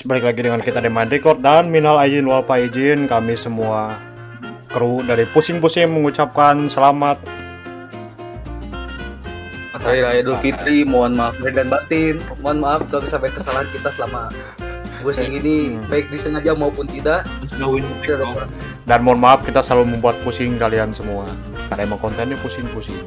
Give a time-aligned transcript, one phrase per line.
[0.00, 4.00] guys, balik lagi dengan kita di Mind Record dan minal aizin wal faizin kami semua
[4.72, 7.20] kru dari pusing-pusing mengucapkan selamat
[9.80, 12.20] Hari Raya Idul Fitri, mohon maaf lahir dan batin.
[12.44, 14.28] Mohon maaf kalau misalnya kesalahan kita selama
[15.00, 15.88] pusing ini Hmm.
[15.88, 17.24] baik disengaja maupun tidak.
[18.84, 21.24] Dan mohon maaf kita selalu membuat pusing kalian semua
[21.72, 23.00] karena emang kontennya pusing-pusing.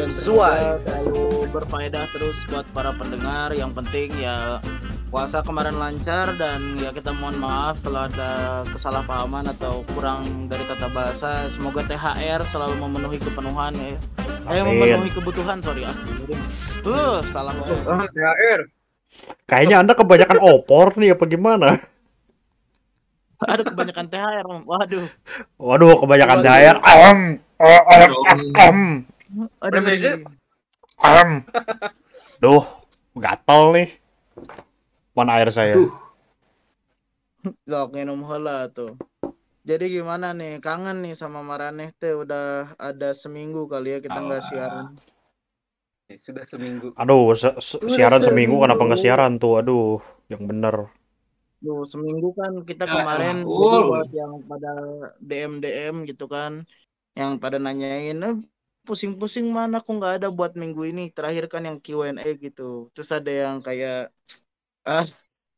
[0.00, 0.80] dan Sesuai.
[0.80, 4.64] semoga selalu berfaedah terus buat para pendengar yang penting ya
[5.12, 10.88] puasa kemarin lancar dan ya kita mohon maaf kalau ada kesalahpahaman atau kurang dari tata
[10.88, 14.00] bahasa semoga THR selalu memenuhi kepenuhan ya
[14.48, 14.80] eh Amin.
[14.80, 16.08] memenuhi kebutuhan sorry asli
[16.88, 17.52] uh salah.
[17.84, 18.60] Ah, THR.
[19.44, 21.76] Kayaknya anda kebanyakan opor nih apa gimana?
[23.44, 25.06] ada kebanyakan THR waduh
[25.60, 26.80] Waduh, kebanyakan Waduh.
[26.88, 27.18] Am,
[27.60, 28.78] am, am, am,
[29.60, 30.24] aduh Remedi.
[31.04, 31.30] am.
[32.40, 32.64] Duh,
[33.12, 33.88] gatel nih.
[35.16, 35.74] Mana air saya?
[35.76, 35.90] Duh.
[37.70, 38.92] Sok minum heula tuh.
[39.68, 40.52] Jadi gimana nih?
[40.66, 42.46] Kangen nih sama Maraneh teh udah
[42.88, 44.48] ada seminggu kali ya kita nggak Alah.
[44.48, 44.86] siaran.
[46.10, 46.88] Ya, Sudah seminggu.
[47.02, 48.26] Aduh, se- se- Udah siaran seminggu.
[48.26, 49.52] seminggu kenapa nggak siaran tuh?
[49.60, 49.98] Aduh,
[50.32, 50.76] yang bener.
[51.64, 54.70] Duh, seminggu kan kita Ya, kemarin jadi buat yang pada
[55.28, 56.52] DM DM gitu kan,
[57.18, 58.34] yang pada nanyain, eh,
[58.86, 61.02] pusing-pusing mana aku nggak ada buat minggu ini.
[61.16, 62.62] Terakhir kan yang Q&A gitu.
[62.94, 64.10] Terus ada yang kayak,
[64.86, 65.06] ah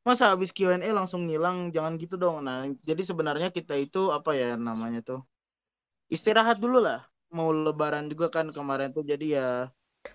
[0.04, 1.72] masa habis Q&A langsung ngilang?
[1.72, 2.44] Jangan gitu dong.
[2.44, 5.20] Nah, jadi sebenarnya kita itu apa ya namanya tuh?
[6.12, 7.02] Istirahat dulu lah.
[7.32, 9.48] Mau lebaran juga kan kemarin tuh jadi ya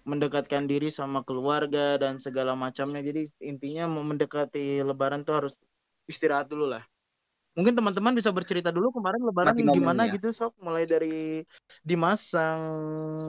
[0.05, 3.02] mendekatkan diri sama keluarga dan segala macamnya.
[3.02, 5.57] Jadi intinya mau mendekati lebaran tuh harus
[6.05, 6.85] istirahat dulu lah.
[7.57, 10.15] Mungkin teman-teman bisa bercerita dulu kemarin lebaran Mati gimana ya.
[10.15, 11.43] gitu sok mulai dari
[11.83, 12.61] Dimas sang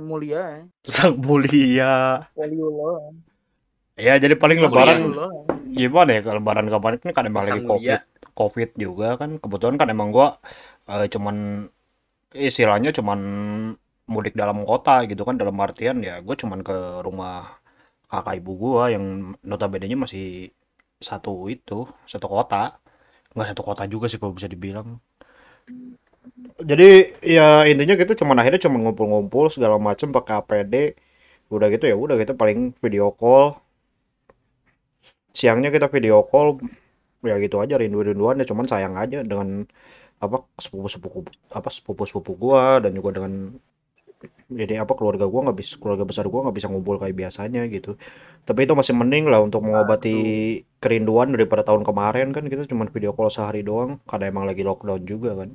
[0.06, 2.22] mulia Sang mulia.
[2.36, 3.16] Waliullah.
[4.00, 4.98] Ya, jadi paling lebaran
[5.70, 6.20] gimana ya?
[6.24, 8.00] Lebaran kemarin kan kan emang lagi covid,
[8.32, 9.36] covid juga kan.
[9.42, 10.40] Kebetulan kan emang gua
[10.88, 11.68] eh, cuman
[12.32, 13.20] istilahnya cuman
[14.10, 15.36] mudik dalam kota gitu kan.
[15.36, 16.76] Dalam artian ya gue cuman ke
[17.06, 17.60] rumah
[18.10, 20.50] kakak ibu gua yang notabene masih
[21.00, 22.80] satu itu satu kota.
[23.36, 24.98] Nggak satu kota juga sih kalau bisa dibilang.
[26.60, 26.88] Jadi
[27.24, 30.74] ya intinya gitu cuman akhirnya cuman ngumpul-ngumpul segala macem pakai APD
[31.50, 33.58] udah gitu ya udah kita paling video call
[35.30, 36.58] siangnya kita video call
[37.20, 39.68] ya gitu aja rindu-rinduan ya cuman sayang aja dengan
[40.20, 43.56] apa sepupu-sepupu apa sepupu-sepupu gua dan juga dengan
[44.52, 47.96] jadi apa keluarga gua nggak bisa keluarga besar gua nggak bisa ngumpul kayak biasanya gitu.
[48.44, 50.16] Tapi itu masih mending lah untuk mengobati
[50.82, 55.02] kerinduan daripada tahun kemarin kan kita cuma video call sehari doang karena emang lagi lockdown
[55.08, 55.50] juga kan.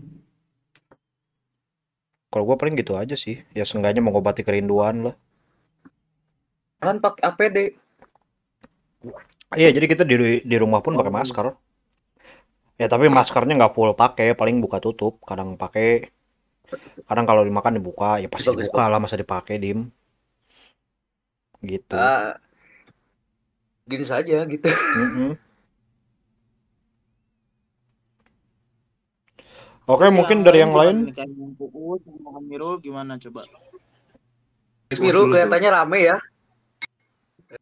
[2.33, 5.15] Kalau gua paling gitu aja sih ya seenggaknya mengobati kerinduan lah.
[6.81, 7.57] Kan pakai APD.
[9.53, 11.17] Iya, jadi kita di di rumah pun pakai Oh.
[11.21, 11.45] masker.
[12.81, 15.21] Ya, tapi maskernya nggak full pakai, paling buka tutup.
[15.23, 16.09] Kadang pakai,
[17.07, 19.87] kadang kalau dimakan dibuka, ya pasti Bagus, dibuka lah masa dipakai, Dim.
[21.63, 21.95] Gitu.
[21.95, 22.35] Ah,
[23.87, 24.67] gini saja gitu.
[24.67, 25.37] Mm-mm.
[29.85, 33.45] Oke, Terus mungkin dari yang lain, yang Uus sama Amirul gimana coba?
[34.97, 36.17] Miru kelihatannya rame ya.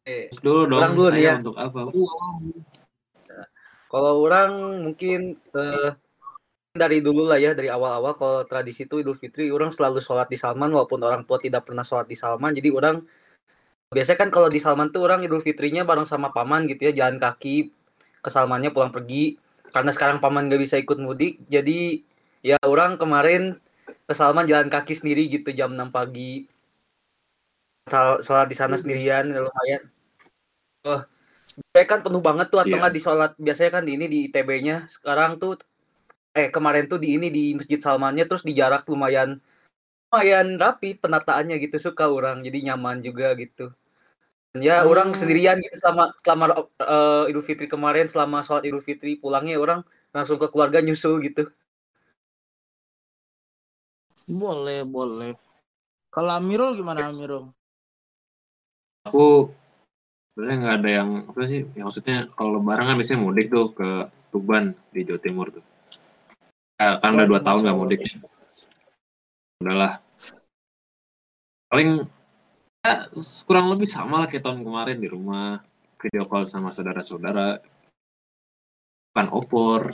[0.08, 1.34] Eh, dulu dong, Orang dulu nih ya.
[1.44, 1.92] untuk apa?
[3.92, 4.52] Kalau orang
[4.82, 5.90] mungkin eh,
[6.74, 10.42] dari dulu lah ya dari awal-awal kalau tradisi itu Idul Fitri orang selalu sholat di
[10.42, 13.06] Salman walaupun orang tua tidak pernah sholat di Salman jadi orang
[13.94, 17.22] biasanya kan kalau di Salman tuh orang Idul Fitrinya bareng sama paman gitu ya jalan
[17.22, 17.70] kaki
[18.26, 19.38] ke Salmannya pulang pergi
[19.70, 22.02] karena sekarang paman gak bisa ikut mudik jadi
[22.42, 26.50] ya orang kemarin ke Salman jalan kaki sendiri gitu jam 6 pagi
[27.88, 29.84] sholat di sana sendirian lumayan.
[30.88, 31.04] Oh
[31.54, 33.32] Biasanya kan penuh banget tuh atau nggak di sholat?
[33.38, 35.62] Biasanya kan di ini di ITB-nya sekarang tuh
[36.34, 39.38] eh kemarin tuh di ini di Masjid Salmannya terus di jarak lumayan
[40.10, 42.42] lumayan rapi penataannya gitu suka orang.
[42.42, 43.70] Jadi nyaman juga gitu.
[44.58, 44.90] Ya Hmm.
[44.90, 46.46] orang sendirian gitu selama selama
[46.82, 51.50] eh, Idul Fitri kemarin selama sholat Idul Fitri pulangnya orang langsung ke keluarga nyusul gitu.
[54.26, 55.36] Boleh, boleh.
[56.14, 57.52] Kalau Amirul gimana Amirul?
[59.03, 59.52] Aku
[60.32, 61.61] sebenarnya nggak ada yang apa sih?
[61.76, 63.90] Yang maksudnya kalau lebaran kan biasanya mudik tuh ke
[64.32, 65.64] Tuban di Jawa Timur tuh.
[66.79, 68.00] Ya, kan udah dua tahun nggak mudik.
[69.61, 70.00] Udahlah.
[71.67, 72.05] Paling
[72.84, 72.94] ya,
[73.46, 75.59] kurang lebih sama lah kayak tahun kemarin di rumah
[76.00, 77.59] video call sama saudara-saudara.
[79.14, 79.94] Pan opor,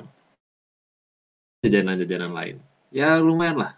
[1.65, 2.57] jajanan-jajanan lain.
[2.89, 3.71] Ya lumayan lah.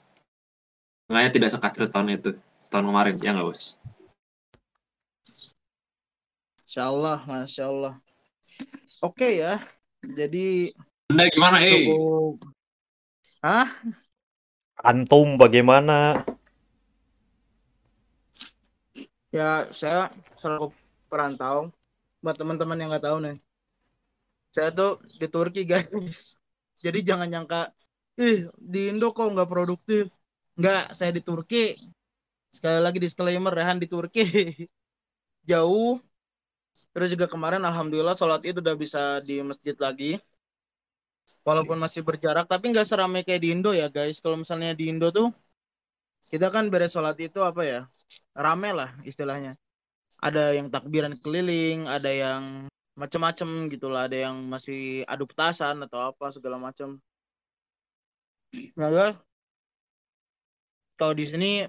[1.09, 2.37] Makanya tidak sekacau tahun itu,
[2.71, 3.81] tahun kemarin, ya nggak bos?
[6.71, 7.93] Masya Allah, Masya Allah.
[9.03, 9.59] Oke ya.
[10.07, 10.71] Jadi
[11.11, 11.83] Anda gimana, eh?
[11.83, 12.47] cukup
[13.43, 13.67] Hah?
[14.79, 16.23] Antum bagaimana?
[19.35, 20.71] Ya, saya selaku
[21.11, 21.75] perantau.
[22.23, 23.35] Buat teman-teman yang nggak tahu nih.
[24.55, 26.39] Saya tuh di Turki, guys.
[26.87, 27.67] Jadi jangan nyangka,
[28.15, 30.07] ih, di Indo kok nggak produktif.
[30.55, 31.75] Nggak, saya di Turki.
[32.47, 34.23] Sekali lagi disclaimer, Rehan di Turki.
[35.51, 35.99] Jauh.
[36.91, 40.19] Terus juga kemarin Alhamdulillah sholat itu udah bisa di masjid lagi.
[41.41, 44.21] Walaupun masih berjarak, tapi nggak seramai kayak di Indo ya, guys.
[44.21, 45.33] Kalau misalnya di Indo tuh,
[46.29, 47.79] kita kan beres sholat itu apa ya?
[48.37, 49.57] Rame lah istilahnya.
[50.21, 56.13] Ada yang takbiran keliling, ada yang macem-macem gitu lah, ada yang masih adu petasan atau
[56.13, 57.01] apa segala macam.
[58.77, 59.15] Nah, guys,
[60.99, 61.65] kalau di sini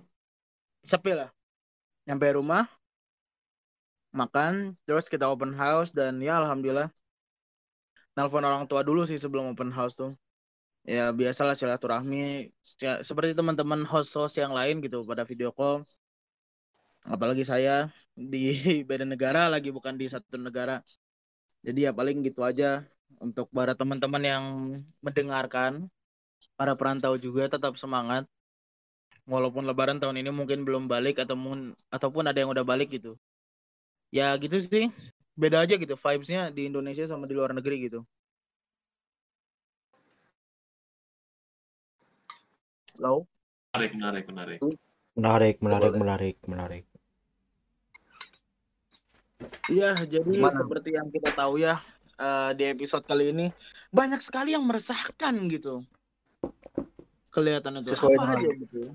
[0.85, 1.31] sepi lah.
[2.03, 2.67] Nyampe rumah,
[4.13, 6.89] makan, terus kita open house dan ya alhamdulillah
[8.17, 10.13] nelpon orang tua dulu sih sebelum open house tuh.
[10.83, 12.51] Ya biasalah silaturahmi
[12.83, 15.87] ya, seperti teman-teman host-host yang lain gitu pada video call.
[17.07, 18.51] Apalagi saya di
[18.89, 20.83] beda negara lagi bukan di satu negara.
[21.63, 22.83] Jadi ya paling gitu aja
[23.23, 24.45] untuk para teman-teman yang
[24.99, 25.87] mendengarkan,
[26.59, 28.27] para perantau juga tetap semangat.
[29.31, 31.39] Walaupun lebaran tahun ini mungkin belum balik atau
[31.95, 33.15] ataupun ada yang udah balik gitu.
[34.13, 34.93] Ya gitu sih.
[35.33, 38.05] Beda aja gitu vibes-nya di Indonesia sama di luar negeri gitu.
[43.01, 43.25] Halo?
[43.73, 44.59] Menarik, menarik, menarik.
[45.17, 46.85] Menarik, menarik, menarik, menarik.
[49.73, 50.61] Iya, jadi Gimana?
[50.61, 51.81] seperti yang kita tahu ya
[52.21, 53.47] eh, di episode kali ini
[53.89, 55.81] banyak sekali yang meresahkan gitu.
[57.33, 58.93] Kelihatan itu Sesuai apa aja gitu.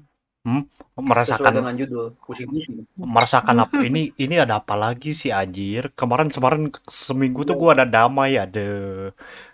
[0.47, 2.87] Sesuai Merasakan dengan judul pusing-pusing.
[2.95, 5.91] merasakan apa ini ini ada apa lagi sih anjir?
[5.91, 8.67] Kemarin kemarin seminggu tuh gua ada damai ada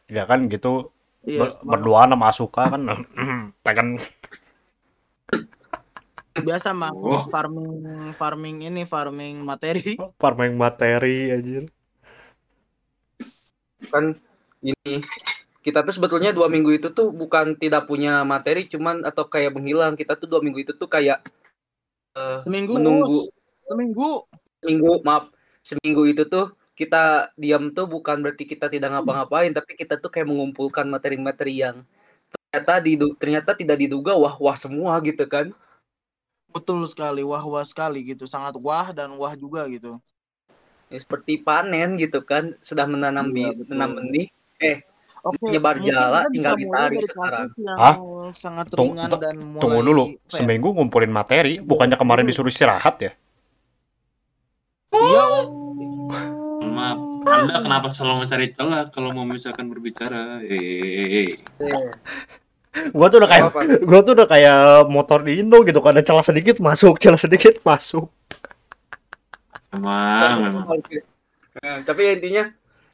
[0.05, 0.93] ya kan gitu
[1.23, 2.81] Iya, ber- berdoa sama Asuka kan
[3.65, 3.97] pengen
[6.35, 7.25] biasa mah Oh.
[7.25, 7.73] farming
[8.13, 9.95] farming ini farming materi.
[10.17, 11.63] farming materi anjir.
[13.87, 14.17] Kan
[14.61, 15.01] ini
[15.65, 19.93] kita tuh sebetulnya dua minggu itu tuh bukan tidak punya materi cuman atau kayak menghilang.
[19.95, 21.23] Kita tuh dua minggu itu tuh kayak
[22.19, 23.19] eh, Seminggu menunggu.
[23.63, 24.27] Seminggu.
[24.59, 25.31] seminggu maaf.
[25.63, 30.25] Seminggu itu tuh kita diam tuh bukan berarti kita tidak ngapa-ngapain tapi kita tuh kayak
[30.25, 31.85] mengumpulkan materi-materi yang
[32.49, 35.53] ternyata didu- ternyata tidak diduga wah wah semua gitu kan.
[36.53, 39.97] Betul sekali, wah wah sekali gitu, sangat wah dan wah juga gitu.
[40.93, 43.73] Ya, seperti panen gitu kan sudah menanam Iya, di betul.
[43.73, 44.27] menanam benih.
[44.61, 44.77] Eh
[45.23, 47.47] Oke, mungkin jala, tinggal ditarik sekarang.
[47.79, 47.95] Hah?
[48.35, 50.19] sangat Tunggu- ringan tu- dan mulai Tunggu dulu, ya?
[50.27, 53.11] seminggu ngumpulin materi, bukannya kemarin disuruh istirahat ya?
[54.91, 55.23] Ya
[56.63, 60.43] Maaf, Anda kenapa selalu mencari celah kalau mau misalkan berbicara?
[60.43, 61.29] Eh, eh, eh.
[61.39, 61.87] eh,
[62.91, 63.43] Gua tuh udah kayak
[63.85, 67.63] gua tuh udah kayak motor di Indo gitu, kalau ada celah sedikit masuk, celah sedikit
[67.63, 68.09] masuk.
[69.71, 70.65] Memang, memang.
[71.53, 72.49] Eh, tapi intinya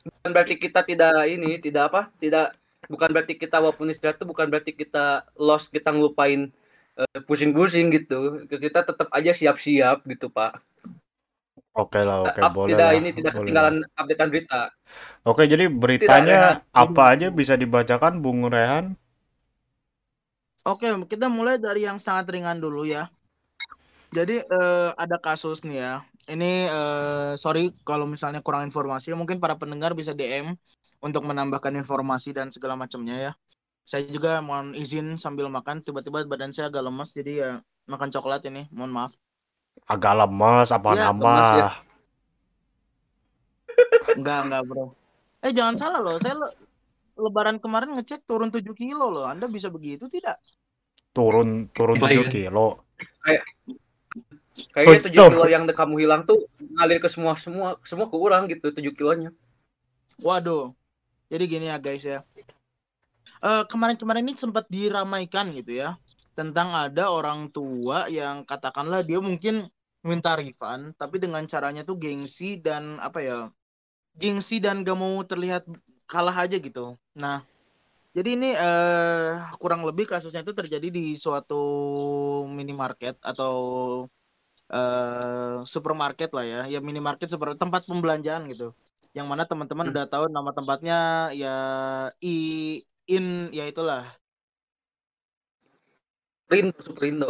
[0.10, 2.58] bukan berarti kita tidak ini tidak apa tidak
[2.90, 6.50] bukan berarti kita walaupun istirahat itu bukan berarti kita lost kita ngelupain
[7.00, 10.60] eh, pusing-pusing gitu kita tetap aja siap-siap gitu pak
[11.78, 14.72] Oke lah, oke, Up- boleh tidak lah, ini tidak boleh ketinggalan updatean berita lah.
[15.24, 16.68] Oke, jadi beritanya Rehan.
[16.76, 18.98] apa aja bisa dibacakan, Bung Rehan?
[20.68, 23.08] Oke, kita mulai dari yang sangat ringan dulu ya.
[24.18, 25.94] Jadi eh, ada kasus nih ya.
[26.30, 30.54] Ini eh, sorry kalau misalnya kurang informasi, mungkin para pendengar bisa DM
[31.02, 33.32] untuk menambahkan informasi dan segala macamnya ya.
[33.82, 37.52] Saya juga mohon izin sambil makan, tiba-tiba badan saya agak lemas, jadi ya
[37.90, 39.12] makan coklat ini, mohon maaf.
[39.90, 41.34] Agak lemes apa nambah?
[41.34, 41.70] lemes ya.
[44.18, 44.86] Enggak, enggak bro.
[45.46, 46.56] Eh jangan salah loh, saya le-
[47.18, 49.26] lebaran kemarin ngecek turun 7 kilo loh.
[49.26, 50.38] Anda bisa begitu tidak?
[51.16, 52.32] Turun turun Apa 7 ya?
[52.34, 52.68] kilo.
[54.74, 58.74] Kayaknya tujuh kilo yang kamu hilang tuh ngalir ke semua semua semua ke orang gitu
[58.74, 59.32] tujuh kilonya
[60.26, 60.74] Waduh.
[61.30, 62.26] Jadi gini ya guys ya.
[63.40, 65.96] Eh, kemarin-kemarin ini sempat diramaikan gitu ya
[66.36, 69.68] tentang ada orang tua yang katakanlah dia mungkin
[70.04, 73.38] minta refund tapi dengan caranya tuh gengsi dan apa ya
[74.16, 75.68] gengsi dan gak mau terlihat
[76.08, 77.00] kalah aja gitu.
[77.16, 77.44] Nah
[78.12, 81.64] jadi ini eh kurang lebih kasusnya itu terjadi di suatu
[82.44, 83.56] minimarket atau
[84.70, 88.72] eh supermarket lah ya, ya minimarket seperti tempat pembelanjaan gitu
[89.18, 89.94] yang mana teman-teman Hmm.
[89.98, 90.98] udah tahu nama tempatnya
[91.34, 91.56] ya
[92.22, 92.36] i
[93.10, 94.06] in ya itulah
[96.50, 97.30] Rindo Suprindo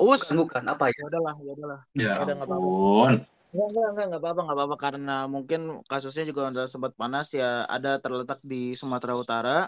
[0.00, 2.66] us bukan, bukan apa ya ya udahlah ya udahlah Ya Ada nggak apa-apa.
[2.68, 3.14] ampun.
[3.54, 7.62] Enggak, enggak, enggak, enggak apa-apa, enggak apa-apa karena mungkin kasusnya juga udah sempat panas ya.
[7.70, 9.58] Ada terletak di Sumatera Utara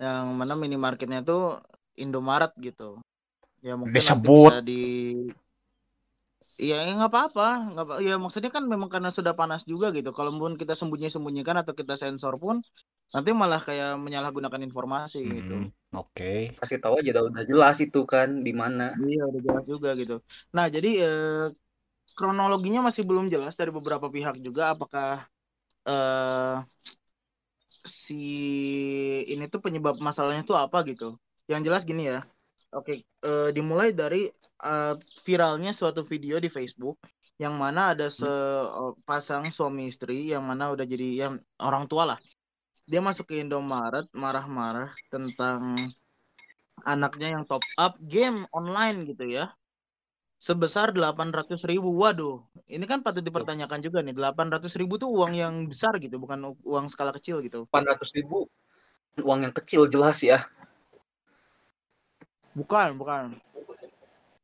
[0.00, 1.60] yang mana minimarketnya tuh
[2.00, 2.96] Indomaret gitu.
[3.60, 4.52] Ya mungkin Disebut.
[4.52, 4.80] bisa di
[6.60, 7.94] Iya, ya nggak apa-apa, nggak apa.
[8.04, 10.10] Ya maksudnya kan memang karena sudah panas juga gitu.
[10.12, 12.60] Kalaupun kita sembunyi-sembunyikan atau kita sensor pun,
[13.14, 15.54] nanti malah kayak menyalahgunakan informasi gitu.
[15.56, 16.52] Hmm, Oke.
[16.60, 18.92] Kasih tahu aja udah, udah jelas itu kan di mana.
[19.00, 20.16] Iya, udah jelas juga gitu.
[20.56, 21.44] Nah, jadi eh,
[22.16, 25.24] kronologinya masih belum jelas dari beberapa pihak juga apakah
[25.88, 26.56] eh
[27.84, 28.20] si
[29.32, 31.16] ini tuh penyebab masalahnya tuh apa gitu.
[31.50, 32.18] Yang jelas gini ya.
[32.70, 34.30] Oke, eh, dimulai dari
[34.62, 34.94] eh,
[35.26, 37.02] viralnya suatu video di Facebook
[37.40, 41.34] yang mana ada sepasang suami istri yang mana udah jadi yang
[41.64, 42.18] orang tua lah.
[42.84, 45.72] Dia masuk ke Indomaret marah-marah tentang
[46.84, 49.48] anaknya yang top up game online gitu ya.
[50.36, 51.96] Sebesar 800 ribu.
[51.96, 56.52] Waduh ini kan patut dipertanyakan juga nih 800 ribu tuh uang yang besar gitu bukan
[56.60, 57.64] uang skala kecil gitu.
[57.72, 58.52] 800 ribu.
[59.20, 60.44] Uang yang kecil jelas ya.
[62.54, 63.38] Bukan bukan.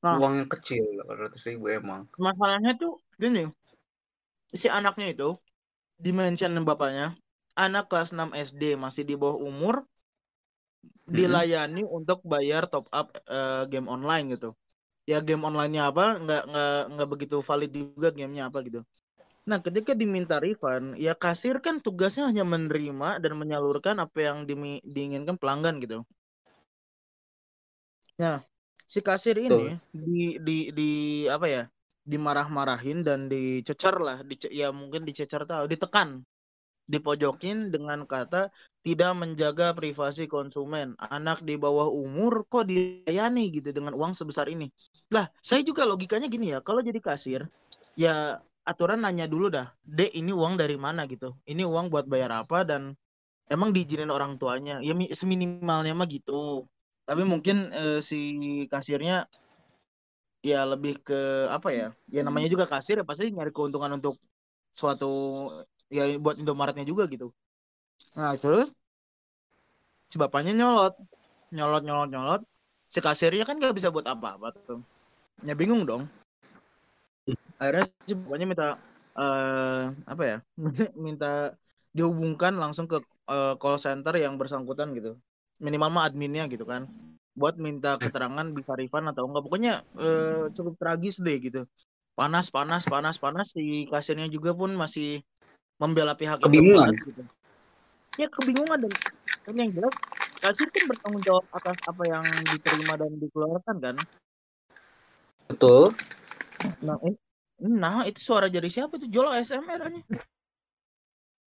[0.05, 0.23] Nah.
[0.23, 2.07] Uang yang kecil 800 ribu emang.
[2.15, 3.51] masalahnya tuh gini.
[4.55, 5.35] Si anaknya itu
[5.99, 7.17] dimention bapaknya
[7.57, 9.83] anak kelas 6 SD masih di bawah umur
[11.09, 14.55] dilayani untuk bayar top up eh, game online gitu.
[15.07, 18.83] Ya game online-nya apa nggak nggak nggak begitu valid juga gamenya apa gitu.
[19.47, 24.83] Nah ketika diminta refund ya kasir kan tugasnya hanya menerima dan menyalurkan apa yang dimi-
[24.83, 26.03] diinginkan pelanggan gitu
[28.21, 28.37] nah
[28.93, 30.89] si kasir ini di di di
[31.29, 31.63] apa ya
[32.07, 36.23] dimarah-marahin dan dicecer lah dice- ya mungkin dicecer tahu ditekan
[36.93, 38.53] dipojokin dengan kata
[38.87, 40.95] tidak menjaga privasi konsumen.
[41.01, 44.69] Anak di bawah umur kok dilayani gitu dengan uang sebesar ini.
[45.11, 47.43] Lah, saya juga logikanya gini ya, kalau jadi kasir,
[47.99, 51.35] ya aturan nanya dulu dah, Dek ini uang dari mana gitu.
[51.49, 52.95] Ini uang buat bayar apa dan
[53.51, 54.79] emang diizinin orang tuanya.
[54.85, 56.67] Ya mi- seminimalnya mah gitu.
[57.07, 58.19] Tapi mungkin eh, si
[58.67, 59.31] kasirnya
[60.43, 61.89] ya lebih ke apa ya?
[62.11, 64.19] Ya namanya juga kasir ya pasti nyari keuntungan untuk
[64.75, 65.11] suatu
[65.87, 67.31] ya buat Indomaretnya juga gitu.
[68.19, 68.75] Nah terus
[70.11, 70.95] si bapaknya nyolot,
[71.55, 72.43] nyolot nyolot nyolot.
[72.91, 74.83] Si kasirnya kan nggak bisa buat apa-apa tuh.
[75.47, 76.11] Ya bingung dong.
[77.63, 78.69] Akhirnya si bapaknya minta
[79.15, 80.39] eh apa ya?
[81.07, 81.55] minta
[81.97, 82.99] dihubungkan langsung ke
[83.31, 85.15] eh, call center yang bersangkutan gitu.
[85.61, 86.89] Minimal mah adminnya gitu kan.
[87.37, 89.45] Buat minta keterangan bisa refund atau enggak.
[89.45, 91.65] Pokoknya eh, cukup tragis deh gitu.
[92.17, 93.53] Panas, panas, panas, panas.
[93.53, 95.21] Si kasirnya juga pun masih
[95.77, 96.97] membela pihak Kebingungan.
[96.97, 97.23] Gitu.
[98.17, 98.93] Ya kebingungan dan
[99.45, 99.93] dan yang jelas
[100.41, 103.97] kasir kan bertanggung jawab atas apa yang diterima dan dikeluarkan kan.
[105.53, 106.01] Betul.
[106.81, 107.21] Nah, ini-
[107.61, 109.09] nah itu suara dari siapa itu?
[109.13, 110.01] Jolo SMR aja.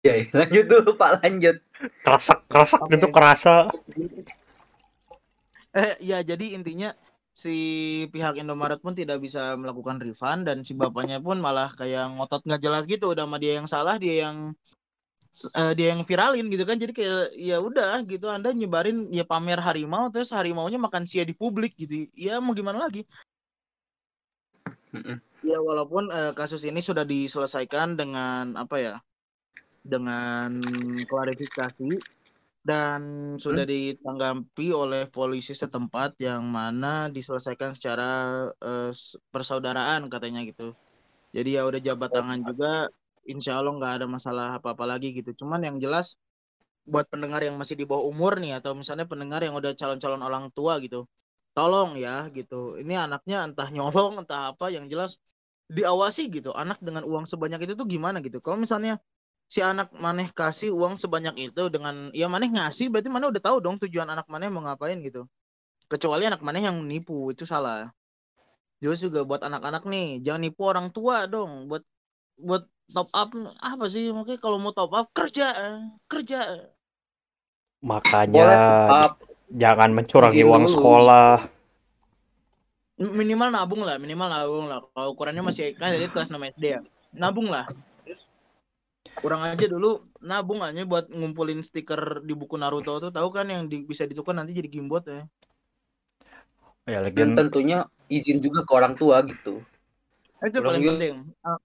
[0.05, 1.57] Ya, ya, lanjut dulu Pak, lanjut.
[2.05, 2.93] Kerasak, kerasak Oke.
[2.93, 3.73] gitu kerasa.
[5.73, 6.93] Eh ya jadi intinya
[7.33, 7.57] si
[8.13, 12.61] pihak Indomaret pun tidak bisa melakukan refund dan si bapaknya pun malah kayak ngotot nggak
[12.63, 14.55] jelas gitu udah sama dia yang salah dia yang
[15.51, 19.59] eh, dia yang viralin gitu kan jadi kayak ya udah gitu Anda nyebarin ya pamer
[19.59, 23.03] harimau terus harimaunya makan sia di publik gitu ya mau gimana lagi
[25.43, 28.95] ya walaupun eh, kasus ini sudah diselesaikan dengan apa ya
[29.93, 30.49] dengan
[31.09, 31.89] klarifikasi
[32.69, 33.01] dan
[33.43, 38.05] sudah ditanggapi oleh polisi setempat yang mana diselesaikan secara
[38.91, 40.73] s- persaudaraan katanya gitu.
[41.35, 42.67] Jadi ya udah jabat tangan juga,
[43.31, 45.31] insya Allah nggak ada masalah apa-apa lagi gitu.
[45.41, 46.17] Cuman yang jelas
[46.85, 50.45] buat pendengar yang masih di bawah umur nih atau misalnya pendengar yang udah calon-calon orang
[50.53, 51.09] tua gitu,
[51.57, 52.77] tolong ya gitu.
[52.81, 55.17] Ini anaknya entah nyolong entah apa, yang jelas
[55.69, 56.53] diawasi gitu.
[56.53, 58.37] Anak dengan uang sebanyak itu tuh gimana gitu.
[58.45, 59.01] Kalau misalnya
[59.45, 63.57] si anak maneh kasih uang sebanyak itu dengan ya maneh ngasih berarti maneh udah tahu
[63.61, 65.29] dong tujuan anak maneh mau ngapain gitu.
[65.85, 67.93] Kecuali anak maneh yang nipu itu salah.
[68.81, 71.85] Terus juga buat anak-anak nih jangan nipu orang tua dong buat
[72.41, 73.29] buat top up
[73.65, 75.53] apa sih makanya kalau mau top up kerja
[76.09, 76.69] kerja.
[77.85, 79.13] Makanya tetap
[79.53, 80.73] jangan mencurangi Izin uang dulu.
[80.73, 81.33] sekolah.
[82.95, 84.81] Minimal nabung lah minimal nabung lah.
[84.89, 86.81] Kalau ukurannya masih kan jadi kelas 6 SD ya.
[87.13, 87.69] Nabung lah
[89.21, 93.63] kurang aja dulu nabung aja buat ngumpulin stiker di buku Naruto tuh tahu kan yang
[93.71, 95.23] di- bisa ditukar nanti jadi gimbot ya
[96.85, 97.77] Ya dan lagian tentunya
[98.13, 99.65] izin juga ke orang tua gitu.
[100.45, 100.91] itu Kurang paling juga.
[100.93, 101.57] penting Ah.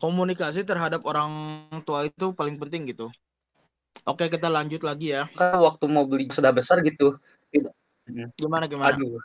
[0.00, 1.30] komunikasi terhadap orang
[1.84, 3.10] tua itu paling penting gitu
[4.06, 7.18] oke kita lanjut lagi ya Kan waktu mau beli sudah besar gitu.
[8.38, 9.18] gimana gimana Aduh.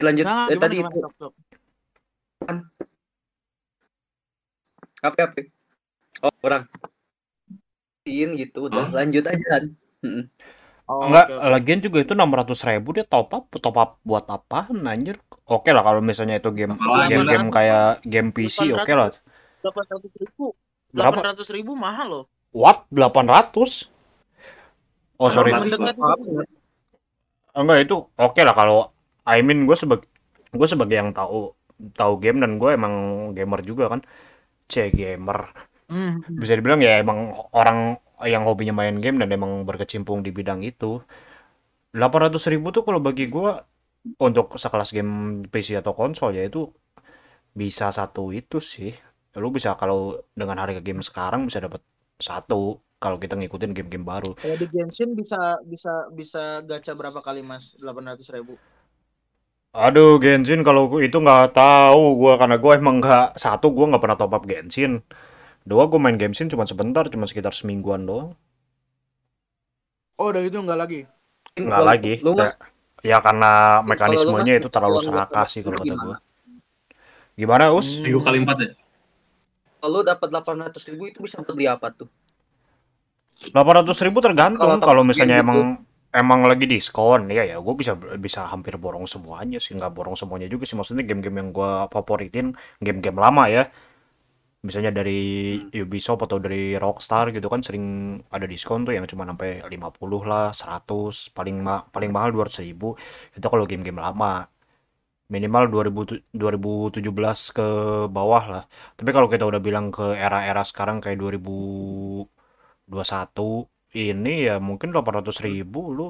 [0.00, 1.26] Lanjut Nah, eh, gimana, tadi gimana, itu
[2.46, 2.58] sok.
[5.02, 5.40] apa apa?
[6.24, 6.64] Oh, orang
[8.02, 8.94] Sin gitu udah Oh.
[8.94, 9.64] lanjut aja kan.
[10.86, 11.50] Oh, Enggak, oke, oke.
[11.50, 15.18] lagian juga itu 600 ribu dia top up, top up buat apaan anjir?
[15.44, 17.54] Oke lah kalau misalnya itu game Apalagi game-game lah.
[17.54, 19.10] kayak game PC oke lah.
[19.62, 20.54] 800 ribu.
[20.94, 21.34] Berapa?
[21.34, 22.24] 800 ribu mahal loh.
[22.54, 22.86] What?
[22.94, 23.90] 800?
[25.18, 25.66] Oh sorry, Apa?
[25.90, 26.48] Up, nggak?
[27.56, 28.92] enggak itu oke lah kalau
[29.24, 30.06] I mean gue sebagai
[30.52, 31.50] gue sebagai yang tahu
[31.96, 32.94] tahu game dan gue emang
[33.36, 34.00] gamer juga kan.
[34.66, 35.52] C gamer.
[35.86, 36.18] Hmm.
[36.26, 41.00] Bisa dibilang ya emang orang yang hobinya main game dan emang berkecimpung di bidang itu.
[41.96, 43.50] 800 ribu tuh kalau bagi gue
[44.20, 46.68] untuk sekelas game PC atau konsol ya itu
[47.56, 48.92] bisa satu itu sih.
[49.36, 51.80] Lu bisa kalau dengan harga game sekarang bisa dapat
[52.16, 54.32] satu kalau kita ngikutin game-game baru.
[54.40, 57.76] Kalau di Genshin bisa bisa bisa gacha berapa kali Mas?
[57.80, 58.56] 800 ribu.
[59.76, 64.16] Aduh, Genshin kalau itu nggak tahu gua karena gua emang nggak satu gua nggak pernah
[64.16, 65.04] top up Genshin.
[65.68, 68.32] Dua gua main Genshin cuma sebentar, cuma sekitar semingguan doang.
[70.16, 71.00] Oh, udah itu enggak lagi.
[71.60, 72.14] Nggak lagi.
[72.24, 72.48] Lu Ya,
[73.04, 76.04] ya karena mekanismenya itu terlalu serakah sih kalau kata gimana?
[76.08, 76.16] gua.
[77.36, 78.00] Gimana, Us?
[78.00, 78.08] Hmm.
[78.08, 78.70] Minggu kali empat ya?
[79.76, 82.08] kalau lu dapat 800 ribu itu bisa untuk beli apa tuh?
[83.52, 85.85] 800 ribu tergantung Kalau misalnya emang
[86.20, 87.92] emang lagi diskon ya ya gue bisa
[88.26, 90.76] bisa hampir borong semuanya sih nggak borong semuanya juga sih.
[90.78, 92.46] Maksudnya game-game yang gue favoritin
[92.84, 93.62] game-game lama ya.
[94.66, 95.12] Misalnya dari
[95.84, 97.84] Ubisoft atau dari Rockstar gitu kan sering
[98.34, 102.86] ada diskon tuh yang cuma sampai 50 lah 100 paling ma paling mahal 200 ribu.
[103.36, 104.26] Itu kalau game-game lama.
[105.34, 107.66] Minimal 2000 2017 ke
[108.16, 108.62] bawah lah.
[108.98, 115.90] Tapi kalau kita udah bilang ke era-era sekarang kayak 2021 ini ya mungkin 800 ribu
[115.90, 116.06] lu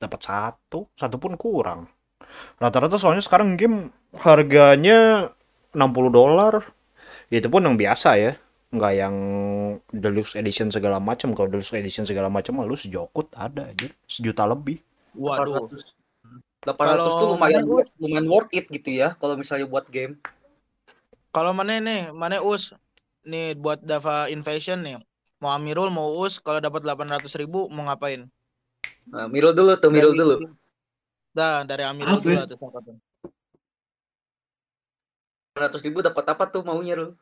[0.00, 1.86] dapat satu satu pun kurang
[2.56, 3.92] rata-rata soalnya sekarang game
[4.24, 5.30] harganya
[5.76, 6.64] 60 dolar
[7.28, 8.32] itu pun yang biasa ya
[8.74, 9.16] nggak yang
[9.92, 14.82] deluxe edition segala macam kalau deluxe edition segala macam lu sejokut ada aja sejuta lebih
[15.14, 15.70] Waduh.
[15.70, 15.94] 800.
[16.64, 20.18] 800 Kalau tuh lumayan mana, lumayan worth it gitu ya kalau misalnya buat game.
[21.34, 22.72] Kalau mana nih, mana Us?
[23.26, 24.98] Nih buat Dava Invasion nih.
[25.44, 28.24] Mau Amirul, mau Us, kalau dapat 800 ribu mau ngapain?
[29.12, 30.34] Nah, dulu tuh, Miro Dari- dulu.
[31.36, 32.96] Dah, dari Amirul Apa dulu atau siapa tuh?
[35.52, 37.12] 800 ribu dapat apa tuh maunya lu?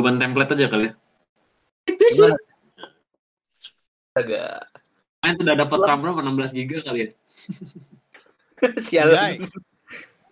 [0.00, 0.92] Beban template aja kali ya.
[1.92, 2.40] Gimana?
[4.16, 4.72] Agak
[5.20, 6.20] Main sudah dapat RAM berapa?
[6.24, 7.08] 16 giga kali ya.
[8.64, 8.80] Anjay.
[8.80, 9.32] sialan.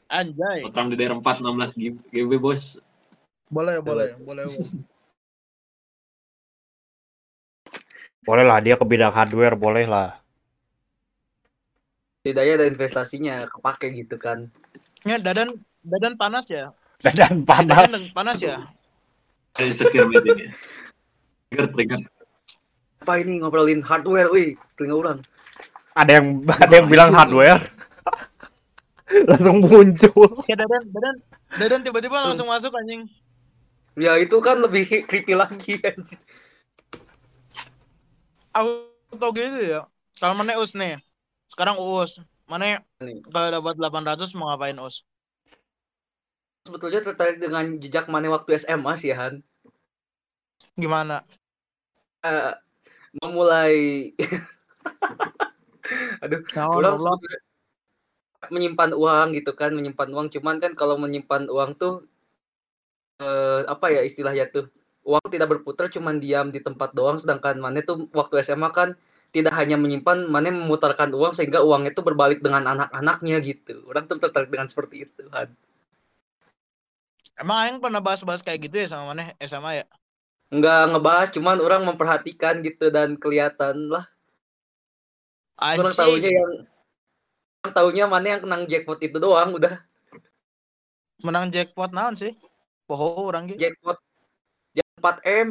[0.08, 0.58] Anjay.
[0.64, 2.80] Dapat RAM DDR4 16 GB, GB bos.
[3.52, 4.48] Boleh, boleh, boleh.
[4.48, 4.88] boleh.
[8.22, 10.22] Boleh lah dia ke bidang hardware boleh lah
[12.22, 14.46] Setidaknya ada investasinya kepake gitu kan.
[15.02, 16.70] Ya, Dadan Dadan panas ya?
[17.02, 18.62] dan Dadan panas panas ya?
[19.58, 20.54] Ada insecure meetingnya.
[21.50, 22.00] Trigger, trigger.
[23.02, 25.18] Apa ini ngobrolin hardware, wih, telinga orang.
[25.92, 27.60] ada yang ada yang bilang hardware
[29.28, 31.16] langsung muncul Ya Dadan, Dadan,
[31.60, 33.10] Dadan tiba-tiba langsung masuk anjing.
[33.98, 36.22] Ya itu kan lebih creepy lagi anjir.
[38.52, 39.88] Auto gitu ya.
[40.20, 41.00] Kalau mana Us nih?
[41.50, 42.20] Sekarang Us.
[42.46, 42.84] Mana
[43.32, 45.02] kalau dapat 800 mau ngapain Us?
[46.68, 49.42] Sebetulnya tertarik dengan jejak mana waktu SMA sih Han.
[50.78, 51.26] Gimana?
[52.22, 52.54] Eh,
[53.20, 53.76] memulai
[56.24, 57.12] aduh orang Allah.
[57.18, 57.40] sebetulnya
[58.50, 62.08] menyimpan uang gitu kan menyimpan uang cuman kan kalau menyimpan uang tuh
[63.20, 64.66] eh, apa ya istilahnya tuh
[65.02, 68.94] uang tidak berputar cuman diam di tempat doang sedangkan mana tuh waktu SMA kan
[69.32, 74.22] tidak hanya menyimpan mana memutarkan uang sehingga uang itu berbalik dengan anak-anaknya gitu orang tuh
[74.22, 75.50] tertarik dengan seperti itu kan
[77.32, 79.86] Emang Aing pernah bahas-bahas kayak gitu ya sama mana SMA ya?
[80.52, 84.04] nggak ngebahas cuman orang memperhatikan gitu dan kelihatan lah
[85.56, 85.96] orang Anjing.
[85.96, 86.50] tahunya yang
[87.64, 89.80] orang tahunya mana yang kenang jackpot itu doang udah
[91.22, 92.34] Menang jackpot naon sih?
[92.90, 93.62] Poho orang gitu.
[93.62, 93.94] jackpot
[95.02, 95.48] yang 4 m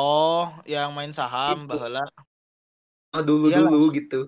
[0.00, 1.66] Oh, yang main saham Itu.
[1.68, 2.00] baheula.
[3.26, 3.72] dulu Iyalah.
[3.72, 4.20] dulu gitu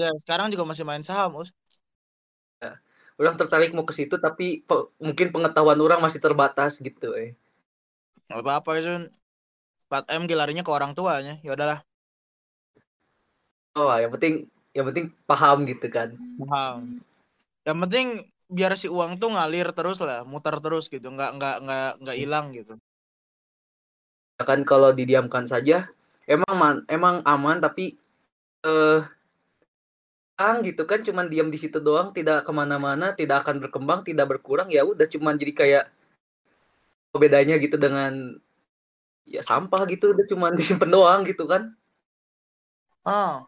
[0.00, 1.50] Ya, sekarang juga masih main saham, Us.
[3.20, 7.30] orang tertarik mau ke situ tapi pe- mungkin pengetahuan orang masih terbatas gitu eh
[8.30, 8.90] Gak apa-apa itu.
[9.88, 11.34] 4M dilarinya ke orang tuanya.
[11.46, 11.78] Ya udahlah,
[13.78, 14.32] oh yang penting
[14.76, 16.08] yang penting paham gitu kan
[16.40, 16.78] paham.
[17.66, 18.06] Yang penting
[18.56, 22.46] biar si uang tuh ngalir terus lah, muter terus gitu, nggak nggak nggak nggak hilang
[22.58, 22.72] gitu.
[24.48, 25.88] Kan kalau didiamkan saja
[26.26, 27.96] emang man, emang aman tapi
[28.66, 29.02] eh
[30.42, 34.66] gitu kan cuman diam di situ doang tidak ke mana-mana tidak akan berkembang tidak berkurang
[34.74, 35.84] ya udah cuman jadi kayak
[37.14, 38.42] bedanya gitu dengan
[39.28, 41.70] ya sampah gitu udah cuman disimpan doang gitu kan.
[43.06, 43.46] Ah,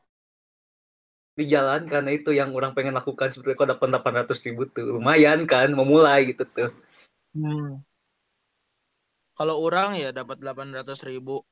[1.34, 5.42] di jalan karena itu yang orang pengen lakukan seperti kau dapat 800 ribu tuh lumayan
[5.50, 6.70] kan memulai gitu tuh.
[7.34, 7.82] Hmm.
[9.34, 11.42] Kalau orang ya dapat 800 ribu.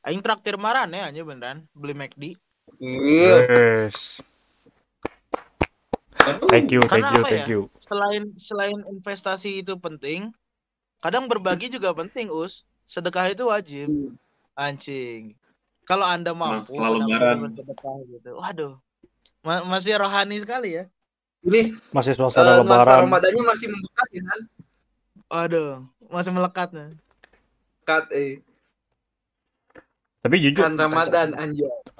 [0.00, 2.24] Aing traktir maran ya aja beneran beli McD.
[2.80, 4.24] iya Yes.
[6.48, 7.52] Thank you, thank Karena you, apa thank ya?
[7.52, 7.60] you.
[7.80, 10.32] Selain selain investasi itu penting,
[11.04, 12.64] kadang berbagi juga penting, Us.
[12.88, 13.88] Sedekah itu wajib.
[14.56, 15.36] Anjing.
[15.88, 17.36] Kalau Anda mampu setelah benar-benar lebaran.
[17.44, 18.30] bersedekah gitu.
[18.36, 18.74] Waduh.
[19.40, 20.84] Ma- masih rohani sekali ya.
[21.40, 23.00] ini Masih eh, suasana nuansa lebaran.
[23.08, 24.40] Ramadannya masih membekas ya kan
[25.30, 25.70] Waduh,
[26.12, 26.68] masih melekat
[27.90, 27.98] nih.
[27.98, 28.32] kat eh
[30.20, 31.28] Tapi jujur, kan Ramadan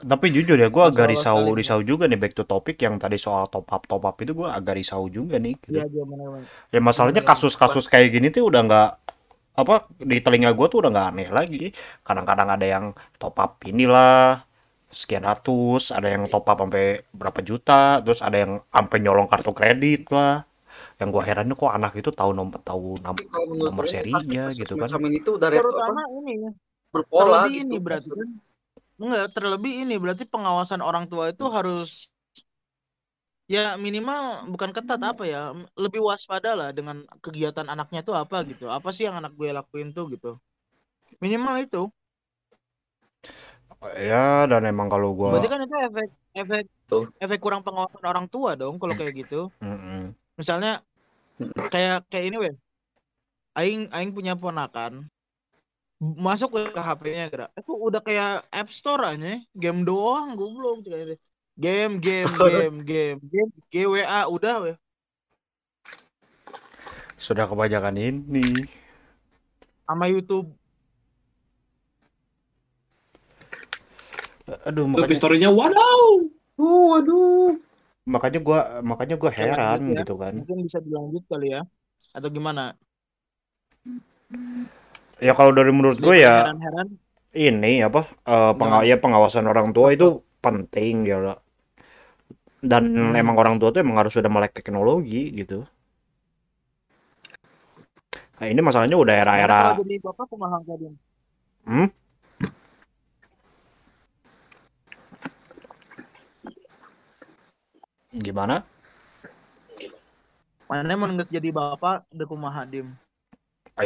[0.01, 1.53] tapi jujur ya, gue agak risau, sekali.
[1.59, 4.49] risau juga nih back to topic yang tadi soal top up, top up itu gue
[4.49, 5.55] agak risau juga nih.
[5.61, 5.69] gitu.
[5.71, 6.45] Iya, benar-benar.
[6.75, 8.89] Ya masalahnya Iya, kasus-kasus kayak gini tuh udah nggak
[9.61, 11.65] apa di telinga gue tuh udah nggak aneh lagi.
[12.07, 12.85] Kadang-kadang ada yang
[13.21, 14.45] top up inilah
[14.91, 19.53] sekian ratus, ada yang top up sampai berapa juta, terus ada yang sampai nyolong kartu
[19.57, 20.45] kredit lah.
[21.01, 24.89] Yang gue herannya kok anak itu tahu nomor tahu nom- nomor orang, serinya gitu kan.
[25.01, 26.51] ini tuh udah reto- apa, Terutama ini ya.
[26.93, 28.29] berpola Terlebih gitu ini berarti kan.
[29.01, 32.13] Enggak, terlebih ini berarti pengawasan orang tua itu harus
[33.49, 38.69] ya minimal bukan ketat apa ya, lebih waspada lah dengan kegiatan anaknya tuh apa gitu.
[38.69, 40.37] Apa sih yang anak gue lakuin tuh gitu.
[41.25, 41.83] Minimal itu.
[43.97, 47.09] Ya dan emang kalau gue Berarti kan itu efek efek Tuh.
[47.17, 49.49] efek kurang pengawasan orang tua dong kalau kayak gitu.
[50.37, 50.85] Misalnya
[51.73, 52.55] kayak kayak ini weh.
[53.59, 55.11] Aing aing punya ponakan
[56.01, 57.47] masuk ke HP-nya kira.
[57.53, 61.17] Itu udah kayak App Store aja, game doang goblok gitu.
[61.61, 64.77] Game, game, game, game, game, GWA udah weh.
[67.21, 68.65] sudah kebanyakan ini.
[69.85, 70.49] Sama YouTube.
[74.65, 76.25] Aduh makanya story-nya wadaw.
[76.57, 77.61] Uh, waduh
[78.07, 78.59] makanya gue
[78.91, 80.03] makanya Oke, heran lanjut ya.
[80.03, 80.35] gitu kan.
[80.37, 81.61] Mungkin bisa dilanjut kali ya.
[82.17, 82.63] Atau gimana?
[85.21, 86.89] Ya kalau dari menurut gue ya Heran-heran.
[87.37, 91.39] ini apa eh, pengaw ya pengawasan orang tua itu penting ya lah.
[92.71, 93.17] dan Hmm.
[93.17, 95.65] emang orang tua tuh emang harus sudah melek teknologi gitu
[98.41, 100.87] nah ini masalahnya udah era-era kalau jadi bapak kumaha tadi?
[101.67, 102.00] hmm?
[108.15, 108.67] Gimana?
[110.71, 112.89] Mana mau jadi bapak udah kumaha dim.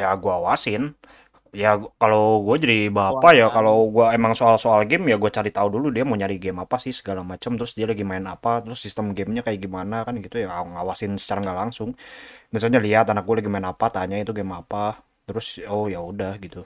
[0.00, 0.82] ya gua awasin.
[1.62, 1.70] Ya
[2.02, 3.56] kalau gue jadi bapak ya Awasan.
[3.56, 6.76] kalau gua emang soal-soal game ya gue cari tahu dulu dia mau nyari game apa
[6.84, 10.36] sih segala macam terus dia lagi main apa terus sistem gamenya kayak gimana kan gitu
[10.44, 10.48] ya.
[10.72, 11.90] Ngawasin secara nggak langsung.
[12.54, 15.00] Misalnya lihat anak gue lagi main apa tanya itu game apa.
[15.28, 16.58] Terus oh ya udah gitu.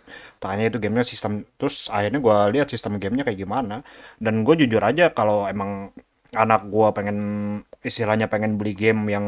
[0.42, 3.74] Tanya itu gamenya sistem terus akhirnya gua lihat sistem gamenya kayak gimana.
[4.24, 5.70] Dan gue jujur aja kalau emang
[6.30, 7.18] anak gua pengen
[7.80, 9.26] istilahnya pengen beli game yang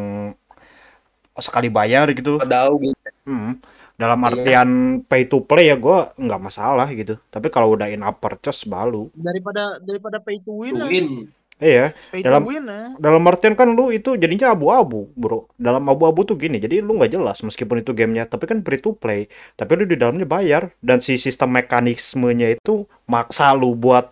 [1.35, 3.57] sekali bayar gitu padahal gitu Hmm,
[3.95, 4.29] dalam Iya.
[4.29, 4.69] artian
[5.03, 7.21] pay to play ya gue nggak masalah gitu.
[7.27, 9.13] Tapi kalau udah in up purchase balu.
[9.13, 10.75] Daripada daripada pay to win.
[10.75, 10.89] lah.
[10.89, 11.29] Win.
[11.57, 12.97] Iya, Pay Dalam- to win ya.
[12.99, 15.45] dalam artian kan lu itu jadinya abu-abu, bro.
[15.55, 18.93] Dalam abu-abu tuh gini, jadi lu nggak jelas meskipun itu gamenya, tapi kan free to
[18.95, 19.29] play.
[19.55, 24.09] Tapi lu di dalamnya bayar dan si sistem mekanismenya itu maksa lu buat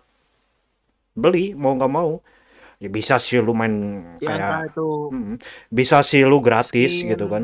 [1.13, 2.21] beli mau nggak mau.
[2.79, 3.75] Ya bisa sih lu main
[4.23, 5.11] Ya kayak itu?
[5.11, 5.35] Mm,
[5.67, 7.11] bisa sih lu gratis Skin.
[7.11, 7.43] gitu kan.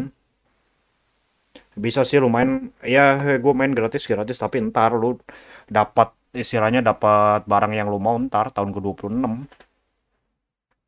[1.76, 5.20] Bisa sih lu main ya gue main gratis gratis tapi ntar lu
[5.68, 9.48] dapat istilahnya dapat barang yang lu mau ntar tahun ke-26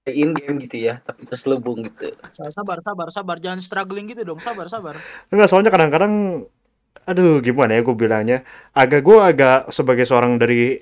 [0.07, 2.15] in game gitu ya tapi terselubung gitu.
[2.31, 4.95] Sabar sabar sabar jangan struggling gitu dong sabar sabar.
[5.27, 6.47] enggak soalnya kadang-kadang
[7.03, 8.47] aduh gimana ya gue bilangnya.
[8.71, 10.79] Agak gue agak sebagai seorang dari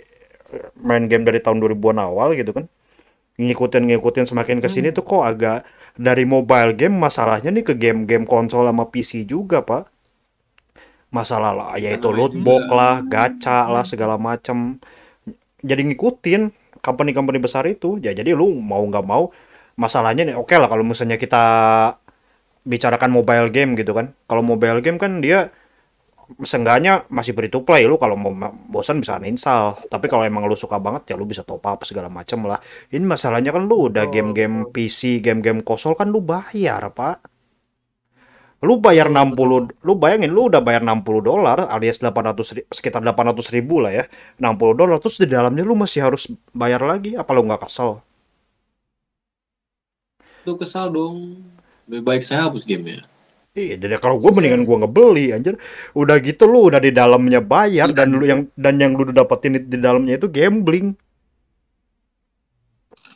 [0.86, 2.70] main game dari tahun 2000-an awal gitu kan
[3.36, 5.68] ngikutin ngikutin semakin ke sini tuh kok agak
[6.00, 9.92] dari mobile game masalahnya nih ke game-game konsol sama PC juga pak.
[11.12, 12.96] Masalah lah yaitu Nah, loot box lah.
[13.04, 14.80] gacha lah segala macem.
[15.64, 18.00] Jadi ngikutin company-company besar itu.
[18.00, 19.32] Ya jadi lu mau nggak mau
[19.76, 21.44] masalahnya nih oke lah kalau misalnya kita
[22.66, 24.16] bicarakan mobile game gitu kan.
[24.28, 25.52] Kalau mobile game kan dia
[26.42, 27.86] seenggaknya masih free to play.
[27.90, 29.78] Lu kalau mau ma- bosan bisa uninstall.
[29.88, 32.60] Tapi kalau emang lu suka banget ya lu bisa top up segala macem lah.
[32.90, 34.70] Ini masalahnya kan lu udah game-game.
[34.74, 37.18] PC game-game konsol kan lu bayar pak.
[38.66, 43.02] Lu bayar Betul, 60 lu bayangin lu udah bayar 60 dolar alias 800 ri- sekitar
[43.06, 44.06] 800 ribu lah ya.
[44.42, 47.14] 60 dolar terus di dalamnya lu masih harus bayar lagi.
[47.14, 48.02] Apa lu nggak kesel?
[50.46, 51.18] Tuh kesal dong.
[51.90, 53.02] Lebih baik saya hapus gamenya.
[53.56, 55.56] Iya, jadi kalau gue mendingan gue ngebeli anjir.
[55.96, 59.80] Udah gitu lu udah di dalamnya bayar dan lu yang dan yang lu dapetin di
[59.80, 60.92] dalamnya itu gambling.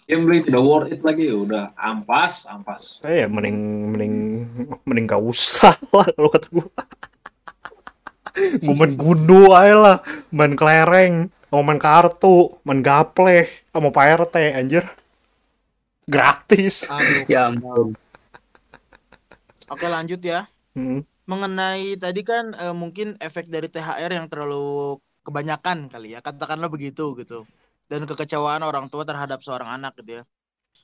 [0.08, 1.28] Gambling tidak worth it lagi.
[1.36, 3.04] Udah ampas, ampas.
[3.04, 3.58] Eh, mending
[3.92, 4.16] mending
[4.88, 6.68] mending gak usah lah kalau kata gue.
[8.40, 9.98] gue main gundu aja lah,
[10.32, 13.44] main kelereng, mau main kartu, main gaple,
[13.76, 14.88] sama Pak RT anjir.
[16.08, 16.88] Gratis.
[16.88, 17.28] Aduh.
[17.28, 18.00] Ya ampun.
[19.70, 20.50] Oke lanjut ya.
[20.74, 21.06] Hmm.
[21.30, 27.14] Mengenai tadi kan eh, mungkin efek dari THR yang terlalu kebanyakan kali ya, katakanlah begitu
[27.22, 27.46] gitu.
[27.90, 30.24] Dan kekecewaan orang tua terhadap seorang anak gitu ya.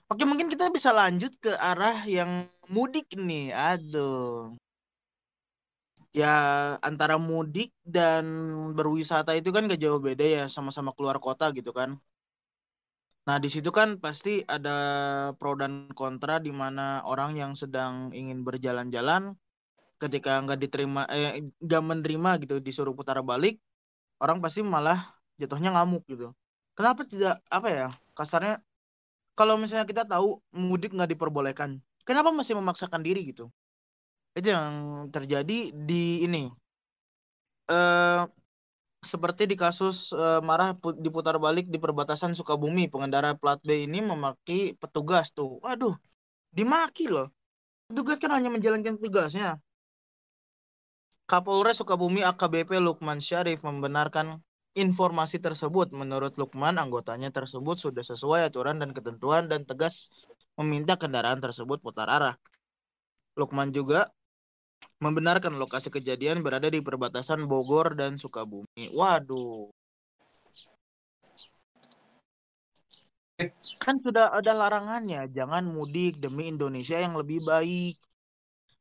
[0.09, 3.53] Oke mungkin kita bisa lanjut ke arah yang mudik nih.
[3.53, 4.53] Aduh.
[6.15, 6.33] Ya
[6.79, 8.23] antara mudik dan
[8.77, 11.99] berwisata itu kan gak jauh beda ya, sama-sama keluar kota gitu kan.
[13.25, 14.77] Nah, di situ kan pasti ada
[15.41, 19.33] pro dan kontra di mana orang yang sedang ingin berjalan-jalan
[19.97, 23.57] ketika nggak diterima eh nggak menerima gitu disuruh putar balik,
[24.21, 24.99] orang pasti malah
[25.41, 26.33] jatuhnya ngamuk gitu.
[26.77, 27.87] Kenapa tidak apa ya?
[28.13, 28.61] Kasarnya
[29.33, 33.49] kalau misalnya kita tahu mudik nggak diperbolehkan, kenapa masih memaksakan diri gitu?
[34.37, 36.51] Itu yang terjadi di ini.
[37.69, 38.21] Eh
[39.05, 44.01] seperti di kasus eh, marah pu- diputar balik di perbatasan Sukabumi, pengendara plat B ini
[44.01, 45.61] memaki petugas tuh.
[45.63, 45.95] Waduh,
[46.51, 47.29] dimaki loh.
[47.87, 49.61] Petugas kan hanya menjalankan tugasnya.
[51.25, 54.41] Kapolres Sukabumi AKBP Lukman Syarif membenarkan
[54.77, 55.89] informasi tersebut.
[55.95, 60.11] Menurut Lukman, anggotanya tersebut sudah sesuai aturan dan ketentuan dan tegas
[60.53, 62.35] meminta kendaraan tersebut putar arah.
[63.39, 64.05] Lukman juga
[65.03, 68.91] membenarkan lokasi kejadian berada di perbatasan Bogor dan Sukabumi.
[68.95, 69.71] Waduh.
[73.83, 77.99] Kan sudah ada larangannya, jangan mudik demi Indonesia yang lebih baik.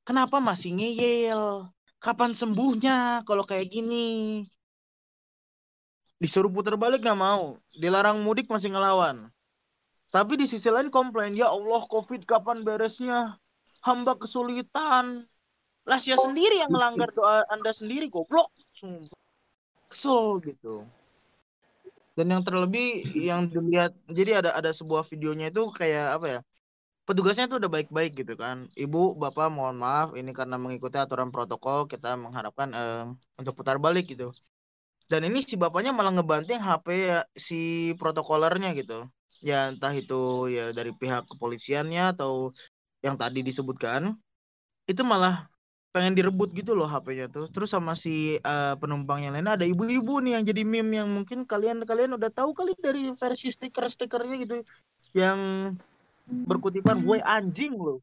[0.07, 1.66] Kenapa masih ngeyel?
[1.98, 4.46] Kapan sembuhnya kalau kayak gini?
[6.22, 9.27] Disuruh putar balik nggak mau, dilarang mudik masih ngelawan.
[10.14, 13.35] Tapi di sisi lain komplain, ya Allah COVID kapan beresnya?
[13.83, 15.27] Hamba kesulitan,
[15.84, 18.48] lah sia sendiri yang melanggar doa anda sendiri goblok.
[19.88, 20.88] Kesel gitu.
[22.14, 26.40] Dan yang terlebih yang dilihat jadi ada ada sebuah videonya itu kayak apa ya
[27.04, 28.70] petugasnya tuh udah baik-baik gitu kan.
[28.72, 33.04] Ibu bapak mohon maaf ini karena mengikuti aturan protokol kita mengharapkan eh,
[33.36, 34.32] untuk putar balik gitu.
[35.04, 39.04] Dan ini si bapaknya malah ngebanting HP ya, si protokolernya gitu.
[39.44, 42.56] Ya entah itu ya dari pihak kepolisiannya atau
[43.04, 44.16] yang tadi disebutkan
[44.88, 45.44] itu malah
[45.94, 47.46] pengen direbut gitu loh HP-nya tuh.
[47.46, 51.46] Terus sama si eh, penumpang yang lain ada ibu-ibu nih yang jadi meme yang mungkin
[51.46, 54.57] kalian kalian udah tahu kali dari versi stiker-stikernya gitu
[55.14, 55.70] yang
[56.26, 58.02] berkutipan gue anjing loh.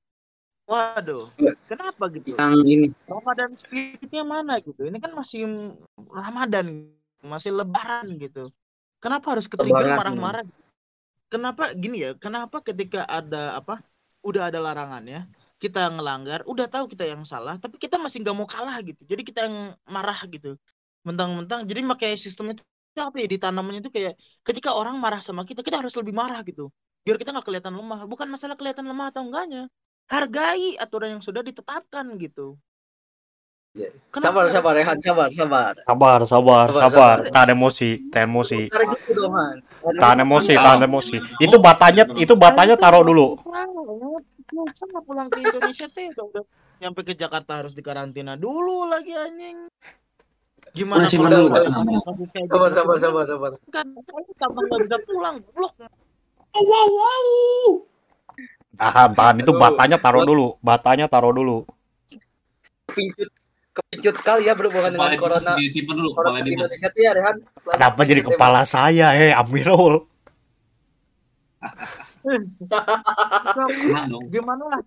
[0.72, 1.28] Waduh,
[1.68, 2.40] kenapa gitu?
[2.40, 4.88] Yang ini Ramadan spiritnya mana gitu?
[4.88, 5.76] Ini kan masih
[6.08, 6.88] Ramadan,
[7.28, 8.48] masih Lebaran gitu.
[9.04, 10.48] Kenapa harus ketrigger marah-marah?
[11.28, 12.16] Kenapa gini ya?
[12.16, 13.84] Kenapa ketika ada apa?
[14.24, 15.28] Udah ada larangannya,
[15.62, 19.06] kita ngelanggar, udah tahu kita yang salah, tapi kita masih nggak mau kalah gitu.
[19.06, 20.58] Jadi kita yang marah gitu.
[21.06, 22.66] Mentang-mentang, jadi makanya sistem itu
[22.98, 26.74] apa ya ditanamnya itu kayak ketika orang marah sama kita, kita harus lebih marah gitu.
[27.06, 28.10] Biar kita nggak kelihatan lemah.
[28.10, 29.70] Bukan masalah kelihatan lemah atau enggaknya.
[30.10, 32.58] Hargai aturan yang sudah ditetapkan gitu.
[34.12, 35.72] sabar harus- sabar Rehan sabar sabar.
[35.88, 37.16] Sabar, sabar, Sabar, sabar.
[37.24, 37.32] sabar.
[37.32, 38.60] Tahan emosi, tahan emosi.
[38.68, 39.24] Gitu.
[39.96, 41.18] Tahan emosi, tahan emosi.
[41.40, 43.40] Itu batanya, itu batanya taruh dulu.
[44.52, 46.44] Masa pulang ke Indonesia teh udah, udah
[46.84, 49.70] nyampe ke Jakarta harus dikarantina dulu lagi anjing.
[50.72, 51.68] Gimana Masih kalau kayak
[52.48, 52.78] Sabar gitu?
[52.80, 53.52] sabar sabar sabar.
[53.72, 53.88] Kan
[54.40, 55.74] kapan nggak bisa pulang, blok.
[58.76, 59.36] Tahan, tahan.
[59.44, 60.56] Itu batanya taruh dulu.
[60.64, 61.68] Batanya taruh dulu.
[62.88, 63.30] Kepincut
[63.72, 65.56] kepincut sekali ya berhubungan dengan corona.
[65.56, 66.52] Disimpan dulu, kepala Corona di.
[66.56, 67.36] Indonesia tuh ya Rehan.
[67.72, 70.04] Kenapa jadi kepala saya, eh Amirul?
[74.30, 74.80] Gimana lah?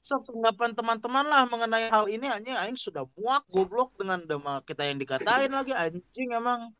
[0.00, 4.86] So, tanggapan teman-teman lah mengenai hal ini hanya aing sudah muak goblok dengan dema kita
[4.86, 6.70] yang dikatain lagi anjing emang.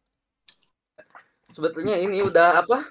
[1.50, 2.86] Sebetulnya ini udah apa?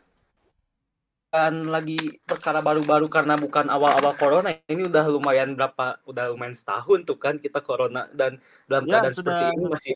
[1.31, 4.51] Kan lagi perkara baru-baru karena bukan awal-awal corona.
[4.67, 6.03] Ini udah lumayan berapa?
[6.03, 8.35] Udah lumayan setahun tuh kan kita corona dan
[8.67, 9.35] dalam Ya, keadaan sudah.
[9.35, 9.93] seperti ini masih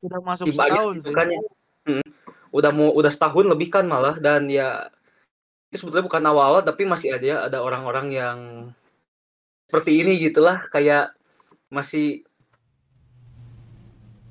[0.00, 1.12] Sudah masuk setahun sih.
[1.12, 1.40] kan ya.
[1.88, 2.04] Hmm.
[2.52, 4.92] Udah mau udah setahun lebih kan malah dan ya
[5.70, 8.38] itu sebetulnya bukan awal-awal tapi masih ada ada orang-orang yang
[9.70, 11.14] seperti ini gitulah kayak
[11.70, 12.26] masih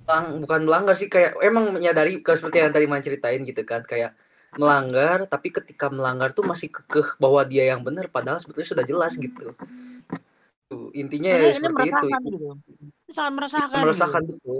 [0.03, 3.87] lang, bukan melanggar sih kayak emang menyadari kayak seperti yang tadi Man ceritain gitu kan
[3.87, 4.19] kayak
[4.59, 9.15] melanggar tapi ketika melanggar tuh masih kekeh bahwa dia yang benar padahal sebetulnya sudah jelas
[9.15, 9.55] gitu
[10.69, 12.29] Tuh, intinya ya ini, seperti itu, meresahkan itu.
[12.35, 12.47] gitu
[13.09, 14.55] sangat meresahkan meresahkan gitu.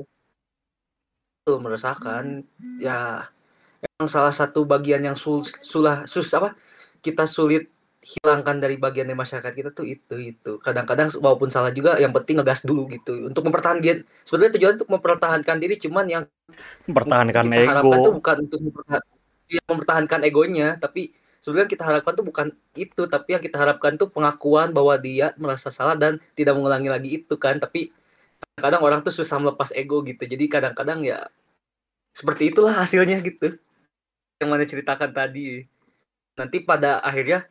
[1.44, 2.24] Betul, meresahkan
[2.80, 3.28] ya
[3.84, 6.58] emang salah satu bagian yang sul, sulah sus apa
[6.99, 7.67] kita sulit
[7.99, 10.51] hilangkan dari bagian dari masyarakat kita tuh itu itu.
[10.63, 13.27] Kadang-kadang walaupun salah juga yang penting ngegas dulu gitu.
[13.27, 16.23] Untuk mempertahankan sebetulnya tujuan untuk mempertahankan diri cuman yang
[16.89, 18.17] Mempertahankan kita harapkan tuh ego.
[18.23, 19.05] bukan untuk mempertahan-
[19.51, 24.09] ya, mempertahankan egonya tapi sebenarnya kita harapkan tuh bukan itu tapi yang kita harapkan tuh
[24.09, 27.59] pengakuan bahwa dia merasa salah dan tidak mengulangi lagi itu kan.
[27.59, 27.91] Tapi
[28.57, 30.23] kadang orang tuh susah melepas ego gitu.
[30.23, 31.27] Jadi kadang-kadang ya
[32.15, 33.59] seperti itulah hasilnya gitu.
[34.39, 35.67] Yang mana ceritakan tadi
[36.39, 37.43] nanti pada akhirnya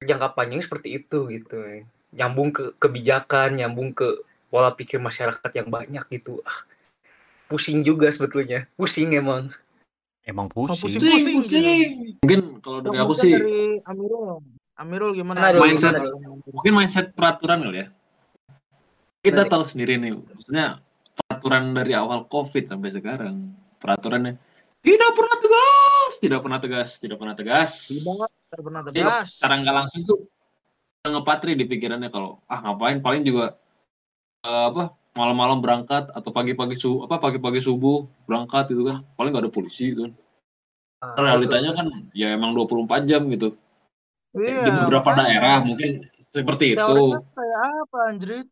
[0.00, 1.60] jangka panjang seperti itu gitu
[2.16, 6.64] nyambung ke kebijakan nyambung ke pola pikir masyarakat yang banyak gitu ah
[7.52, 9.52] pusing juga sebetulnya pusing emang
[10.20, 11.00] Emang Oh, pusing.
[11.00, 11.42] pusing.
[11.42, 11.90] pusing.
[12.22, 14.44] Mungkin kalau dari aku sih dari Amirul
[14.76, 15.96] Amirul gimana Aduh, mindset.
[15.96, 16.36] gimana?
[16.44, 17.86] mungkin mindset peraturan kali ya.
[19.20, 20.80] Kita tahu sendiri nih, maksudnya
[21.12, 24.40] peraturan dari awal COVID sampai sekarang, peraturannya
[24.80, 27.72] tidak pernah tegas, tidak pernah tegas, tidak pernah tegas.
[27.92, 29.28] Tidak pernah Jadi, tegas.
[29.36, 30.18] secara nggak langsung tuh
[31.00, 33.56] ngepatri di pikirannya kalau ah ngapain paling juga
[34.44, 39.44] eh, apa malam-malam berangkat atau pagi-pagi su apa pagi-pagi subuh berangkat gitu kan paling nggak
[39.48, 40.14] ada polisi gitu kan
[41.00, 43.56] Ah, realitanya kan ya emang 24 jam gitu
[44.36, 45.24] Iya, di beberapa makanya.
[45.32, 45.90] daerah mungkin
[46.28, 48.46] seperti itu Teorinya kayak apa anjrit?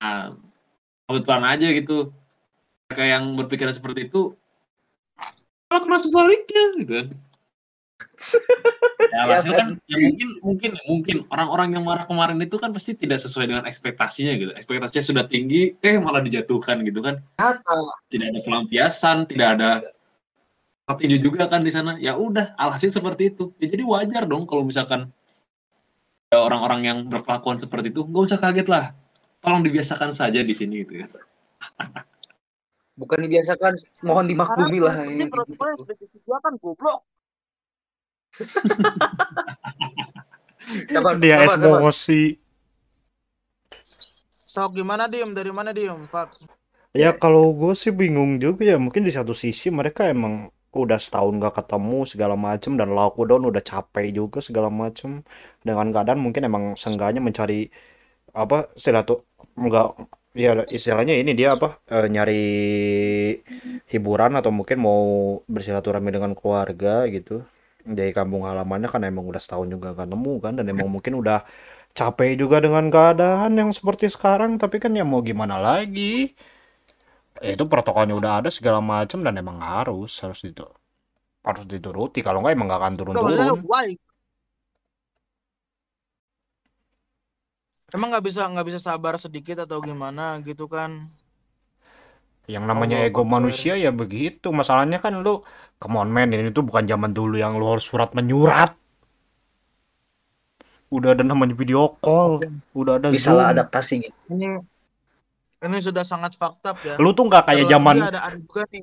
[0.00, 0.32] nah,
[1.04, 1.98] kebetulan aja gitu
[2.88, 4.32] mereka yang berpikiran seperti itu
[5.72, 6.98] malah kena sebaliknya gitu.
[9.12, 12.72] Kan ya, Ya, hasil kan ya mungkin mungkin mungkin orang-orang yang marah kemarin itu kan
[12.72, 14.52] pasti tidak sesuai dengan ekspektasinya gitu.
[14.56, 17.20] Ekspektasinya sudah tinggi eh malah dijatuhkan gitu kan.
[17.36, 17.76] Nyata.
[18.08, 19.70] tidak ada pelampiasan tidak ada
[20.96, 22.00] tinju juga kan di sana.
[22.00, 23.52] Ya udah alhasil seperti itu.
[23.60, 25.12] Ya, jadi wajar dong kalau misalkan
[26.32, 28.08] ada orang-orang yang berkelakuan seperti itu.
[28.08, 28.84] Nggak usah kaget lah.
[29.44, 31.06] Tolong dibiasakan saja di sini gitu ya
[32.96, 33.72] bukan dibiasakan
[34.04, 35.64] mohon dimaklumi lah Ini ya, gitu.
[35.80, 37.00] sudah disediakan goblok.
[40.88, 42.38] Sabar, Dia emosi.
[44.48, 45.32] Sok gimana diem?
[45.32, 46.36] Dari mana diem, Pak?
[46.92, 51.36] Ya kalau gue sih bingung juga ya mungkin di satu sisi mereka emang udah setahun
[51.40, 55.24] gak ketemu segala macem dan lockdown udah capek juga segala macem
[55.64, 57.68] dengan keadaan mungkin emang seenggaknya mencari
[58.32, 59.24] apa silatu
[59.56, 59.92] enggak
[60.32, 62.42] ya istilahnya ini dia apa eh, nyari
[63.92, 65.02] hiburan atau mungkin mau
[65.46, 67.44] bersilaturahmi dengan keluarga gitu.
[67.82, 71.42] Dari kampung halamannya kan emang udah setahun juga gak nemu kan dan emang mungkin udah
[71.98, 74.56] capek juga dengan keadaan yang seperti sekarang.
[74.62, 76.32] Tapi kan ya mau gimana lagi?
[77.42, 80.62] Ya, itu protokolnya udah ada segala macam dan emang harus harus itu
[81.42, 82.22] harus dituruti.
[82.22, 83.58] Kalau nggak emang nggak akan turun-turun
[87.94, 90.90] Emang nggak bisa nggak bisa sabar sedikit atau gimana gitu kan?
[92.50, 95.34] yang namanya Allah ego manusia ya begitu masalahnya kan lu
[95.78, 98.70] come on man ini tuh bukan zaman dulu yang lu harus surat menyurat
[100.92, 102.44] udah ada namanya video call
[102.76, 104.46] udah ada bisa zoom lah adaptasi gitu Ini
[105.62, 106.98] ini sudah sangat fakta ya.
[106.98, 108.82] lu tuh nggak kayak zaman ada ada juga nih.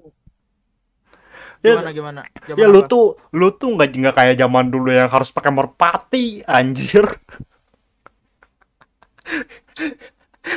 [1.60, 2.22] Ya, Gimana gimana?
[2.48, 2.88] Zaman ya lu apa?
[2.88, 7.04] tuh lu tuh nggak nggak kayak zaman dulu yang harus pakai merpati anjir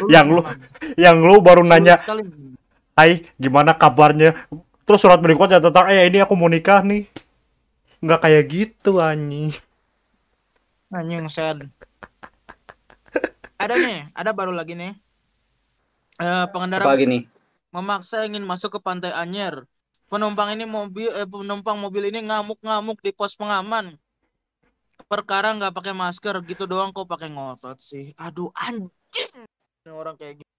[0.08, 0.40] yang lu
[0.96, 2.22] yang lu baru Sulit nanya sekali.
[2.92, 4.36] Hai, gimana kabarnya?
[4.84, 7.08] Terus surat berikutnya tentang, eh ini aku mau nikah nih.
[8.04, 9.54] Nggak kayak gitu, Anyi.
[10.92, 11.72] Anjing sad.
[13.56, 14.92] Ada nih, ada baru lagi nih.
[16.20, 17.24] Eh, pengendara apa gini
[17.72, 19.64] memaksa ingin masuk ke pantai Anyer.
[20.12, 23.96] Penumpang ini mobil eh, penumpang mobil ini ngamuk-ngamuk di pos pengaman.
[25.12, 28.16] Perkara nggak pakai masker gitu doang kok pakai ngotot sih.
[28.16, 29.44] Aduh anjing.
[29.84, 30.52] Orang kayak gitu.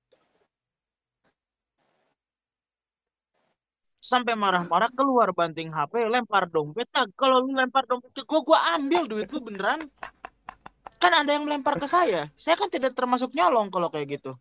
[3.98, 6.86] Sampai marah-marah keluar banting HP, lempar dompet.
[6.94, 9.90] Nah, kalau lu lempar dompet ke gua, gua ambil duit lu beneran.
[11.02, 12.30] Kan ada yang melempar ke saya.
[12.38, 14.38] Saya kan tidak termasuk nyolong kalau kayak gitu.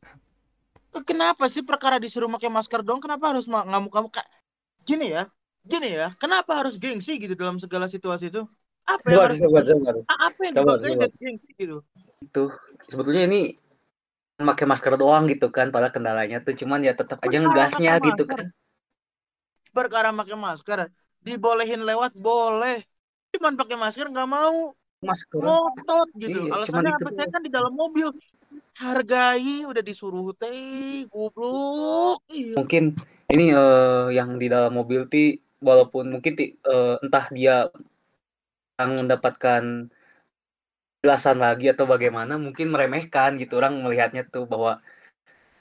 [1.08, 3.00] Kenapa sih perkara disuruh pakai masker dong?
[3.00, 4.12] Kenapa harus ngamuk-ngamuk?
[4.84, 5.24] Gini ya,
[5.64, 6.12] gini ya.
[6.20, 8.44] Kenapa harus gengsi gitu dalam segala situasi itu?
[8.82, 11.08] Apa yang sabar harus sabar sabar apa yang Sabar, sabar.
[11.58, 11.76] gitu?
[12.22, 12.42] itu
[12.90, 13.40] sebetulnya ini
[14.42, 18.38] pakai masker doang gitu kan pada kendalanya tuh cuman ya tetap aja ngegasnya gitu masker.
[18.42, 18.46] kan
[19.72, 20.78] Perkara pakai masker
[21.24, 22.84] dibolehin lewat boleh.
[23.32, 26.38] Cuman pakai masker nggak mau masker ngotot gitu.
[26.44, 27.08] Iya, Alasannya apa?
[27.16, 28.08] Saya kan di dalam mobil.
[28.76, 32.20] Hargai udah disuruh teh goblok.
[32.32, 32.56] Iya.
[32.58, 32.84] mungkin
[33.32, 37.54] ini eh, yang di dalam mobil ti walaupun mungkin ti- eh, entah dia
[38.90, 39.62] mendapatkan
[41.02, 43.58] jelasan lagi atau bagaimana mungkin meremehkan gitu.
[43.58, 44.78] Orang melihatnya tuh bahwa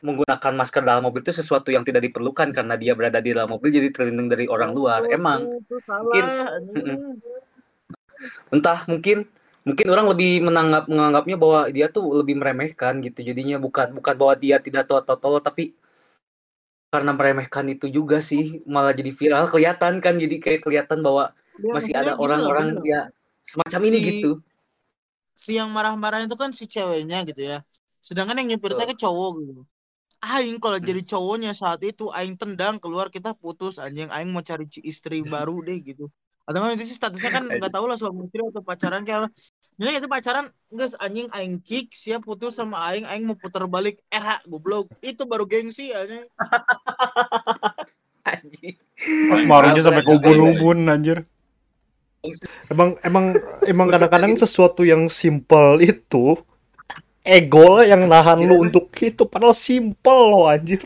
[0.01, 3.69] menggunakan masker dalam mobil itu sesuatu yang tidak diperlukan karena dia berada di dalam mobil
[3.69, 5.05] jadi terlindung dari orang luar.
[5.09, 7.22] Emang mungkin-
[8.53, 9.30] entah mungkin
[9.61, 13.22] mungkin orang lebih menanggap menganggapnya bahwa dia tuh lebih meremehkan gitu.
[13.22, 15.78] Jadinya bukan bukan bahwa dia tidak tahu atau tahu tapi
[16.91, 19.45] karena meremehkan itu juga sih malah jadi viral.
[19.47, 23.02] Kelihatan kan jadi kayak kelihatan bahwa masih ada gini lah, orang-orang ya
[23.43, 24.32] semacam ini Si- gitu
[25.32, 27.66] si yang marah-marah itu kan si ceweknya gitu ya.
[27.97, 29.62] Sedangkan yang nyupirnya ke cowok gitu.
[30.22, 30.86] Aing kalau Hmm.
[30.86, 35.58] jadi cowoknya saat itu aing tendang keluar kita putus anjing aing mau cari istri baru
[35.66, 36.14] deh gitu.
[36.45, 39.28] Atau kan itu sih statusnya kan nggak tahu lah suami istri atau pacaran kayak apa.
[39.82, 43.97] Ini itu pacaran guys anjing aing kick siap putus sama aing aing mau putar balik
[44.14, 44.93] RH goblok.
[45.02, 46.30] Itu baru gengsi anjing.
[48.22, 48.78] Anjing.
[49.49, 50.18] Marunya sampai ke Ren.
[50.22, 51.26] ubun-ubun anjir.
[52.69, 53.34] Emang emang
[53.65, 56.38] emang kadang-kadang sesuatu yang simple itu
[57.26, 60.82] ego lah yang nahan lu untuk itu padahal simple loh anjir.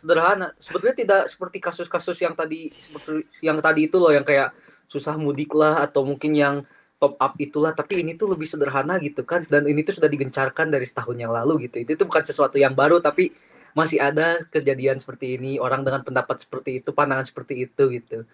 [0.00, 0.56] sederhana.
[0.56, 4.56] Sebetulnya tidak seperti kasus-kasus yang tadi seperti yang tadi itu loh yang kayak
[4.88, 6.64] susah mudik lah atau mungkin yang
[6.96, 7.76] top up itulah.
[7.76, 9.44] Tapi ini tuh lebih sederhana gitu kan.
[9.44, 11.84] Dan ini tuh sudah digencarkan dari setahun yang lalu gitu.
[11.84, 13.28] Itu tuh bukan sesuatu yang baru tapi
[13.76, 15.60] masih ada kejadian seperti ini.
[15.60, 18.24] Orang dengan pendapat seperti itu pandangan seperti itu gitu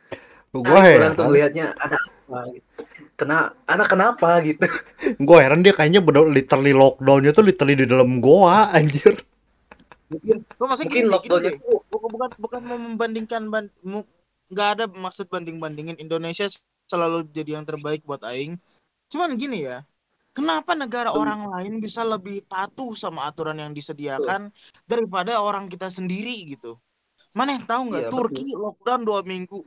[0.63, 2.69] Gue nah, orang tuh heran, melihatnya ada apa gitu.
[3.17, 4.29] kena anak kenapa?
[4.45, 4.67] gitu.
[5.27, 9.17] Gue heran dia kayaknya bener literally lockdownnya tuh literally di dalam goa anjir.
[10.07, 13.67] mungkin Gue maksudnya mungkin gini, lockdownnya tuh bukan bukan membandingkan ban,
[14.53, 16.47] nggak ada maksud banding bandingin Indonesia
[16.87, 18.61] selalu jadi yang terbaik buat Aing.
[19.11, 19.83] Cuman gini ya
[20.37, 24.53] kenapa negara orang lain bisa lebih patuh sama aturan yang disediakan
[24.85, 26.77] daripada orang kita sendiri gitu?
[27.33, 28.05] Mana yang tahu nggak?
[28.07, 29.65] Iya, Turki lockdown dua minggu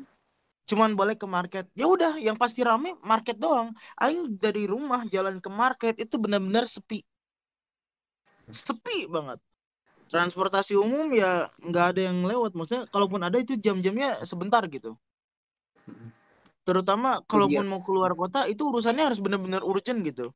[0.70, 1.66] cuman boleh ke market.
[1.74, 3.74] Ya udah yang pasti rame market doang.
[3.98, 7.02] Aing dari rumah jalan ke market itu benar-benar sepi.
[8.54, 9.42] Sepi banget.
[10.10, 12.54] Transportasi umum ya nggak ada yang lewat.
[12.54, 14.94] Maksudnya kalaupun ada itu jam-jamnya sebentar gitu.
[16.70, 20.30] Terutama kalaupun mau keluar kota itu urusannya harus benar-benar urgent gitu.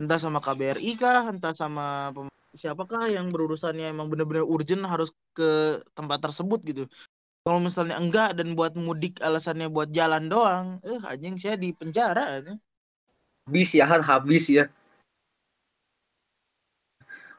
[0.00, 2.08] Entah sama KBRI kah entah sama
[2.56, 6.84] siapakah yang berurusannya emang benar-benar urgent harus ke tempat tersebut gitu
[7.44, 12.40] kalau misalnya enggak dan buat mudik alasannya buat jalan doang eh anjing saya di penjara
[12.40, 12.56] anjing.
[13.44, 14.64] habis ya kan habis ya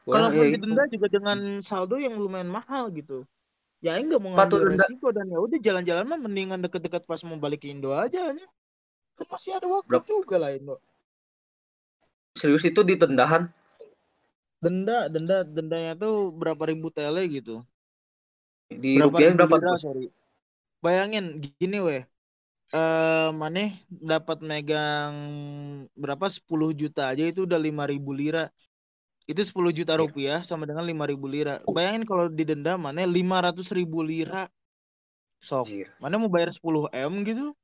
[0.06, 3.26] kalaupun ya didenda juga dengan saldo yang lumayan mahal gitu
[3.82, 4.86] ya enggak mau Patut ngambil denda.
[4.86, 8.46] resiko dan ya udah jalan-jalan mah mendingan deket-deket pas mau balik ke Indo aja anjing.
[9.18, 10.06] kan masih ada waktu Berapa?
[10.06, 10.78] juga lah Indo
[12.38, 13.50] serius itu ditendahan
[14.62, 17.66] denda denda dendanya tuh berapa ribu tele gitu
[18.70, 20.06] di berapa rupiah berapa tuh sorry
[20.84, 22.02] bayangin gini weh.
[22.74, 25.14] Eh maneh dapat megang
[25.94, 26.26] berapa?
[26.26, 28.50] 10 juta aja itu udah 5000 lira.
[29.26, 30.02] Itu 10 juta Iya.
[30.02, 31.62] rupiah sama dengan 5000 lira.
[31.70, 34.50] Bayangin kalau didenda maneh 500 ribu lira.
[35.42, 35.66] Sok.
[35.70, 35.88] Anjir.
[36.02, 37.54] mana mau bayar 10 m gitu?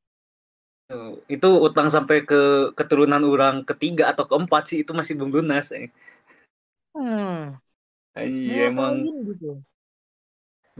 [1.30, 2.40] Itu utang sampai ke
[2.78, 5.88] keturunan orang ketiga atau keempat sih itu masih belum lunas eh.
[6.94, 7.58] hmm,
[8.18, 8.94] Iya emang.
[9.28, 9.62] gitu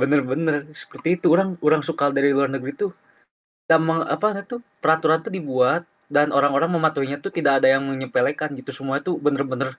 [0.01, 1.27] bener-bener seperti itu.
[1.35, 2.91] Orang orang suka dari luar negeri tuh
[3.71, 5.83] sama apa tuh peraturan tuh dibuat
[6.13, 8.71] dan orang-orang mematuhinya tuh tidak ada yang menyepelekan gitu.
[8.79, 9.77] Semua itu bener-bener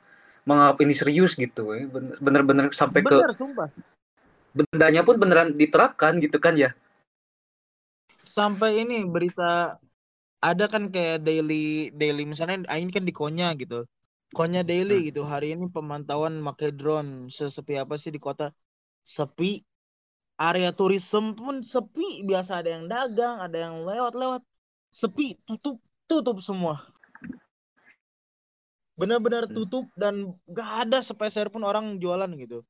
[0.49, 1.85] menganggap ini serius gitu eh.
[1.87, 3.69] Bener- bener-bener sampai ke bener sumpah.
[4.53, 6.69] Bendanya pun beneran diterapkan gitu kan ya?
[8.35, 9.77] Sampai ini berita
[10.49, 13.79] ada kan kayak daily daily misalnya Ain kan di Konya gitu.
[14.37, 15.07] Konya daily Hmm.
[15.09, 18.45] gitu hari ini pemantauan pakai drone sesepi apa sih di kota?
[19.15, 19.51] Sepi
[20.37, 24.41] area turisme pun sepi biasa ada yang dagang ada yang lewat-lewat.
[24.93, 26.81] Sepi tutup tutup semua.
[28.93, 29.55] Benar-benar Hmm.
[29.57, 32.61] tutup dan gak ada sepeser pun orang jualan gitu.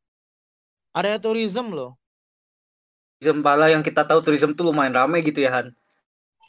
[0.96, 2.00] Area tourism loh.
[3.20, 5.68] Zempala yang kita tahu turisme tuh lumayan ramai gitu ya Han.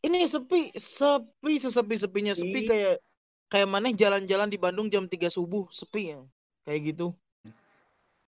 [0.04, 3.00] Ini sepi sepi sesepi sepinya sepi kayak
[3.48, 6.20] kayak maneh jalan-jalan di Bandung jam 3 subuh sepi ya.
[6.66, 7.06] Kayak gitu.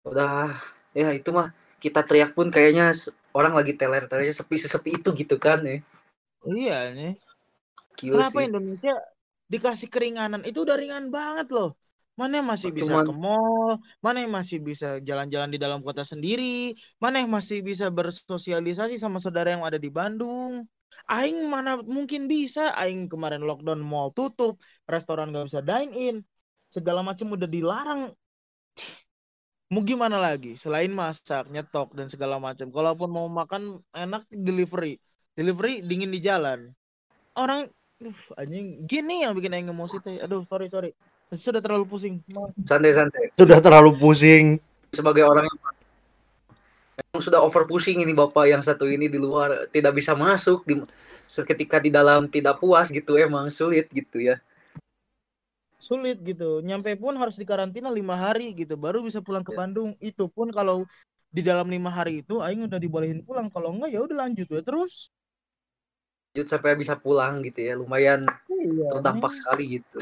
[0.03, 0.55] Udah
[0.97, 2.91] ya itu mah kita teriak pun kayaknya
[3.31, 5.79] orang lagi teler-telernya sepi sesepi itu gitu kan ya.
[6.43, 7.13] Iya nih
[7.99, 8.47] Gila kenapa sih.
[8.47, 8.93] Indonesia
[9.51, 10.41] dikasih keringanan?
[10.47, 11.75] Itu udah ringan banget loh.
[12.19, 13.79] Mana yang masih bisa Cuman- ke mall?
[14.03, 16.75] Mana yang masih bisa jalan-jalan di dalam kota sendiri?
[16.99, 20.67] Mana yang masih bisa bersosialisasi sama saudara yang ada di Bandung?
[21.07, 22.75] Aing mana mungkin bisa.
[22.75, 26.15] Aing kemarin lockdown mall tutup restoran gak bisa dine in
[26.67, 28.11] segala macam udah dilarang
[29.69, 34.97] mau gimana lagi selain masak nyetok dan segala macam kalaupun mau makan enak delivery
[35.37, 36.73] delivery dingin di jalan
[37.37, 37.69] orang
[38.01, 40.91] uh, anjing gini yang bikin aing emosi teh aduh sorry sorry
[41.37, 42.49] sudah terlalu pusing Maaf.
[42.65, 43.37] Santai-santai.
[43.37, 44.57] Sudah terlalu pusing.
[44.89, 49.93] Sebagai orang yang memang sudah over pushing ini bapak yang satu ini di luar tidak
[49.93, 50.81] bisa masuk di
[51.29, 54.41] seketika di dalam tidak puas gitu emang sulit gitu ya.
[55.79, 59.59] Sulit gitu nyampe pun harus dikarantina lima hari gitu baru bisa pulang ke Ya.
[59.59, 60.83] Bandung itu pun kalau
[61.35, 64.61] di dalam lima hari itu aing udah dibolehin pulang kalau enggak ya udah lanjut ya
[64.67, 64.93] terus
[66.33, 67.73] Lanjut sampai bisa pulang gitu ya.
[67.81, 69.39] Lumayan iya terdampak aneh.
[69.39, 69.99] sekali gitu.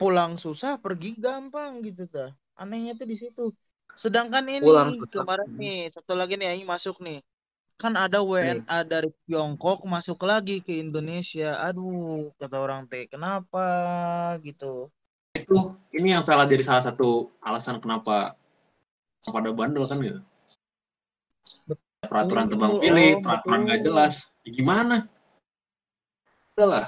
[0.00, 2.26] pulang susah pergi gampang gitu ta
[2.62, 3.44] anehnya tuh di situ
[4.02, 7.18] sedangkan ini Pulang kemarin nih satu lagi nih aing masuk nih
[7.74, 13.66] kan ada WNA dari Tiongkok masuk lagi ke Indonesia aduh kata orang teh kenapa
[14.40, 14.88] gitu
[15.34, 18.38] Itu ini yang salah jadi salah satu alasan kenapa
[19.26, 20.20] pada bandel kan gitu.
[22.06, 24.30] Peraturan tebang pilih, Om, peraturan nggak jelas.
[24.46, 24.96] Ya, gimana?
[26.54, 26.86] Udah lah.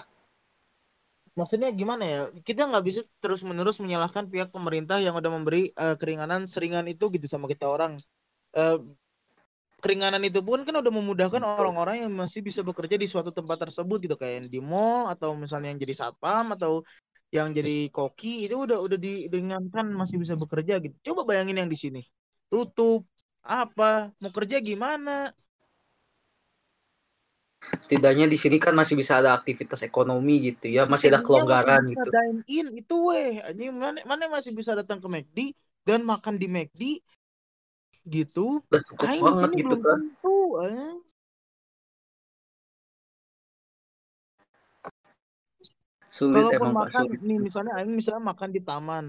[1.36, 5.96] maksudnya gimana ya kita nggak bisa terus menerus menyalahkan pihak pemerintah yang udah memberi eh,
[6.00, 8.00] keringanan seringan itu gitu sama kita orang
[8.56, 8.78] Eh,
[9.86, 14.02] keringanan itu pun kan udah memudahkan orang-orang yang masih bisa bekerja di suatu tempat tersebut
[14.02, 16.82] gitu kayak di mall atau misalnya yang jadi satpam atau
[17.30, 21.14] yang jadi koki itu udah udah diringankan masih bisa bekerja gitu.
[21.14, 22.02] Coba bayangin yang di sini.
[22.50, 23.06] Tutup
[23.46, 25.30] apa mau kerja gimana?
[27.86, 31.94] Setidaknya di sini kan masih bisa ada aktivitas ekonomi gitu ya, masih ada kelonggaran masih
[31.94, 32.10] bisa gitu.
[32.10, 33.38] dine in itu weh.
[33.38, 35.38] Anjing mana mana masih bisa datang ke McD
[35.86, 36.82] dan makan di McD
[38.06, 39.98] gitu Udah cukup aing banget gitu belum kan.
[40.00, 40.92] tentu eh.
[46.08, 47.20] Sulit kalaupun emang makan sulit.
[47.28, 49.06] nih misalnya aing misalnya makan di taman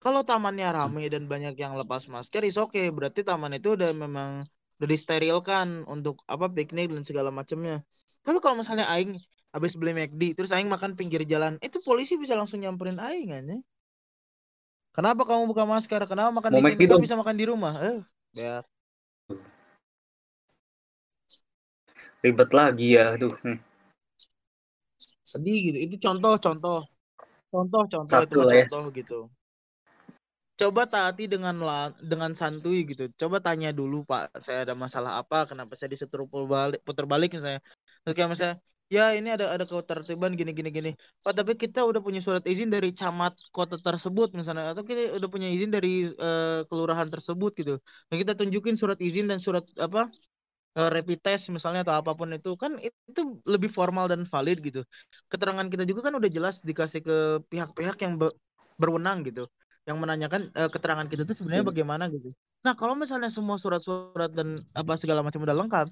[0.00, 4.30] kalau tamannya rame dan banyak yang lepas masker is oke berarti taman itu udah memang
[4.78, 7.82] udah disterilkan untuk apa piknik dan segala macamnya
[8.24, 9.16] tapi kalau misalnya aing
[9.52, 13.56] habis beli McD terus aing makan pinggir jalan itu polisi bisa langsung nyamperin aing aja
[14.96, 17.02] kenapa kamu buka masker kenapa makan Mau di sini kok dong.
[17.04, 17.98] bisa makan di rumah eh
[18.36, 18.62] ya
[22.22, 23.32] Ribet lagi ya, aduh.
[23.40, 23.56] Hmm.
[25.32, 26.78] sedih gitu itu contoh contoh
[27.52, 28.66] contoh contoh Satu itu ya.
[28.70, 29.18] contoh gitu
[30.60, 35.36] coba taati dengan la- dengan santuy gitu coba tanya dulu pak saya ada masalah apa
[35.50, 37.60] kenapa saya disetir putar balik putar balik misalnya
[38.02, 38.56] terus kayak misalnya
[38.94, 40.90] ya ini ada ada ketertiban gini gini gini.
[41.24, 44.72] Pak tapi kita udah punya surat izin dari camat kota tersebut misalnya.
[44.72, 47.72] Atau kita udah punya izin dari eh, kelurahan tersebut gitu.
[48.08, 50.10] Nah kita tunjukin surat izin dan surat apa
[50.78, 52.50] eh, rapid test misalnya atau apa pun itu.
[52.62, 54.80] Kan itu lebih formal dan valid gitu.
[55.32, 57.14] Keterangan kita juga kan udah jelas dikasih ke
[57.50, 58.36] pihak-pihak yang be-
[58.80, 59.48] berwenang gitu.
[59.88, 62.30] Yang menanyakan eh, keterangan kita itu sebenarnya bagaimana gitu.
[62.66, 65.86] Nah kalau misalnya semua surat-surat dan apa segala macam udah lengkap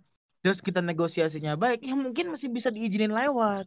[0.45, 3.65] terus kita negosiasinya baik ya mungkin masih bisa diizinin lewat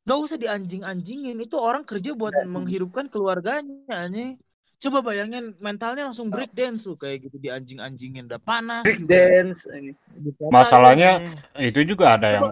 [0.00, 4.40] Gak usah dianjing-anjingin itu orang kerja buat menghidupkan keluarganya nih
[4.80, 9.68] coba bayangin mentalnya langsung break dance tuh kayak gitu dianjing-anjingin udah panas Break dance.
[9.70, 9.92] ini.
[10.08, 11.68] Dikatain, Masalahnya aneh.
[11.68, 12.46] itu juga ada Coba yang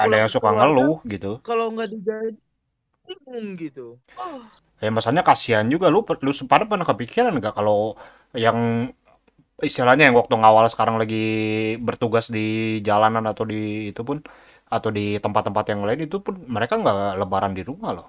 [0.00, 1.44] ada yang suka ngeluh gitu.
[1.44, 2.44] kalau nggak digaji
[3.04, 3.86] bingung gitu
[4.16, 4.40] oh,
[4.78, 7.98] Ya masalahnya kasihan juga lu lu pada pernah kepikiran nggak kalau
[8.32, 8.88] yang
[9.58, 11.24] istilahnya yang waktu ngawal sekarang lagi
[11.82, 14.22] bertugas di jalanan atau di itu pun
[14.68, 18.08] atau di tempat-tempat yang lain itu pun mereka nggak lebaran di rumah loh.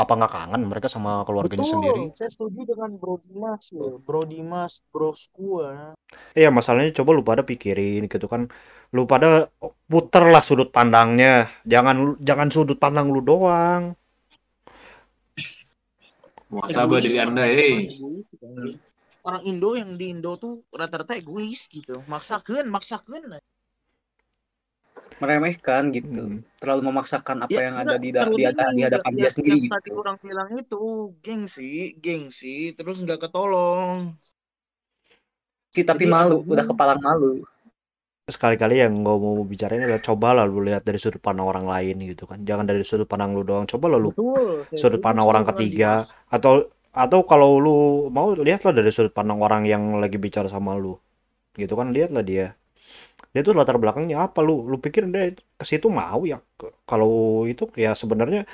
[0.00, 2.00] Apa nggak kangen mereka sama keluarganya betul sendiri?
[2.16, 5.92] saya setuju dengan Bro Dimas ya Bro Dimas brosku ya.
[6.32, 8.48] Iya masalahnya coba lu pada pikirin gitu kan.
[8.96, 9.52] Lu pada
[9.90, 11.52] puter lah sudut pandangnya.
[11.68, 13.92] Jangan jangan sudut pandang lu doang.
[16.52, 18.91] Muasabah Egois, diri Anda, egois, anjing.
[19.22, 23.38] Orang Indo yang di Indo tuh rata-rata egois gitu maksakeun maksakeun
[25.22, 26.18] Meremehkan gitu.
[26.18, 26.38] Hmm.
[26.58, 29.88] Terlalu memaksakan apa Ya, yang ada di, da- di, ada- di hadapan dia sendiri tadi
[29.94, 29.98] gitu.
[30.02, 30.82] orang bilang itu
[31.22, 34.10] gengsi gengsi terus nggak ketolong
[35.72, 37.40] Sih, tapi Jadi malu, udah kepalang malu.
[38.28, 42.28] Sekali-kali yang gue mau bicarain adalah cobalah lu lihat dari sudut pandang orang lain gitu
[42.28, 42.38] kan.
[42.44, 43.64] Jangan dari sudut pandang lu doang.
[43.64, 47.76] Coba lah lu betul sudut pandang orang ketiga atau atau kalau lu
[48.12, 51.00] mau lihatlah dari sudut pandang orang yang lagi bicara sama lu.
[51.56, 52.46] Gitu kan lihatlah dia.
[53.32, 54.44] Dia tuh latar belakangnya apa?
[54.44, 56.44] Lu lu pikir dia ke situ mau ya?
[56.84, 58.44] Kalau itu ya sebenarnya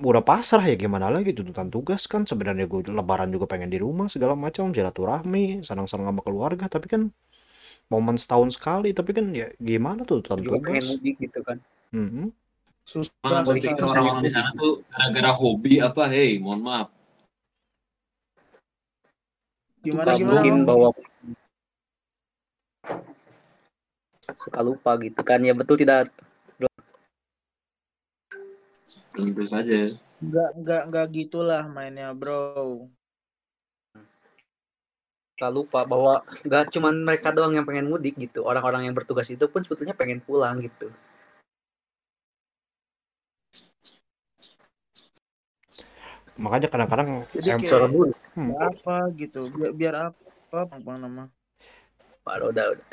[0.00, 1.36] udah pasrah ya gimana lagi?
[1.36, 6.22] Tuntutan tugas kan sebenarnya gue lebaran juga pengen di rumah segala macam silaturahmi senang-senang sama
[6.24, 6.72] keluarga.
[6.72, 7.02] Tapi kan
[7.92, 10.96] momen setahun sekali tapi kan ya gimana tuh tuntutan Juga pengen tugas?
[10.96, 11.60] mudik gitu kan.
[12.88, 16.88] Susah Mana gue susah pikir orang-orang di sana tuh gara-gara hobi apa, hei, mohon maaf.
[19.88, 20.68] Gimana gimana mungkin Om?
[20.68, 20.88] bawa
[24.36, 25.40] suka lupa gitu kan.
[25.40, 26.12] Ya betul tidak
[29.16, 29.92] tentu saja.
[30.20, 32.86] Nggak nggak nggak gitulah mainnya bro.
[35.38, 38.42] suka lupa bahwa nggak cuman mereka doang yang pengen mudik gitu.
[38.42, 40.90] Orang-orang yang bertugas itu pun sebetulnya pengen pulang gitu.
[46.38, 47.90] Makanya kadang-kadang Jadi kayak
[48.38, 51.26] Hmm, apa gitu biar, biar apa apa nama
[52.22, 52.86] Waduh, udah udah.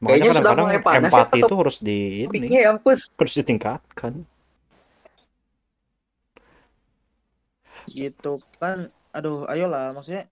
[0.00, 2.96] Makanya Kayaknya sudah mulai panas ya, empati atau itu harus di ini ya ampun.
[2.96, 4.12] harus ditingkatkan.
[7.90, 10.24] Gitu kan aduh ayolah maksudnya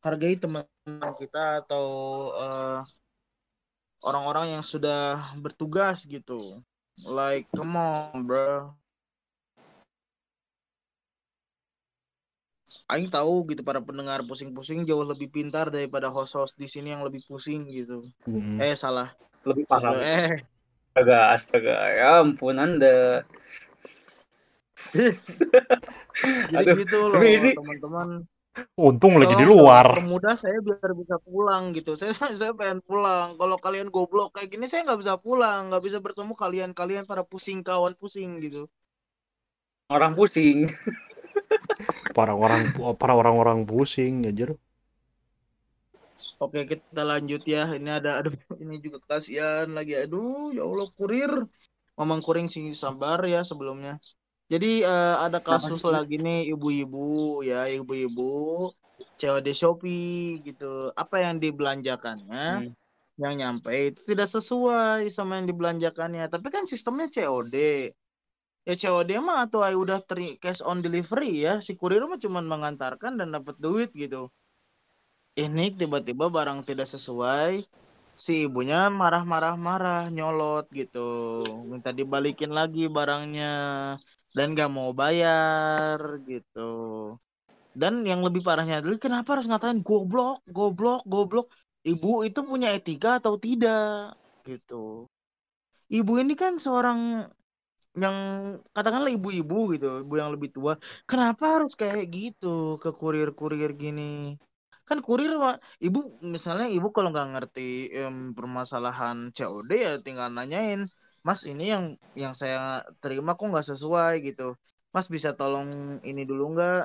[0.00, 1.86] hargai teman-teman kita atau
[2.32, 2.80] eh,
[4.06, 6.64] orang-orang yang sudah bertugas gitu.
[7.04, 8.72] Like come on bro
[12.90, 17.22] Aing tahu gitu para pendengar pusing-pusing jauh lebih pintar daripada host-host di sini yang lebih
[17.30, 18.02] pusing gitu.
[18.26, 18.58] Hmm.
[18.58, 19.14] eh salah.
[19.46, 19.94] Lebih paham.
[19.94, 20.42] Eh.
[20.96, 21.76] Astaga astaga.
[21.94, 23.22] Ya ampun anda.
[26.52, 28.08] Jadi Aduh, gitu loh teman-teman.
[28.74, 30.00] Untung lagi di luar.
[30.00, 31.92] permudah saya biar bisa pulang gitu.
[31.94, 33.36] Saya saya pengen pulang.
[33.36, 35.70] Kalau kalian goblok kayak gini saya nggak bisa pulang.
[35.70, 38.66] Nggak bisa bertemu kalian kalian para pusing kawan pusing gitu.
[39.86, 40.66] Orang pusing
[42.16, 44.54] para orang para orang-orang pusing aja
[46.40, 48.32] oke kita lanjut ya ini ada aduh
[48.62, 51.30] ini juga kasihan lagi aduh ya allah kurir
[51.96, 54.00] mamang kuring sih sabar ya sebelumnya
[54.46, 55.90] jadi eh, ada kasus sih?
[55.90, 58.70] lagi nih ibu-ibu ya ibu-ibu
[59.20, 62.72] COD Shopee gitu apa yang dibelanjakannya Hmm.
[63.16, 66.28] yang nyampe itu tidak sesuai sama yang dibelanjakannya.
[66.28, 67.56] Tapi kan sistemnya COD.
[68.66, 71.62] Ya COD mah atau udah teri cash on delivery ya.
[71.62, 74.26] Si kurir mah cuma mengantarkan dan dapat duit gitu.
[75.38, 77.62] Ini tiba-tiba barang tidak sesuai.
[78.16, 81.44] Si ibunya marah-marah-marah, nyolot gitu.
[81.68, 83.54] Minta dibalikin lagi barangnya.
[84.34, 86.72] Dan gak mau bayar gitu.
[87.76, 91.46] Dan yang lebih parahnya adalah kenapa harus ngatain goblok, goblok, goblok
[91.86, 95.06] ibu itu punya etika atau tidak gitu.
[95.86, 97.30] Ibu ini kan seorang
[98.02, 98.16] yang
[98.76, 100.72] katakanlah ibu-ibu gitu, ibu yang lebih tua.
[101.08, 104.36] Kenapa harus kayak gitu ke kurir-kurir gini?
[104.88, 105.30] Kan kurir
[105.86, 105.98] ibu
[106.34, 110.80] misalnya ibu kalau nggak ngerti em, permasalahan COD ya tinggal nanyain,
[111.26, 111.84] Mas ini yang
[112.22, 114.54] yang saya terima kok nggak sesuai gitu.
[114.94, 116.78] Mas bisa tolong ini dulu nggak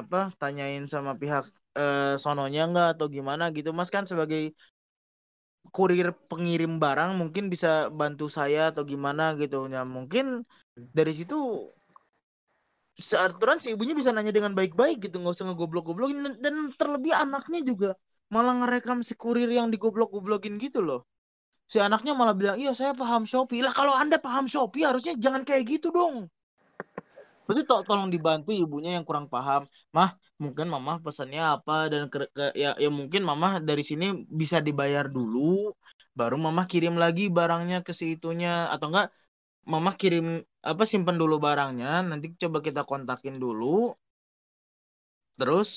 [0.00, 1.44] apa tanyain sama pihak
[1.80, 4.52] eh, sononya nggak atau gimana gitu Mas kan sebagai
[5.76, 9.68] kurir pengirim barang mungkin bisa bantu saya atau gimana gitu.
[9.74, 10.44] Ya mungkin
[10.74, 11.36] dari situ
[12.98, 17.90] seaturan si ibunya bisa nanya dengan baik-baik gitu nggak usah ngegoblok-goblokin dan, terlebih anaknya juga
[18.34, 21.06] malah ngerekam si kurir yang digoblok-goblokin gitu loh.
[21.68, 23.62] Si anaknya malah bilang iya saya paham Shopee.
[23.62, 26.28] Lah kalau anda paham Shopee harusnya jangan kayak gitu dong
[27.48, 29.62] Pasti to tolong dibantu ibunya yang kurang paham.
[29.96, 30.10] Mah,
[30.42, 34.06] mungkin mama pesannya apa dan ke, ke- ya ya mungkin mama dari sini
[34.40, 35.72] bisa dibayar dulu,
[36.18, 39.08] baru mama kirim lagi barangnya ke si itunya atau enggak
[39.72, 40.26] mama kirim
[40.70, 43.66] apa simpen dulu barangnya, nanti coba kita kontakin dulu.
[45.38, 45.68] Terus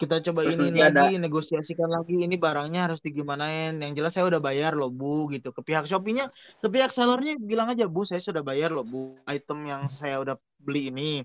[0.00, 3.76] kita coba Terus ini nanti ada- lagi negosiasikan lagi ini barangnya harus digimanain.
[3.76, 5.52] Yang jelas saya udah bayar loh Bu gitu.
[5.52, 6.32] Ke pihak Shopee-nya
[6.64, 10.40] ke pihak sellernya bilang aja bu saya sudah bayar loh bu item yang saya udah
[10.56, 11.20] beli ini.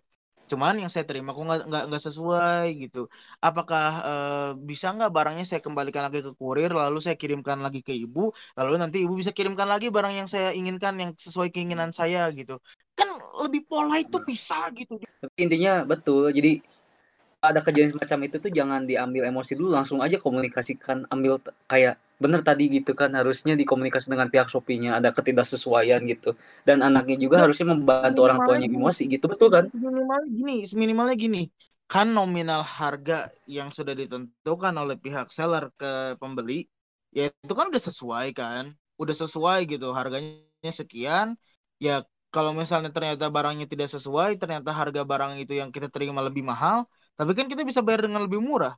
[0.46, 3.08] Cuman yang saya terima kok nggak nggak nggak sesuai gitu.
[3.40, 7.96] Apakah eh, bisa nggak barangnya saya kembalikan lagi ke kurir lalu saya kirimkan lagi ke
[7.96, 12.28] ibu lalu nanti ibu bisa kirimkan lagi barang yang saya inginkan yang sesuai keinginan saya
[12.36, 12.60] gitu.
[12.94, 13.08] Kan
[13.40, 15.00] lebih pola itu bisa gitu.
[15.00, 16.75] Tapi intinya betul jadi
[17.52, 21.42] ada kejadian semacam itu tuh jangan diambil emosi dulu langsung aja komunikasikan ambil
[21.72, 26.34] kayak bener tadi gitu kan harusnya dikomunikasi dengan pihak Shopee-nya ada ketidaksesuaian gitu.
[26.68, 29.66] Dan anaknya juga harusnya membantu orang tuanya emosi gitu betul kan?
[29.76, 31.42] minimalnya gini minimalnya gini
[31.86, 36.66] kan nominal harga yang sudah ditentukan oleh pihak seller ke pembeli
[37.14, 41.38] ya itu kan udah sesuai kan udah sesuai gitu harganya sekian
[41.78, 42.02] ya
[42.36, 46.84] kalau misalnya ternyata barangnya tidak sesuai ternyata harga barang itu yang kita terima lebih mahal
[47.16, 48.76] tapi kan kita bisa bayar dengan lebih murah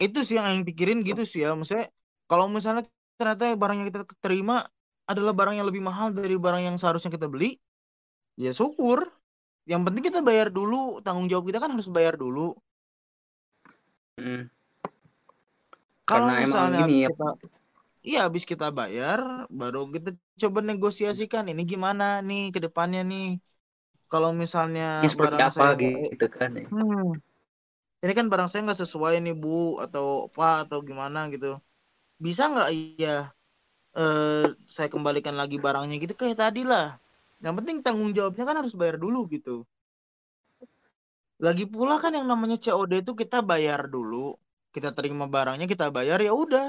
[0.00, 1.92] itu sih yang yang pikirin gitu sih ya maksudnya
[2.24, 2.88] kalau misalnya
[3.20, 4.64] ternyata barang yang kita terima
[5.04, 7.60] adalah barang yang lebih mahal dari barang yang seharusnya kita beli
[8.40, 9.04] ya syukur
[9.68, 12.56] yang penting kita bayar dulu tanggung jawab kita kan harus bayar dulu
[14.20, 14.52] Mm.
[16.04, 17.08] kalau misalnya gini ya.
[17.08, 17.28] kita
[18.08, 19.20] iya habis kita bayar
[19.60, 23.26] baru kita coba negosiasikan ini gimana nih ke depannya nih
[24.12, 26.66] kalau misalnya ini seperti barang apa saya eh, gitu kan ya.
[26.72, 27.06] hmm,
[28.04, 31.60] ini kan barang saya nggak sesuai nih bu atau apa atau gimana gitu
[32.24, 33.16] bisa nggak iya
[34.02, 36.86] eh saya kembalikan lagi barangnya gitu kayak tadi lah.
[37.44, 39.66] Yang penting tanggung jawabnya kan harus bayar dulu gitu.
[41.46, 44.24] Lagi pula kan yang namanya COD itu kita bayar dulu,
[44.74, 46.68] kita terima barangnya kita bayar ya udah.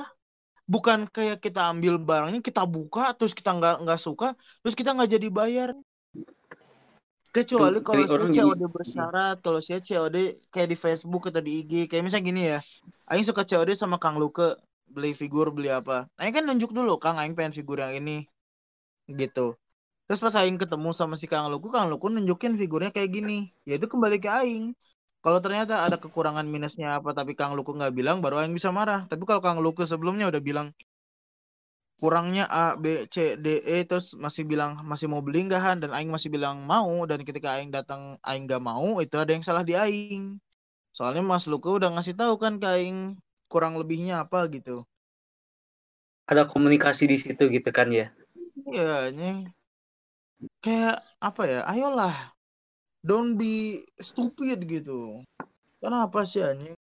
[0.71, 4.31] Bukan kayak kita ambil barangnya kita buka terus kita nggak nggak suka
[4.63, 5.69] terus kita nggak jadi bayar.
[7.31, 11.87] Kecuali kalau saya orang COD bersyarat, kalau saya COD kayak di Facebook atau di IG,
[11.87, 12.59] kayak misalnya gini ya.
[13.07, 16.11] Aing suka COD sama Kang Luke beli figur beli apa.
[16.19, 18.27] Aing kan nunjuk dulu, Kang Aing pengen figur yang ini
[19.07, 19.55] gitu.
[20.11, 23.47] Terus pas Aing ketemu sama si Kang Luku, Kang Luku nunjukin figurnya kayak gini.
[23.63, 24.75] Ya itu kembali ke Aing.
[25.21, 29.05] Kalau ternyata ada kekurangan minusnya apa tapi Kang Luku nggak bilang, baru Aing bisa marah.
[29.05, 30.73] Tapi kalau Kang Luku sebelumnya udah bilang
[32.01, 35.93] kurangnya A, B, C, D, E terus masih bilang masih mau beli nggak Han dan
[35.93, 39.61] Aing masih bilang mau dan ketika Aing datang Aing nggak mau itu ada yang salah
[39.61, 40.41] di Aing.
[40.89, 44.81] Soalnya Mas Luku udah ngasih tahu kan ke Aing kurang lebihnya apa gitu.
[46.25, 48.09] Ada komunikasi di situ gitu kan ya.
[48.65, 49.45] Iya, ini
[50.57, 51.59] kayak apa ya?
[51.69, 52.33] Ayolah,
[53.01, 55.25] don't be stupid gitu.
[55.81, 56.77] Kenapa sih anjing?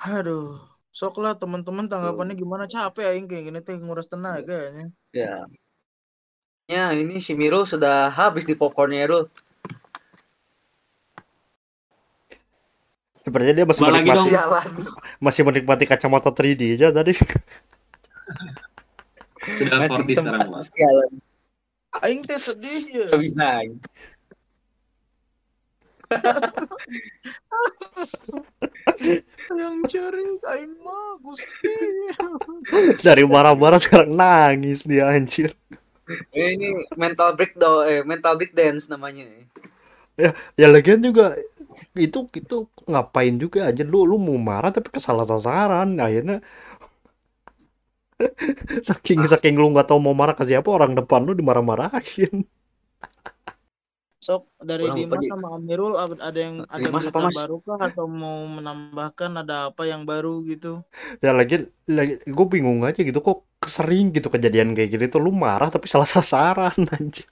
[0.00, 0.56] Aduh,
[0.92, 2.64] sok lah teman-teman tanggapannya gimana?
[2.64, 4.92] Capek aing kayak gini teh nguras tenaga anjing.
[5.12, 5.44] Ya.
[6.70, 9.26] Ya, ini si Miro sudah habis di popcornnya Rul.
[13.20, 14.30] Sepertinya dia masih menikmati
[15.20, 17.12] masih menikmati kacamata 3D aja tadi.
[19.60, 20.72] Sudah 4D sekarang, Mas.
[20.72, 21.10] Sialan.
[21.98, 23.06] Aing teh sedih ya.
[23.18, 23.66] Bisa.
[29.50, 30.24] Yang cari
[30.54, 31.74] aing mah Gusti.
[33.06, 35.54] Dari marah-marah sekarang nangis dia anjir.
[36.34, 39.26] Eh, Ini mental breakdown, eh mental break dance namanya.
[40.58, 41.34] Ya lagian juga
[41.96, 46.38] itu itu ngapain juga aja lu lu mau marah tapi kesalah sasaran akhirnya
[48.88, 52.44] saking saking lu nggak tahu mau marah ke siapa orang depan lu dimarah-marahin
[54.20, 57.36] Sok dari Kurang Dimas sama Amirul ad- ada yang ada Dimas berita Mas?
[57.40, 60.84] baru kah atau mau menambahkan ada apa yang baru gitu?
[61.24, 61.54] ya lagi
[61.88, 65.86] lagi gue bingung aja gitu kok sering gitu kejadian kayak gitu tuh lu marah tapi
[65.88, 67.28] salah sasaran anjir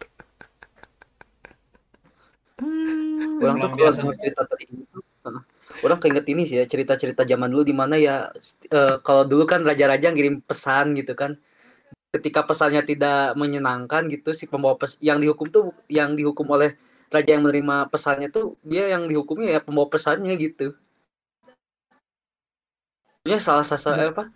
[2.58, 3.38] Hmm.
[3.38, 4.64] Orang tuh kalau cerita tadi.
[5.84, 8.30] Orang keinget ini sih ya cerita-cerita zaman dulu di mana ya
[8.70, 11.38] eh, kalau dulu kan raja-raja ngirim pesan gitu kan.
[12.08, 16.72] Ketika pesannya tidak menyenangkan gitu si pembawa pes yang dihukum tuh yang dihukum oleh
[17.12, 20.72] raja yang menerima pesannya tuh dia yang dihukumnya ya pembawa pesannya gitu.
[23.28, 24.32] Ya salah sasaran apa?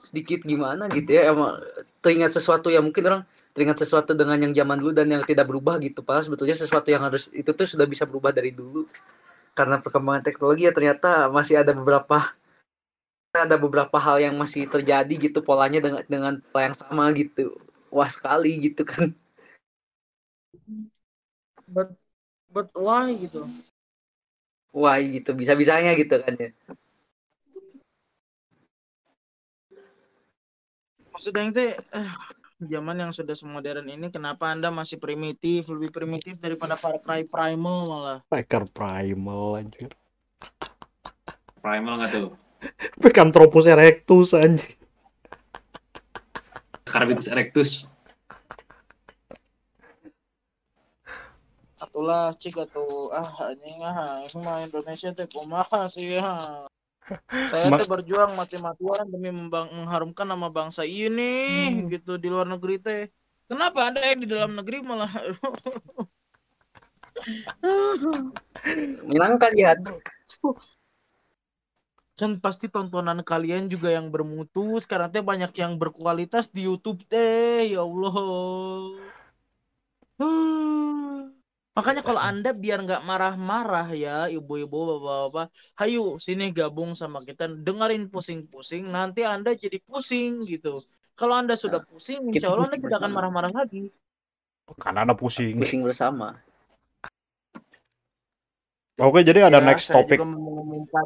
[0.00, 1.60] sedikit gimana gitu ya emang
[2.00, 5.76] teringat sesuatu yang mungkin orang teringat sesuatu dengan yang zaman dulu dan yang tidak berubah
[5.84, 8.88] gitu padahal sebetulnya sesuatu yang harus itu tuh sudah bisa berubah dari dulu
[9.56, 12.32] karena perkembangan teknologi ya ternyata masih ada beberapa
[13.30, 17.54] ada beberapa hal yang masih terjadi gitu polanya dengan dengan pola yang sama gitu.
[17.90, 19.14] Wah sekali gitu kan.
[21.70, 21.94] But
[22.50, 23.46] but why gitu?
[24.70, 26.50] wah gitu bisa bisanya gitu kan ya.
[31.10, 32.10] Maksudnya eh,
[32.60, 37.88] zaman yang sudah semodern ini kenapa Anda masih primitif, lebih primitif daripada Far Cry Primal
[37.88, 38.18] malah?
[38.28, 39.88] Packer primal anjir
[41.64, 42.36] Primal nggak tuh?
[43.00, 44.76] Picanthropus erectus anjir
[46.90, 47.72] Carbitus erectus.
[51.80, 56.66] Atulah cik atuh ah anjing ah ini mah Indonesia teh kumaha sih ah.
[57.50, 61.34] Saya teh berjuang mati-matian demi mengharumkan nama bangsa ini
[61.82, 61.90] Hmm.
[61.90, 63.02] gitu di luar negeri teh.
[63.50, 65.10] Kenapa ada yang di dalam negeri malah
[69.06, 69.74] menyenangkan ya
[72.20, 77.72] kan pasti tontonan kalian juga yang bermutu sekarang teh banyak yang berkualitas di YouTube teh
[77.72, 78.14] ya Allah
[80.20, 81.09] Hmm.
[81.80, 85.48] Makanya kalau anda biar nggak marah-marah ya ibu-ibu bapak-bapak
[85.80, 90.84] hayu sini gabung sama kita dengerin pusing-pusing nanti anda jadi pusing gitu.
[91.16, 93.88] Kalau anda sudah pusing kita insya Allah anda pusing tidak akan marah-marah lagi.
[94.76, 95.56] Karena ada pusing.
[95.56, 96.36] Pusing bersama.
[99.00, 100.20] Oke jadi ada Ya, next saya topic.
[100.20, 101.04] juga mau mengumumkan.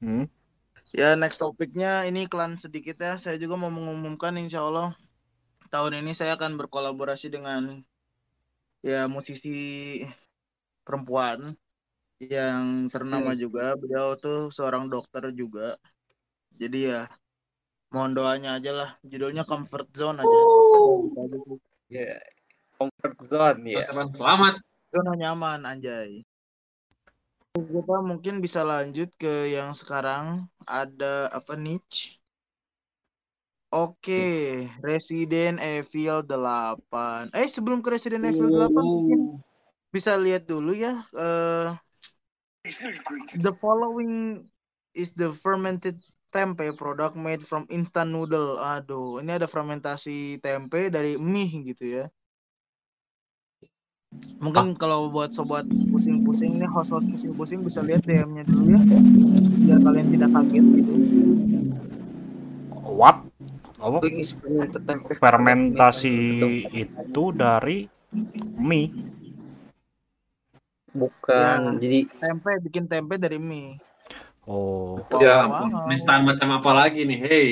[0.00, 0.24] Hmm.
[0.96, 3.20] Ya next topiknya ini iklan sedikit ya.
[3.20, 4.96] Saya juga mau mengumumkan insya Allah
[5.68, 7.84] tahun ini saya akan berkolaborasi dengan
[8.84, 9.56] ya musisi
[10.84, 11.56] perempuan
[12.20, 13.72] yang ternama juga.
[13.80, 15.80] Beliau tuh seorang dokter juga.
[16.54, 17.08] Jadi ya
[17.88, 18.90] mohon doanya aja lah.
[19.00, 20.38] Judulnya Comfort Zone aja.
[21.88, 22.16] ya
[22.74, 24.54] comfort zone ya Teman-teman selamat.
[24.90, 26.22] Zona nyaman anjay.
[27.54, 32.18] Kita mungkin bisa lanjut ke yang sekarang ada apa niche
[33.74, 37.34] Oke, Resident Evil 8.
[37.34, 39.42] Eh, sebelum ke Resident Evil 8 mungkin Oh.
[39.90, 40.94] bisa lihat dulu ya.
[41.18, 41.74] eh
[43.42, 44.46] the following
[44.94, 45.98] is the fermented
[46.30, 48.58] tempe product made from instant noodle.
[48.62, 52.04] Aduh, ini ada fermentasi tempe dari mie gitu ya.
[54.38, 58.80] Mungkin kalau buat sobat pusing-pusing nih, host-host pusing-pusing bisa lihat DM-nya dulu ya.
[59.66, 60.92] Biar kalian tidak kaget gitu.
[63.84, 64.00] Apa?
[65.14, 66.16] Fermentasi
[66.72, 67.84] itu dari
[68.56, 68.88] mie.
[70.88, 71.58] Bukan.
[71.76, 71.80] Ya.
[71.82, 73.76] Jadi Tempe, bikin tempe dari mie.
[74.44, 75.44] Oh, Ya
[75.84, 77.18] penistaan macam apa lagi nih?
[77.18, 77.50] Hey.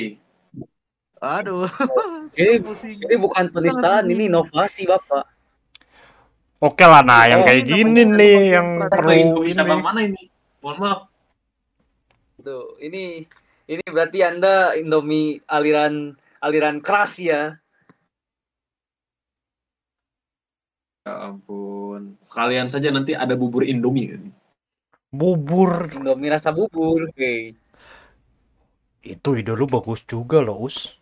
[1.19, 1.65] Aduh.
[2.33, 2.61] Ini-
[2.99, 5.25] ini bukan penistaan, ini inovasi bapak.
[6.59, 7.01] oke lah.
[7.01, 9.13] Nah, yang Oh, kayak ini gini nih yang yang perlu
[9.43, 9.53] ini.
[9.53, 10.21] cabang mana ini?
[10.59, 10.99] Mohon maaf.
[12.39, 13.23] Tuh, ini
[13.65, 17.55] ini berarti Anda Indomie aliran aliran keras ya.
[21.07, 22.19] Ya ampun.
[22.35, 24.11] Kalian saja nanti ada bubur Indomie.
[24.11, 24.23] kan?
[25.11, 27.07] Bubur Indomie rasa bubur.
[27.07, 27.55] Oke.
[29.03, 30.95] itu ide lu bagus juga loh, Us.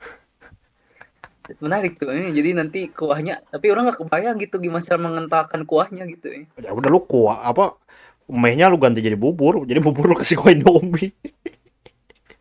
[1.64, 2.32] Menarik tuh ini.
[2.32, 6.40] Jadi nanti kuahnya, tapi orang nggak kebayang gitu gimana cara mengentalkan kuahnya gitu ya.
[6.64, 7.76] Ya udah lu kuah apa
[8.24, 11.12] mie-nya lu ganti jadi bubur, jadi bubur lu kasih kuah Indomie.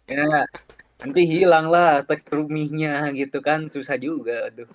[0.10, 0.42] Ya,
[1.00, 4.68] nanti hilang lah tekstur mie-nya gitu kan susah juga aduh.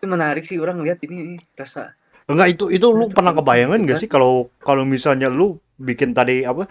[0.00, 1.94] Itu menarik sih orang lihat ini rasa
[2.30, 6.70] Enggak itu itu lu pernah kebayangan gak sih kalau kalau misalnya lu bikin tadi apa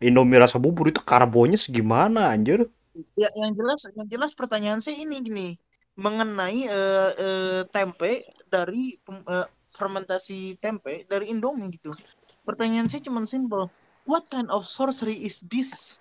[0.00, 2.68] Indomie rasa bubur itu karbonya segimana anjir?
[3.16, 5.48] Ya, yang jelas, yang jelas pertanyaan saya ini gini,
[5.96, 11.96] mengenai eh, eh, tempe dari eh, fermentasi tempe dari Indomie gitu.
[12.44, 13.68] Pertanyaan saya cuma simple,
[14.04, 16.00] what kind of sorcery is this?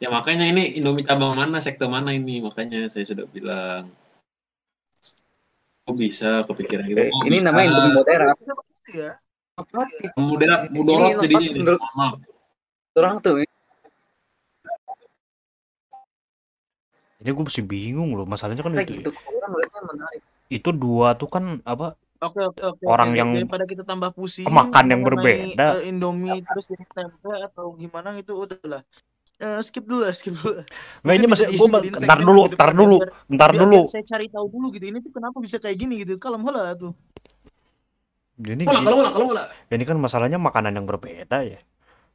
[0.00, 2.40] Ya makanya ini Indomie cabang mana, sektor mana ini?
[2.40, 3.92] Makanya saya sudah bilang.
[5.84, 7.04] Kok bisa kepikiran gitu?
[7.04, 7.46] Kok ini bisa?
[7.52, 8.36] namanya Indomie moderat.
[8.90, 9.10] Ya,
[9.60, 9.84] Apa
[10.16, 11.44] Mudarat, Ini mudorot jadinya.
[11.44, 11.58] ini.
[11.60, 12.16] menurut- Maaf.
[12.96, 13.44] orang tuh
[17.20, 19.10] Ini gue masih bingung loh masalahnya kan kayak itu gitu.
[19.12, 20.20] Lihatnya menarik.
[20.48, 22.84] itu dua tuh kan apa Oke oke oke.
[22.84, 23.20] Orang oke.
[23.20, 25.80] yang daripada kita tambah pusing makan yang berbeda.
[25.80, 28.80] eh, Indomie terus jadi tempe atau gimana itu udahlah.
[29.40, 30.60] Eh, skip dulu lah, skip dulu.
[31.00, 32.96] Nggak ini masih gue dijadiin ntar dulu ntar dulu
[33.32, 34.84] ntar dulu biar saya cari tahu dulu gitu.
[34.92, 36.20] Ini tuh kenapa bisa kayak gini gitu.
[36.20, 36.92] Kalem heula tuh.
[38.40, 41.60] ini Kalau kalau kalau kalau ini kan masalahnya makanan yang berbeda ya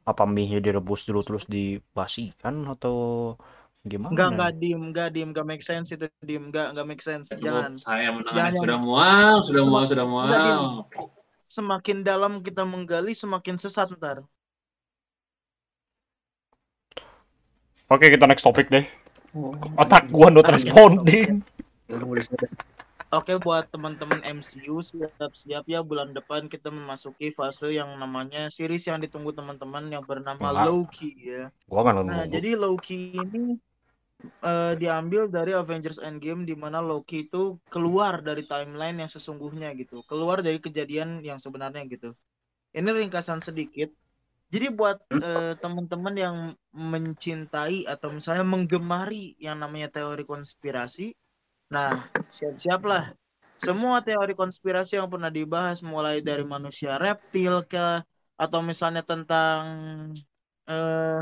[0.06, 3.34] apa mie-nya direbus dulu terus dibasikan atau
[3.82, 7.30] gimana Enggak enggak diem, enggak diem, enggak make sense itu diem, enggak enggak make sense.
[7.34, 7.74] Jangan.
[7.78, 8.58] saya Jangan.
[8.58, 10.30] sudah mual, sudah mual, Semakin- sudah mual.
[11.38, 14.26] Semakin dalam kita menggali, semakin sesat ntar.
[17.90, 18.86] Oke kita next topik deh
[19.36, 19.52] Oh.
[19.76, 21.44] otak gua not Oke, responding
[23.14, 28.98] Oke buat teman-teman MCU siap-siap ya bulan depan kita memasuki fase yang namanya series yang
[28.98, 30.66] ditunggu teman-teman yang bernama Enggak.
[30.66, 31.54] Loki ya.
[31.70, 33.54] gua Nah, nunggu jadi Loki ini
[34.42, 40.02] eh, diambil dari Avengers Endgame di mana Loki itu keluar dari timeline yang sesungguhnya gitu,
[40.10, 42.10] keluar dari kejadian yang sebenarnya gitu.
[42.74, 43.94] Ini ringkasan sedikit.
[44.46, 46.36] Jadi buat eh, teman-teman yang
[46.70, 51.10] mencintai atau misalnya menggemari yang namanya teori konspirasi,
[51.72, 51.98] nah
[52.30, 53.10] siap-siaplah.
[53.56, 58.04] Semua teori konspirasi yang pernah dibahas mulai dari manusia reptil ke
[58.36, 59.64] atau misalnya tentang
[60.68, 61.18] eh,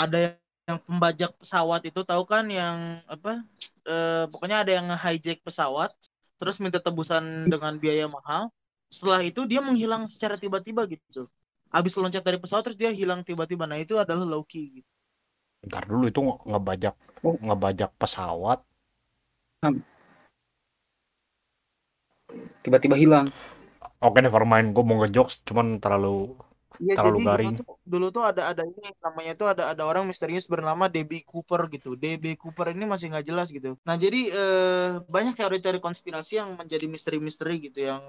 [0.00, 0.18] ada
[0.64, 3.44] yang pembajak pesawat itu tahu kan yang apa
[3.86, 5.92] eh, pokoknya ada yang hijack pesawat
[6.40, 8.48] terus minta tebusan dengan biaya mahal
[8.88, 11.28] setelah itu dia menghilang secara tiba-tiba gitu
[11.70, 14.88] habis loncat dari pesawat terus dia hilang tiba-tiba nah itu adalah Loki gitu.
[15.60, 17.36] ntar dulu itu nge- ngebajak Oh.
[17.36, 18.64] ngebajak pesawat
[22.62, 23.28] Tiba-tiba hilang.
[24.00, 26.32] oke never mind gua mau ngejokes cuman terlalu
[26.80, 27.48] Ya Terlalu jadi garing.
[27.52, 31.20] dulu tuh dulu tuh ada ada ini namanya tuh ada ada orang misterius bernama DB
[31.28, 31.92] Cooper gitu.
[31.92, 33.76] DB Cooper ini masih nggak jelas gitu.
[33.84, 38.00] Nah jadi eh, banyak teori-teori konspirasi yang menjadi misteri-misteri gitu yang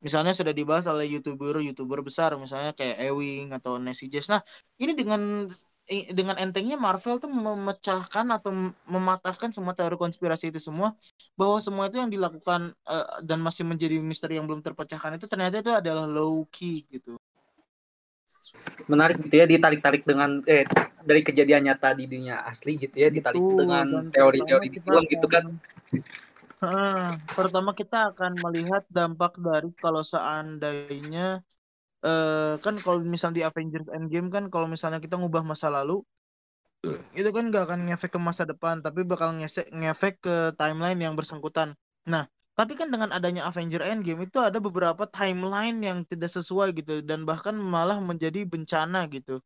[0.00, 4.32] misalnya sudah dibahas oleh youtuber youtuber besar misalnya kayak Ewing atau Nancy Jess.
[4.32, 4.40] Nah
[4.80, 5.44] ini dengan
[5.90, 10.94] dengan entengnya Marvel tuh memecahkan atau mem- mematahkan semua teori konspirasi itu semua
[11.34, 15.58] bahwa semua itu yang dilakukan eh, dan masih menjadi misteri yang belum terpecahkan itu ternyata
[15.58, 17.18] itu adalah Loki gitu.
[18.86, 20.62] Menarik gitu ya ditarik-tarik dengan eh
[21.02, 25.26] dari kejadian nyata di dunia asli gitu ya ditarik Betul, dengan teori-teori di film gitu
[25.26, 25.44] kan.
[27.32, 31.40] Pertama kita akan melihat dampak dari kalau seandainya
[32.00, 36.00] eh kan kalau misal di Avengers Endgame kan kalau misalnya kita ngubah masa lalu
[37.12, 41.12] itu kan nggak akan ngefek ke masa depan tapi bakal ngefek ngefek ke timeline yang
[41.16, 41.76] bersangkutan.
[42.08, 42.24] Nah
[42.56, 47.24] tapi kan dengan adanya Avenger Endgame itu ada beberapa timeline yang tidak sesuai gitu dan
[47.28, 49.40] bahkan malah menjadi bencana gitu.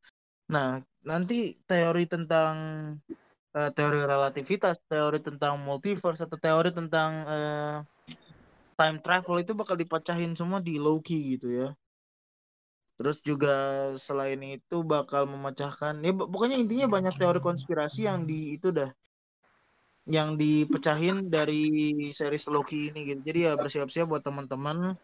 [0.51, 2.55] Nah nanti teori tentang
[3.59, 7.77] eh, teori relativitas teori tentang multiverse atau teori tentang eh,
[8.79, 11.69] time travel itu bakal dipecahin semua di Loki gitu ya
[12.95, 13.55] Terus juga
[13.99, 18.91] selain itu bakal memecahkan ya pok- pokoknya intinya banyak teori konspirasi yang di itu dah
[20.05, 21.65] yang dipecahin dari
[22.13, 23.21] series Loki ini gitu.
[23.25, 24.95] Jadi ya bersiap-siap buat teman-teman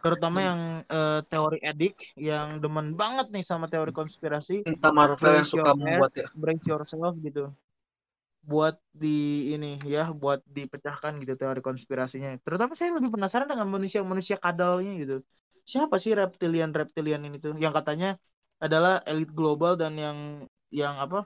[0.00, 5.48] terutama yang eh, teori edik yang demen banget nih sama teori konspirasi Cinta Marvel yang
[5.48, 6.28] suka membuat ya.
[6.32, 7.52] brace yourself gitu
[8.44, 12.36] buat di ini ya buat dipecahkan gitu teori konspirasinya.
[12.44, 15.24] Terutama saya lebih penasaran dengan manusia-manusia kadalnya gitu.
[15.64, 17.56] Siapa sih reptilian reptilian ini tuh?
[17.56, 18.10] Yang katanya
[18.60, 20.18] adalah elit global dan yang
[20.68, 21.24] yang apa?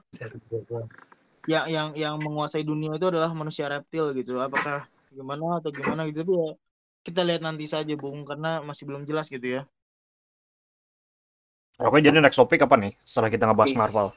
[1.47, 4.39] Yang yang yang menguasai dunia itu adalah manusia reptil gitu.
[4.39, 6.23] Apakah gimana atau gimana gitu?
[6.23, 6.49] Tapi ya
[7.03, 9.61] kita lihat nanti saja bung karena masih belum jelas gitu ya.
[11.79, 12.91] Oke, jadi next topik apa nih?
[13.07, 14.07] Setelah kita ngebahas Marvel.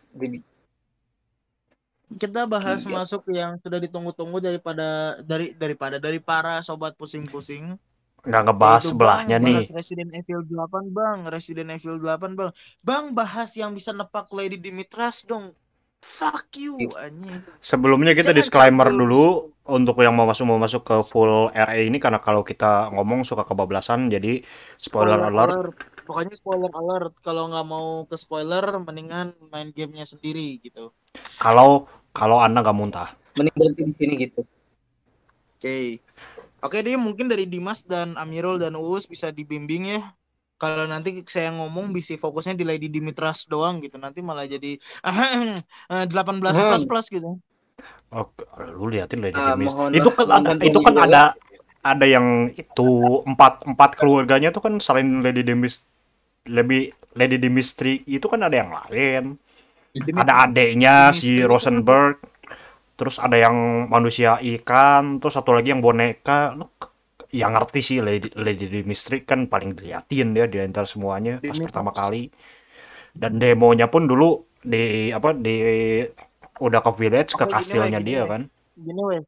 [2.17, 2.93] Kita bahas Iya.
[3.01, 7.77] masuk yang sudah ditunggu-tunggu daripada dari daripada dari para sobat pusing-pusing.
[8.23, 9.57] Nggak ngebahas sebelahnya bang, nih.
[9.59, 11.19] bahas Resident Evil 8 bang.
[11.27, 12.51] Resident Evil 8 bang.
[12.81, 15.51] Bang bahas yang bisa nepak Lady Dimitras dong.
[15.99, 17.43] Fuck you anjing.
[17.59, 19.01] Sebelumnya kita Jangan disclaimer campur.
[19.07, 19.25] dulu
[19.63, 23.47] untuk yang mau masuk mau masuk ke full RA ini karena kalau kita ngomong suka
[23.47, 24.43] kebablasan jadi
[24.75, 25.79] spoiler, alert.
[26.03, 27.15] pokoknya spoiler alert.
[27.23, 30.91] Kalau nggak mau ke spoiler mendingan main gamenya sendiri gitu.
[31.39, 33.09] Kalau kalau Anda nggak muntah.
[33.33, 34.41] mending berhenti di sini gitu.
[35.57, 35.77] oke
[36.61, 40.01] oke dia mungkin dari Dimas dan Amirul dan Uus bisa dibimbing ya
[40.61, 44.77] kalau nanti saya ngomong bisa fokusnya di Lady Dimitras doang gitu nanti malah jadi
[45.97, 46.13] eh, 18
[46.45, 47.41] plus plus gitu
[48.13, 48.29] Oh,
[48.77, 49.73] lu liatin Lady Demis.
[49.73, 51.23] mohon Itu kan ada, itu kan juga ada
[51.81, 52.89] ada yang itu
[53.25, 55.81] empat empat keluarganya tuh kan selain Lady Demis
[56.45, 59.41] lebih Lady Dimistri itu kan ada yang lain.
[59.93, 62.17] Ada adeknya si Rosenberg.
[62.97, 66.55] Terus ada yang manusia ikan, terus satu lagi yang boneka.
[66.55, 66.69] Lu
[67.33, 71.91] yang ngerti sih Lady, Lady Dimistri kan paling diliatin dia di antara semuanya pas pertama
[71.91, 72.29] kali.
[73.13, 75.57] Dan demonya pun dulu di apa di
[76.63, 78.43] udah ke village ke Oke, kastilnya gini, dia kan.
[78.79, 79.23] gini weh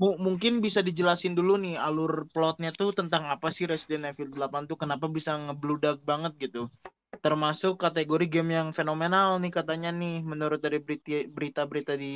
[0.00, 4.64] Mu- mungkin bisa dijelasin dulu nih alur plotnya tuh tentang apa sih Resident Evil 8
[4.64, 6.72] tuh kenapa bisa ngebludak banget gitu
[7.14, 12.14] termasuk kategori game yang fenomenal nih katanya nih menurut dari berita- berita-berita di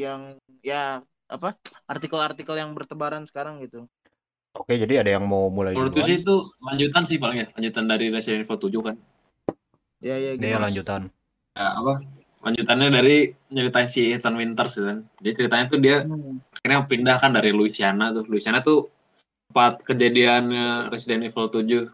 [0.00, 3.84] yang ya apa artikel-artikel yang bertebaran sekarang gitu
[4.50, 6.10] Oke, jadi ada yang mau mulai Menurutku duluan?
[6.10, 8.96] sih itu lanjutan sih paling ya, lanjutan dari Resident Evil 7 kan.
[10.02, 11.00] ya ya Dia gimana lanjutan.
[11.54, 11.94] Ya, apa?
[12.42, 13.16] Lanjutannya dari
[13.46, 14.98] nyeritain si Ethan Winters gitu kan.
[15.22, 16.42] Jadi ceritanya tuh dia Hmm.
[16.50, 18.26] akhirnya pindah kan dari Louisiana tuh.
[18.26, 18.90] Louisiana tuh
[19.46, 21.86] tempat kejadiannya Resident Evil 7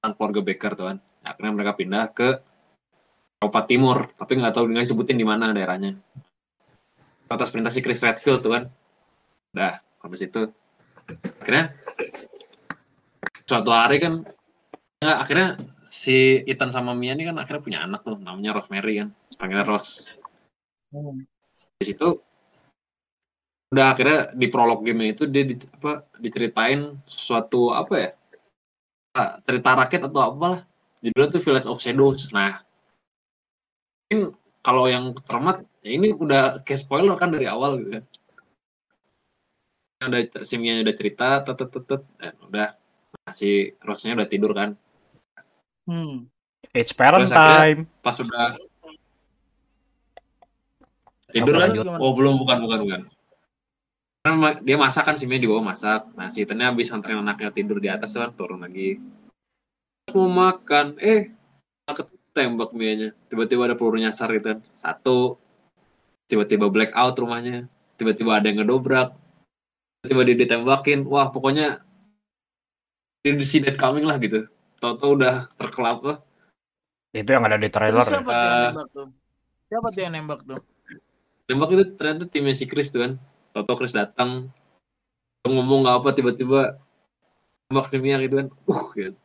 [0.00, 0.98] orang keluarga Baker tuh kan.
[1.24, 2.28] Akhirnya mereka pindah ke
[3.40, 5.96] Eropa Timur, tapi nggak tahu nggak disebutin di mana daerahnya.
[7.30, 8.64] Atas perintah si Chris Redfield tuh kan.
[9.54, 10.50] Udah, habis itu
[11.42, 11.74] akhirnya
[13.44, 14.22] suatu hari kan
[15.02, 15.58] ya, akhirnya
[15.90, 19.08] si Ethan sama Mia ini kan akhirnya punya anak tuh namanya Rosemary kan
[19.38, 20.06] panggilnya Rose
[20.90, 21.22] Hmm.
[21.78, 22.18] di situ
[23.70, 28.10] udah akhirnya di prolog game itu dia di, apa diceritain suatu apa ya
[29.14, 30.66] ah, cerita rakyat atau apalah
[31.00, 32.28] judulnya tuh Village of Shadows.
[32.32, 32.60] Nah
[34.06, 38.04] mungkin kalau yang termat ya ini udah kayak spoiler kan dari awal gitu kan.
[40.00, 42.02] Ada si Mia udah cerita tet tet tet,
[42.48, 42.72] udah
[43.20, 44.72] nah, si Rose-nya udah tidur kan.
[45.84, 46.28] Hmm.
[46.72, 47.80] It's parent Terus akhirnya- time.
[48.00, 48.48] pas udah
[51.30, 51.70] tidur kan
[52.02, 53.00] oh belum bukan bukan bukan.
[54.20, 56.12] Kan ma- dia masak kan si Mia di bawah masak.
[56.16, 59.00] Nah si Ethannya habis anterin anaknya tidur di atas kan turun lagi
[60.14, 60.96] mau makan.
[61.00, 61.30] Eh
[61.90, 64.60] ketembak Mia-nya tiba-tiba ada peluru nyasar gitu kan.
[64.78, 65.36] Satu.
[66.30, 67.66] Tiba-tiba blackout rumahnya.
[67.98, 69.12] Tiba-tiba ada yang ngedobrak.
[70.06, 71.04] Tiba dia ditembakin.
[71.10, 71.82] Wah pokoknya
[73.26, 74.46] dia that coming lah gitu.
[74.80, 76.18] Tau-tau udah terkelap lah
[77.12, 78.06] Itu yang ada di trailer.
[78.06, 78.22] ya.
[78.22, 78.66] siapa tuh yang Eh.
[78.70, 79.08] nembak tuh?
[79.66, 80.60] Siapa tuh yang nembak tuh?
[81.50, 83.12] Nembak itu ternyata timnya si Chris tuh kan.
[83.50, 84.48] Toto Chris datang.
[85.42, 86.78] Ngomong nggak apa tiba-tiba
[87.68, 88.48] nembak si Mia gitu kan.
[88.70, 89.18] Uh gitu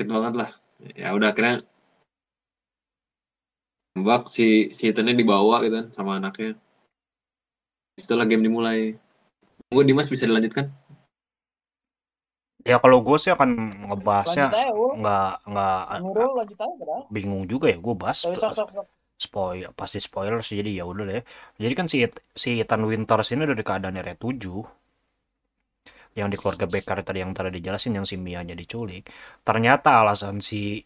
[0.00, 0.50] sakit banget lah.
[0.96, 1.60] Ya udah akhirnya
[3.92, 6.56] nembak si si Ethannya dibawa gitu kan sama anaknya.
[8.00, 8.96] Setelah game dimulai.
[9.68, 10.72] Gue Dimas bisa dilanjutkan?
[12.64, 14.48] Ya kalau gue sih akan ngebahasnya
[14.96, 15.80] nggak nggak
[17.12, 18.86] bingung juga ya gue bahas Tapi sok sok sok
[19.20, 21.24] spoil pasti spoiler sih jadi ya udah deh.
[21.60, 24.48] Jadi kan si si Ethan Winters ini udah di keadaan R7
[26.18, 29.04] yang di keluarga Becker tadi yang tadi dijelasin yang si Mianya diculik
[29.46, 30.82] ternyata alasan si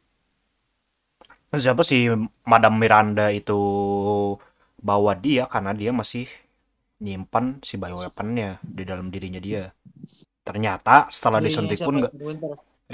[1.55, 2.11] siapa si
[2.51, 3.55] Madam Miranda itu
[4.89, 6.27] bawa dia karena dia masih
[7.05, 9.73] nyimpan si bioweaponnya di dalam dirinya dia
[10.47, 12.15] ternyata setelah Iya, iya, disuntik pun nggak?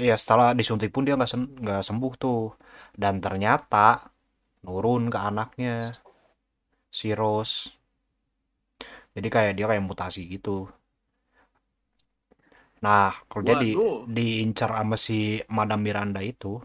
[0.03, 2.41] Iya, setelah disuntik pun dia nggak sem- nggak sembuh tuh.
[3.01, 3.87] Dan ternyata
[4.65, 5.75] nurun ke anaknya
[6.91, 7.71] si Rose.
[9.15, 10.67] Jadi kayak dia kayak mutasi gitu.
[12.81, 14.09] Nah, kalau jadi Waduh.
[14.09, 16.57] diincar sama si Madam Miranda itu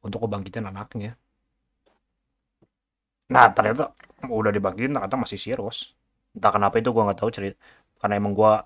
[0.00, 1.12] untuk ngebangkitin anaknya.
[3.28, 3.92] Nah, ternyata
[4.24, 5.92] udah dibangkitin ternyata masih si Rose.
[6.32, 7.60] Entah kenapa itu gua nggak tahu cerita.
[8.00, 8.64] Karena emang gua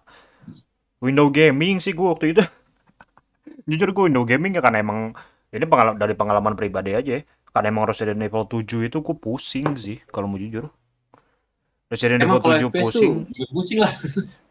[1.02, 2.42] window gaming sih gua waktu itu.
[3.68, 5.14] Jujur gue window gaming ya karena emang
[5.50, 7.22] ini pengalaman dari pengalaman pribadi aja ya.
[7.52, 10.70] Karena emang Resident Evil 7 itu gue pusing sih kalau mau jujur.
[11.90, 13.12] Resident Evil 7 FPS pusing.
[13.52, 13.92] pusing lah.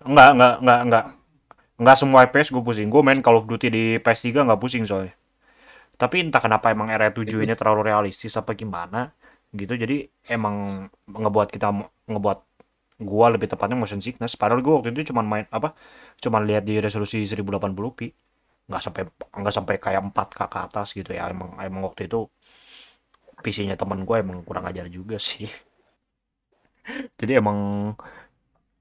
[0.05, 1.05] Enggak, enggak, enggak, enggak.
[1.81, 2.93] Enggak semua FPS gue pusing.
[2.93, 5.17] Gue main Call of Duty di PS3 enggak pusing soalnya.
[5.97, 9.09] Tapi entah kenapa emang RE7 ini terlalu realistis apa gimana
[9.53, 9.73] gitu.
[9.73, 10.61] Jadi emang
[11.09, 11.69] ngebuat kita
[12.09, 12.39] ngebuat
[13.01, 14.37] gua lebih tepatnya motion sickness.
[14.37, 15.73] Padahal gue waktu itu cuman main apa?
[16.21, 17.99] Cuman lihat di resolusi 1080p.
[18.69, 19.01] Nggak sampai
[19.41, 21.29] nggak sampai kayak 4K ke atas gitu ya.
[21.29, 22.29] Emang emang waktu itu
[23.41, 25.49] PC-nya teman gue emang kurang ajar juga sih.
[27.19, 27.93] Jadi emang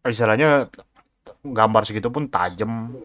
[0.05, 0.69] istilahnya
[1.45, 3.01] gambar segitu pun tajam.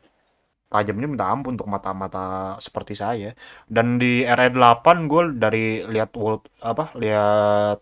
[0.65, 3.31] Tajamnya minta ampun untuk mata-mata seperti saya.
[3.69, 7.79] Dan di RE8 gue dari lihat world apa lihat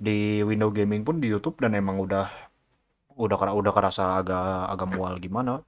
[0.00, 2.26] di window gaming pun di YouTube dan emang udah
[3.14, 5.62] udah udah kerasa agak agak mual gimana.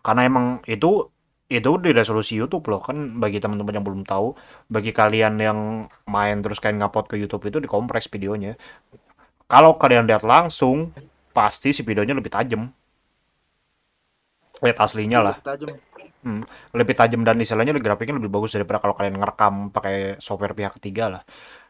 [0.00, 1.10] Karena emang itu
[1.50, 2.80] itu di resolusi YouTube loh.
[2.80, 4.32] Kan bagi teman-teman yang belum tahu
[4.72, 5.58] bagi kalian yang
[6.08, 8.56] main terus kayak ngupload ke YouTube itu dikompres videonya.
[9.44, 10.94] Kalau kalian lihat langsung
[11.36, 12.72] pasti si videonya lebih tajam
[14.62, 15.74] lihat aslinya lah Tajam.
[16.72, 21.04] lebih tajam dan istilahnya grafiknya lebih bagus daripada kalau kalian ngerekam pakai software pihak ketiga
[21.12, 21.22] lah.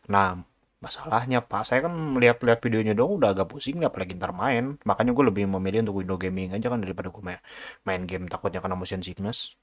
[0.06, 0.38] Nah,
[0.84, 4.78] masalahnya Pak, saya kan melihat-lihat videonya dong udah agak pusing nih apalagi ntar main.
[4.86, 7.40] Makanya gue lebih memilih untuk window gaming aja kan daripada gue main,
[7.88, 9.58] main game takutnya kena motion sickness.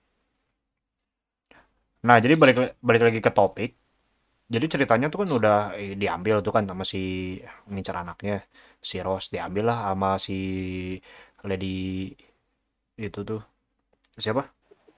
[2.07, 3.72] Nah, jadi balik balik lagi ke topik.
[4.51, 6.99] Jadi ceritanya tuh kan udah eh, diambil tuh kan sama si
[7.72, 8.43] ngincar anaknya.
[8.82, 10.34] Si Rose diambil lah sama si
[11.47, 12.11] Lady
[12.99, 13.41] itu tuh.
[14.23, 14.43] Siapa?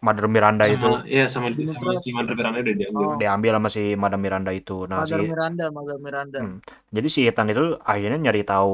[0.06, 3.08] Mother Miranda itu Sama, iya sama, sama si Mandra Miranda udah diambil.
[3.08, 4.74] Oh, diambil sama si Madam Miranda itu.
[4.92, 6.42] Nah, Mother si Miranda, Mother Miranda.
[6.42, 6.58] Hmm.
[6.90, 8.74] jadi si Ethan itu akhirnya nyari tahu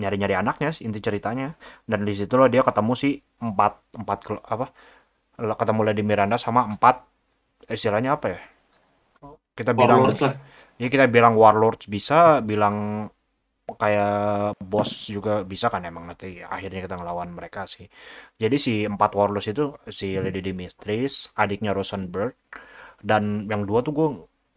[0.00, 1.56] nyari-nyari anaknya sih, inti ceritanya.
[1.90, 3.08] Dan di situ loh dia ketemu si
[3.40, 4.66] empat empat kel- apa?
[5.60, 6.96] Ketemu Lady Miranda sama empat
[7.70, 8.40] istilahnya apa ya?
[9.58, 10.34] Kita bilang Warlords lah.
[10.78, 13.08] ya kita bilang warlords bisa, bilang
[13.76, 17.84] kayak bos juga bisa kan emang nanti akhirnya kita ngelawan mereka sih.
[18.40, 22.32] Jadi si empat warlords itu si Lady Dimitris, adiknya Rosenberg,
[23.04, 24.08] dan yang dua tuh gue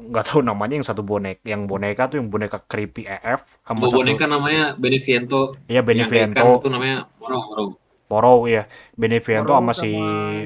[0.01, 3.99] nggak tahu namanya yang satu bonek, yang boneka tuh yang boneka creepy AF sama satu
[4.01, 5.59] boneka namanya Beneviento.
[5.67, 7.65] iya Yang Beneviento, itu namanya Moro Moro.
[8.11, 9.91] Moro ya, Beneviento sama si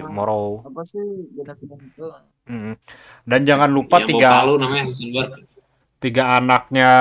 [0.09, 0.65] Moro.
[0.65, 1.01] Apa sih
[1.37, 2.05] Beneviento?
[2.45, 2.77] Mm.
[3.25, 5.54] Dan jangan lupa yang tiga namanya Heisenberg.
[6.03, 6.91] Tiga anaknya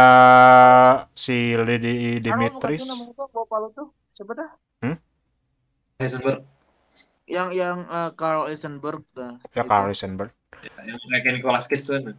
[1.13, 2.83] si Lady bukan Dimitris.
[2.85, 3.89] tuh namanya tuh tuh.
[4.15, 4.51] Siapa dah?
[5.99, 6.41] Heisenberg.
[7.25, 9.41] Yang yang eh, Carl Eisenberg dah.
[9.57, 9.71] Ya Itu.
[9.71, 10.33] Carl Rosenberg.
[10.85, 11.93] Yang kayak Nicolas Cage tuh.
[12.01, 12.15] kan.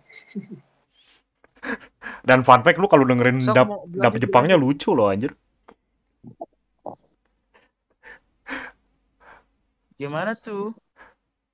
[2.30, 5.34] Dan fun fact lu kalau dengerin Sok, dap dap Jepangnya lucu loh anjir.
[9.97, 10.76] Gimana tuh?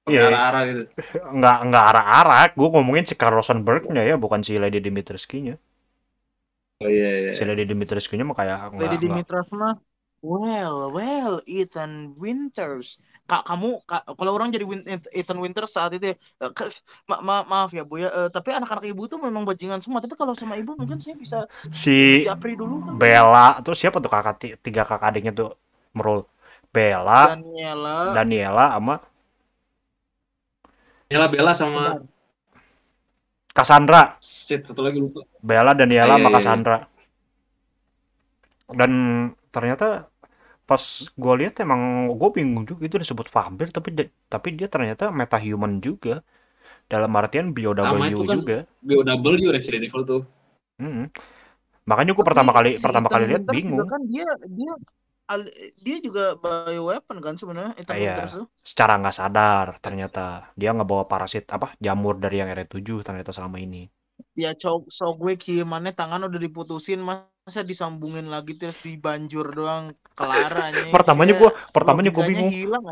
[0.10, 0.84] Iya, Arah-arah gitu.
[1.38, 2.41] nggak nggak arah-arah.
[2.57, 5.56] Gue ngomongin si Carl Rosenberg-nya ya, bukan si Lady Dimitrescu-nya.
[6.82, 7.34] Oh iya iya.
[7.36, 8.98] Si Lady Dimitrescu-nya mah kayak nggak Lady.
[9.03, 9.76] Dimitras mah
[10.22, 13.02] Well, well, Ethan Winters.
[13.26, 14.86] Kak, kamu, kak, kalau orang jadi Win-
[15.18, 16.15] Ethan Winters saat itu, ya,
[16.45, 16.69] eh, ke-
[17.10, 19.98] ma- ma- maaf ya Bu ya, eh, tapi anak-anak ibu tuh memang bajingan semua.
[19.98, 21.49] Tapi kalau sama ibu mungkin saya bisa
[21.82, 23.02] Si japri dulu kan.
[23.02, 25.49] Bella tuh siapa tuh kakak ti- tiga kakak adiknya tuh
[25.98, 26.19] merul
[26.76, 28.95] Bella, Daniela, Daniela sama
[31.11, 31.83] Nyala Bella sama
[33.53, 34.01] Cassandra.
[34.21, 35.21] shit satu lagi lupa.
[35.49, 36.39] Bella, Daniela Ah, sama iya, iya, iya.
[36.39, 36.77] Cassandra.
[38.71, 38.91] Dan
[39.51, 40.07] ternyata
[40.69, 40.83] pas
[41.23, 41.81] gue lihat emang
[42.19, 43.89] gue bingung juga itu disebut vampir tapi
[44.33, 46.23] tapi dia ternyata metahuman juga
[46.91, 48.57] dalam artian Sama itu kan juga.
[48.88, 50.21] BOW Resident Evil tuh.
[50.81, 51.05] Mm-mm.
[51.89, 53.79] Makanya gue pertama kali si pertama kali lihat bingung.
[53.91, 54.27] kan dia
[54.57, 54.73] dia
[55.80, 58.15] dia juga bioweapon kan sebenarnya Ethan Iya.
[58.61, 63.88] Secara nggak sadar ternyata dia ngebawa parasit apa jamur dari yang R7 ternyata selama ini.
[64.38, 65.65] ya cok so gue kieu
[65.99, 69.85] tangan udah diputusin masa disambungin lagi terus dibanjur doang?
[70.18, 70.95] Kelar anjing.
[70.95, 72.52] pertamanya Sia, gua pertamanya gua logikanya bingung.
[72.53, 72.84] hilang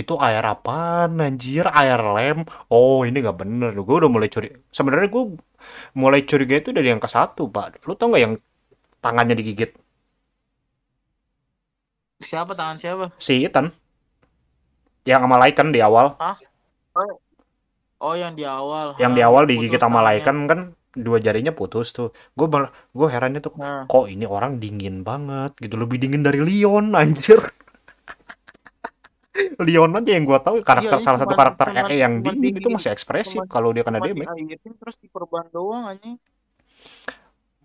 [0.00, 1.64] itu air apaan anjir?
[1.80, 2.38] Air lem?
[2.72, 3.72] Oh ini nggak bener.
[3.86, 5.24] Gue udah mulai curi sebenarnya gue
[6.02, 7.82] mulai curiga itu dari yang ke satu pak.
[7.86, 8.34] Lu tau nggak yang
[9.04, 9.70] tangannya digigit
[12.18, 12.52] siapa?
[12.52, 13.04] Tangan siapa?
[13.16, 13.70] Si Ethan.
[15.02, 16.12] Yang sama Lycan di awal.
[17.98, 18.94] Oh yang di awal.
[18.96, 20.18] Yang Ha, di awal digigit sama tangannya.
[20.18, 20.60] Lycan kan
[20.94, 22.10] dua jarinya putus tuh.
[22.32, 22.46] Gue
[22.88, 25.74] gue herannya tuh Nah, kok ini orang dingin banget gitu.
[25.74, 27.40] Lebih dingin dari Leon anjir.
[29.56, 32.34] Leon aja yang gue tahu karakter Iya, salah satu cuman- karakter cuman- EE yang cuman
[32.34, 34.58] dingin di- itu masih ekspresif kalau dia kena damage.
[34.58, 36.18] terus diperban doang anjing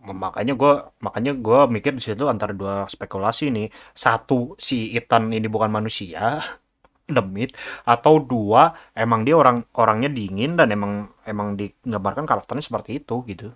[0.03, 0.71] makanya gue
[1.05, 3.67] makanya gue mikir di situ antara dua spekulasi nih.
[4.03, 4.35] Satu
[4.67, 6.21] si Ethan ini bukan manusia
[7.15, 7.49] demit
[7.93, 8.61] atau dua
[9.03, 10.93] emang dia orang orangnya dingin dan emang
[11.31, 13.47] emang digambarkan karakternya seperti itu gitu.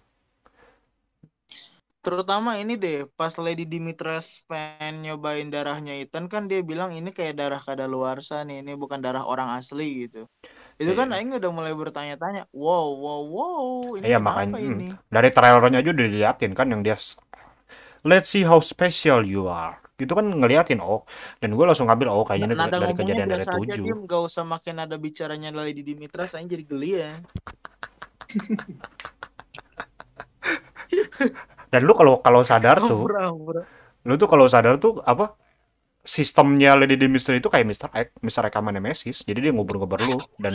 [2.05, 7.35] Terutama ini deh pas Lady Dimitrescu pengen nyobain darahnya Ethan kan dia bilang ini kayak
[7.41, 10.21] darah kadaluarsa nih ini bukan darah orang asli gitu
[10.77, 11.17] itu kan Iya.
[11.17, 13.65] Aing udah mulai bertanya-tanya wow wow wow
[13.97, 14.93] ini Iya, makanya, ini?
[15.09, 16.95] dari trailernya aja udah diliatin kan yang dia
[18.05, 19.81] let's see how special you are.
[19.97, 21.09] Gitu kan ngeliatin oh
[21.41, 23.81] dan gue langsung ngambil oh kayaknya ini nada dari kejadian dari tujuh.
[23.81, 27.11] Dia nggak usah makin nada bicaranya Lady Dimitrescu Aing jadi geli ya.
[31.73, 33.61] Dan lu kalau kalau sadar tuh Ampura, ampura.
[34.07, 35.35] lu tuh kalau sadar tuh apa
[36.15, 37.89] sistemnya Lady Dimitri itu kayak Mr.
[38.05, 38.43] X Mr.
[38.49, 40.53] X sama Nemesis jadi dia ngubur-ngubur lu dan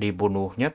[0.00, 0.68] dibunuhnya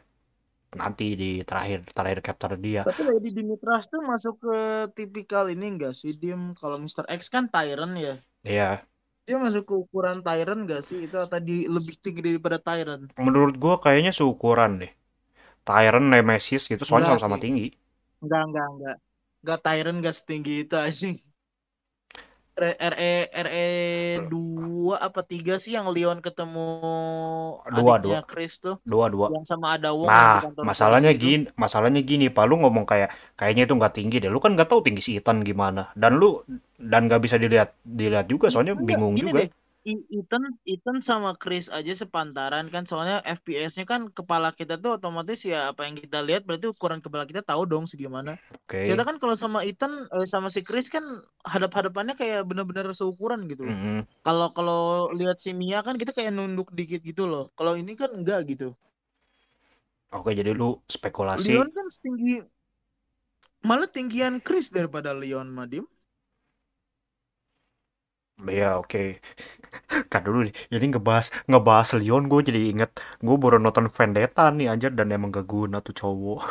[0.80, 4.58] nanti di terakhir terakhir capture dia Tapi Lady Dimitrescu tuh masuk ke
[4.98, 6.42] tipikal ini enggak sih Dim?
[6.62, 7.06] Kalau Mr.
[7.20, 8.14] X kan Tyrant ya.
[8.44, 8.88] ya
[9.26, 11.00] Dia masuk ke ukuran Tyrant enggak sih?
[11.06, 13.06] Itu atau di lebih tinggi daripada Tyrant?
[13.26, 14.92] menurut gua kayaknya seukuran deh
[15.68, 17.44] Tyrant Nemesis gitu soalnya sama-sama sih.
[17.44, 17.68] tinggi
[18.24, 18.96] Enggak, enggak, enggak.
[19.42, 21.16] Enggak Tyrant enggak setinggi itu anjing.
[22.58, 23.12] RE RE
[23.46, 23.68] RE
[24.26, 26.68] 2 apa 3 sih yang Leon ketemu
[27.68, 31.26] Dua, adiknya Chris tuh dua-dua yang sama ada Wong Nah, masalahnya polisi itu.
[31.28, 34.32] gini, masalahnya gini, Pak, lu ngomong kayak kayaknya itu nggak tinggi deh.
[34.32, 35.92] Lu kan nggak tahu tinggi si Ethan gimana.
[35.94, 36.42] Dan lu
[36.80, 39.40] dan nggak bisa dilihat dilihat juga soalnya Enggak, bingung gini juga.
[39.44, 39.50] deh.
[39.88, 45.72] Ethan Ethan sama Chris aja sepantaran kan soalnya FPS-nya kan kepala kita tuh otomatis ya
[45.72, 48.36] apa yang kita lihat berarti ukuran kepala kita tahu dong segimana.
[48.52, 48.84] Oke.
[48.84, 53.64] Kita kan kalau sama Ethan eh, sama si Chris kan hadap-hadapannya kayak bener-bener seukuran gitu.
[53.64, 53.72] loh.
[53.72, 54.00] Mm-mm.
[54.28, 57.56] Kalau kalau lihat si Mia kan kita kayak nunduk dikit gitu loh.
[57.56, 58.76] Kalau ini kan enggak gitu.
[60.12, 61.56] Oke, jadi lu spekulasi.
[61.56, 62.44] Leon kan setinggi
[63.64, 65.88] malah tinggian Chris daripada Leon Madim.
[68.46, 69.20] Ya, oke.
[70.12, 72.92] Kan dulu nih, jadi ngebahas ngebahas Leon gue jadi inget
[73.26, 76.42] gue baru nonton Vendetta nih anjir dan emang gak guna tuh cowok.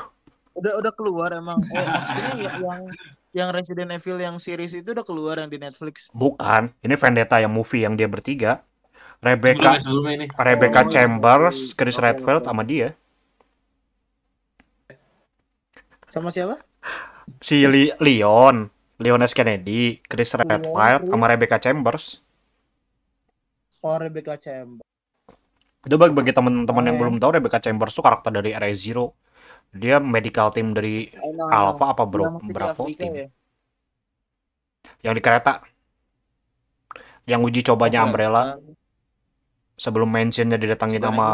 [0.59, 1.61] Udah udah keluar emang.
[1.79, 2.81] Eh, maksudnya yang, yang
[3.39, 5.97] yang Resident Evil yang series itu udah keluar yang di Netflix.
[6.23, 8.65] Bukan, ini Vendetta yang movie yang dia bertiga.
[9.23, 9.77] Rebecca
[10.17, 10.27] ini.
[10.49, 11.79] Rebecca Oh, Chambers, oke.
[11.79, 12.49] Chris Oke, Redfield oke.
[12.49, 12.89] sama dia.
[16.09, 16.59] Sama siapa?
[17.41, 19.33] Si Li- Leon, Leon S.
[19.33, 20.73] Kennedy, Chris Redfield
[21.05, 22.25] sama Rebecca Chambers.
[23.85, 24.83] Oh Rebecca Chambers.
[25.87, 27.03] Itu bagi, bagi teman-teman yang Oke.
[27.07, 29.15] belum tahu Rebecca Chambers tuh karakter dari RE Zero.
[29.71, 31.53] Dia medical team dari know.
[31.53, 33.13] Alpha apa bro, Afrika team.
[33.15, 33.27] ya.
[35.05, 35.53] Yang di kereta.
[37.29, 38.57] Yang uji cobanya Oh, Umbrella
[39.77, 41.29] sebelum mentionnya didatangin Suka sama.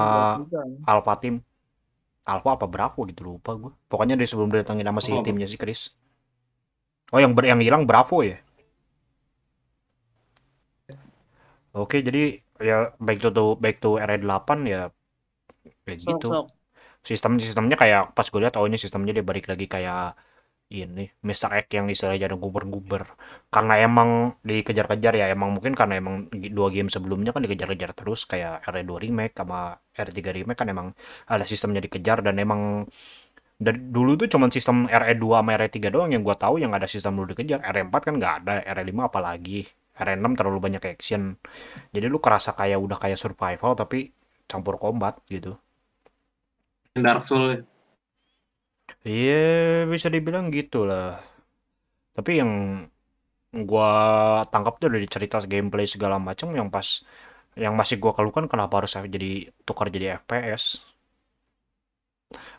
[0.85, 1.41] Alpha team.
[2.27, 3.73] Alpha apa Bravo gitu lupa gue.
[3.89, 5.23] Pokoknya dia sebelum didatangin sama si Oh.
[5.25, 5.95] timnya si Chris.
[7.13, 8.37] Oh yang ber yang hilang Bravo ya?
[11.73, 12.19] Oke jadi
[12.69, 14.81] ya baik to, to back to RE8 ya
[15.85, 16.29] kayak Sok gitu.
[16.31, 16.47] sok.
[17.09, 20.15] sistem sistemnya kayak pas gue lihat oh ini sistemnya dia balik lagi kayak
[20.73, 21.51] ini Mr.
[21.65, 23.05] X yang istilahnya jadi guber-guber
[23.55, 24.11] karena emang
[24.49, 26.17] dikejar-kejar ya emang mungkin karena emang
[26.59, 30.89] dua game sebelumnya kan dikejar-kejar terus kayak RE2 remake sama R3 remake kan emang
[31.33, 32.89] ada sistemnya dikejar dan emang
[33.63, 37.15] dari dulu tuh cuman sistem RE2 sama RE3 doang yang gua tahu yang ada sistem
[37.15, 41.39] dulu dikejar RE4 kan nggak ada RE5 apalagi RE6 terlalu banyak action
[41.95, 44.11] jadi lu kerasa kayak udah kayak survival tapi
[44.51, 45.55] campur combat gitu
[46.93, 47.65] Dark Souls.
[49.03, 51.19] Iya, bisa dibilang gitu lah.
[52.13, 52.53] Tapi yang
[53.53, 53.91] gua
[54.53, 57.05] tangkap tuh dari cerita gameplay segala macam yang pas
[57.57, 60.85] yang masih gua keluhkan kenapa harus jadi tukar jadi FPS.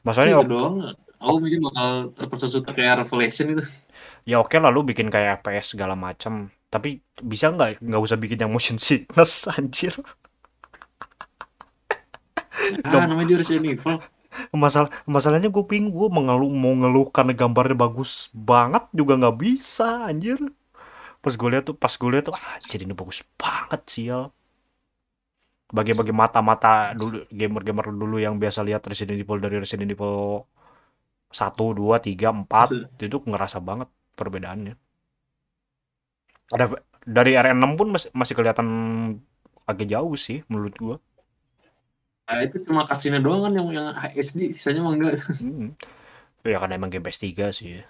[0.06, 0.76] Masalahnya Itu doang.
[1.24, 3.64] Aku mungkin bakal terpersusut kayak Revelation itu.
[4.30, 8.40] ya oke lah lu bikin kayak FPS segala macam, tapi bisa nggak nggak usah bikin
[8.44, 9.94] yang motion sickness anjir.
[12.84, 13.98] Ah, namanya juga Resident Evil.
[14.54, 20.10] masalah masalahnya gue ping gue mengeluh mau ngeluh karena gambarnya bagus banget juga nggak bisa
[20.10, 20.38] anjir
[21.24, 24.24] pas gue lihat tuh pas gue lihat tuh ah, jadi ini bagus banget sial
[25.74, 30.46] bagi-bagi mata-mata dulu gamer-gamer dulu yang biasa lihat Resident Evil dari Resident Evil
[31.34, 32.70] satu dua tiga empat
[33.02, 34.78] itu ngerasa banget perbedaannya
[36.54, 36.66] ada
[37.04, 38.68] dari R6 pun masih, masih kelihatan
[39.66, 40.98] agak jauh sih menurut gua
[42.24, 45.20] Nah, itu cuma cutscene doang kan yang yang HD, sisanya mah enggak.
[45.44, 45.76] hmm.
[46.48, 47.84] ya karena emang game PS3 sih ya.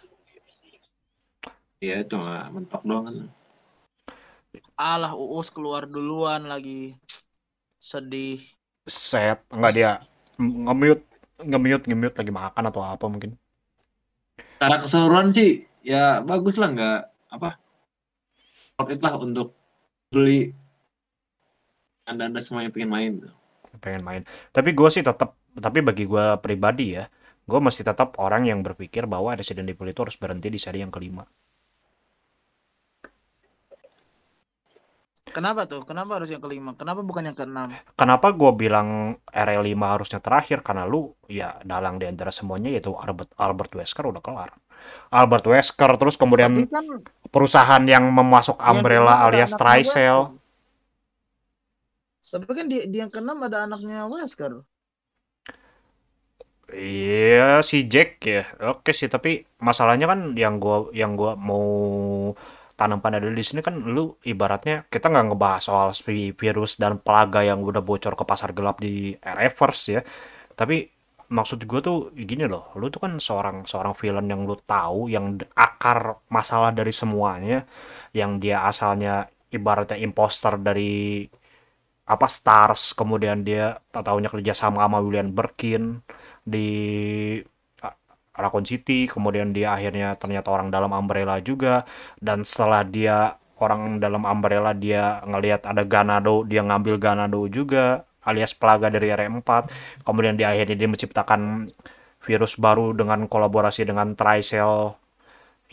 [1.77, 3.15] Iya, cuma mentok doang kan.
[4.73, 6.97] Alah Uus keluar duluan lagi.
[7.89, 8.39] Sedih.
[9.07, 9.91] set enggak dia
[10.39, 11.03] nge-mute
[11.49, 13.31] nge-mute nge-mute lagi makan atau apa mungkin
[14.57, 15.51] Secara keseluruhan sih,
[15.91, 16.99] ya bagus lah nggak
[17.35, 17.49] apa.
[18.77, 19.47] Worth it lah untuk
[20.13, 20.53] beli
[22.09, 23.13] anda-anda semua yang pengen main.
[23.83, 24.23] pengen main
[24.55, 25.29] tapi gue sih tetap
[25.65, 27.03] tapi bagi gua pribadi ya
[27.49, 30.93] gue masih tetap orang yang berpikir bahwa Resident Evil itu harus berhenti di seri yang
[30.93, 31.23] kelima
[35.31, 35.81] Kenapa tuh?
[35.87, 36.75] Kenapa harus yang kelima?
[36.75, 37.71] Kenapa bukan yang keenam?
[37.95, 43.31] kenapa gue bilang RE5 harusnya terakhir karena lu ya dalang di antara semuanya yaitu Albert
[43.39, 44.51] Albert Wesker udah kelar
[45.09, 46.85] Albert Wesker terus kemudian Tapi kan
[47.31, 50.43] perusahaan yang memasuk Umbrella alias Trisel Wesker.
[52.33, 54.65] Tapi kan di, di yang keenam ada anaknya Wesker.
[56.73, 58.49] Iya si Jack ya.
[58.73, 62.33] Oke sih, tapi masalahnya kan yang gua yang gua mau
[62.83, 65.89] tanam pada dulu di sini kan lu ibaratnya kita nggak ngebahas soal
[66.35, 70.01] virus dan plaga yang udah bocor ke pasar gelap di Reverse ya.
[70.53, 70.75] Tapi
[71.33, 75.39] maksud gue tuh gini loh, lu tuh kan seorang seorang villain yang lu tahu yang
[75.57, 77.65] akar masalah dari semuanya,
[78.13, 81.25] yang dia asalnya ibaratnya imposter dari
[82.03, 86.03] apa Stars, kemudian dia tak tahunya kerja sama sama William Birkin
[86.43, 86.67] di
[88.33, 91.85] Raccoon City, kemudian dia akhirnya ternyata orang dalam Umbrella juga,
[92.17, 98.57] dan setelah dia orang dalam Umbrella dia ngelihat ada Ganado, dia ngambil Ganado juga, alias
[98.57, 99.69] Plaga dari R4,
[100.01, 101.69] kemudian dia akhirnya dia menciptakan
[102.23, 104.95] virus baru dengan kolaborasi dengan Tricell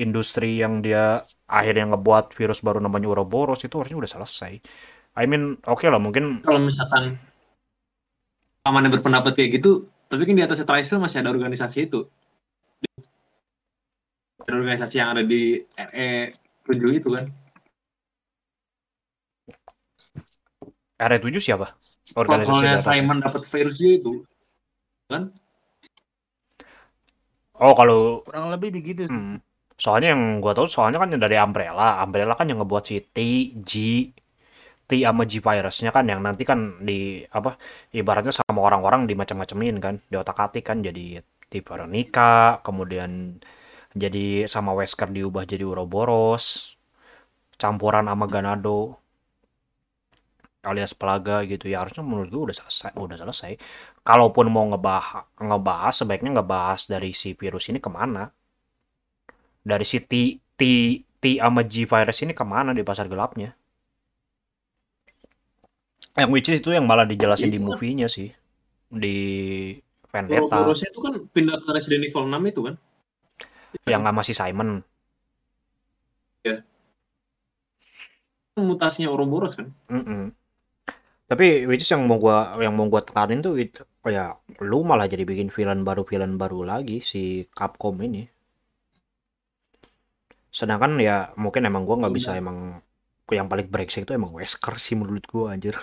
[0.00, 4.52] industri yang dia akhirnya ngebuat virus baru namanya Ouroboros itu harusnya udah selesai.
[5.16, 7.20] I mean, oke lah mungkin Kalau misalkan
[8.64, 12.08] pamannya berpendapat kayak gitu, tapi kan di atas Trisel masih ada organisasi itu.
[14.44, 16.10] Ada organisasi yang ada di RE
[16.66, 17.26] 7 itu kan.
[21.00, 21.64] R7 siapa?
[22.12, 22.84] Kalau Organisasi kalau.
[22.84, 24.12] Simon dapat virusnya itu,
[25.08, 25.32] kan?
[27.60, 29.12] Oh, kalau Kurang lebih begitu sih.
[29.12, 29.40] Hmm.
[29.80, 32.04] Soalnya yang gua tahu soalnya kan yang dari Umbrella.
[32.04, 33.18] Umbrella kan yang ngebuat si T,
[33.64, 33.72] G,
[34.84, 37.56] T sama G virusnya kan yang nanti kan di apa
[37.96, 43.42] ibaratnya sama orang-orang di macam-macamin kan, di otak-atik kan jadi T Veronica, kemudian
[43.90, 46.78] jadi sama Wesker diubah jadi Ouroboros,
[47.58, 48.96] campuran sama Ganado
[50.60, 53.56] alias Pelaga gitu ya harusnya menurut gua udah selesai udah selesai.
[54.04, 58.28] Kalaupun mau ngebahas ngebahas sebaiknya ngebahas dari si virus ini ke mana?
[59.64, 60.62] Dari si T T
[61.20, 63.56] T sama G virus ini ke mana di pasar gelapnya?
[66.16, 67.66] Yang which is itu yang malah dijelasin di kan.
[67.72, 68.28] movie-nya sih
[68.90, 69.16] di
[70.10, 72.76] Vendetta Ouroborosnya itu kan pindah ke Resident Evil 6 itu kan.
[73.86, 74.82] yang sama si Simon
[78.60, 79.72] Mutasinya Ouroboros kan.
[79.88, 80.34] Mm-mm.
[81.30, 84.34] tapi which is yang mau gua yang mau gua tekanin tuh itu ya
[84.66, 88.26] lu malah jadi bikin villain baru villain baru lagi si Capcom ini
[90.50, 92.82] sedangkan ya mungkin emang gua nggak bisa emang
[93.30, 95.78] yang paling brengsek itu emang Wesker sih menurut gua anjir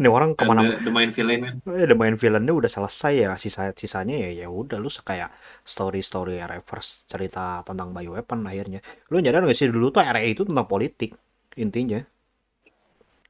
[0.00, 1.54] ini orang ke mana The, the main villain kan.
[1.68, 5.28] ya udah main villainnya udah selesai ya sisa sisanya ya ya udah lu kayak
[5.62, 8.80] story story reverse cerita tentang bioweapon akhirnya.
[9.12, 11.12] Lu nyadar gak sih dulu tuh RE itu tentang politik
[11.60, 12.00] intinya.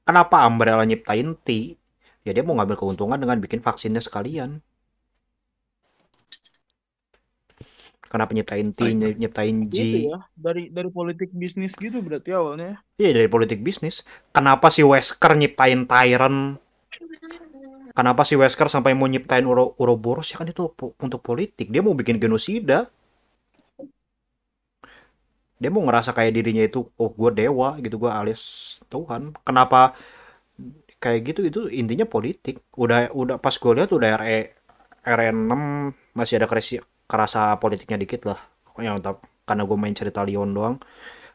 [0.06, 1.74] Kenapa Umbrella nyiptain T?
[2.22, 4.62] Ya dia mau ngambil keuntungan dengan bikin vaksinnya sekalian
[8.12, 10.16] kenapa nyiptain T ny- nyiptain G Gitu ya.
[10.44, 12.70] Dari dari politik bisnis gitu berarti awalnya.
[13.00, 13.96] Iya dari politik bisnis.
[14.36, 16.40] Kenapa si Wesker nyiptain Tyrant?
[17.96, 20.28] Kenapa si Wesker sampai mau nyiptain Uro Ouroboros?
[20.32, 21.72] Ya kan itu po- untuk politik.
[21.72, 22.92] Dia mau bikin genosida.
[25.56, 29.32] Dia mau ngerasa kayak dirinya itu, oh gue dewa gitu, gue alias Tuhan.
[29.40, 29.96] Kenapa
[31.02, 31.40] kayak gitu?
[31.48, 32.60] Itu intinya politik.
[32.76, 34.38] Udah udah pas gue lihat udah RE
[35.06, 35.60] RE6
[36.16, 36.80] masih ada kerasi,
[37.10, 38.40] kerasa politiknya dikit lah.
[38.78, 39.16] Yang
[39.46, 40.76] karena gue main cerita Leon doang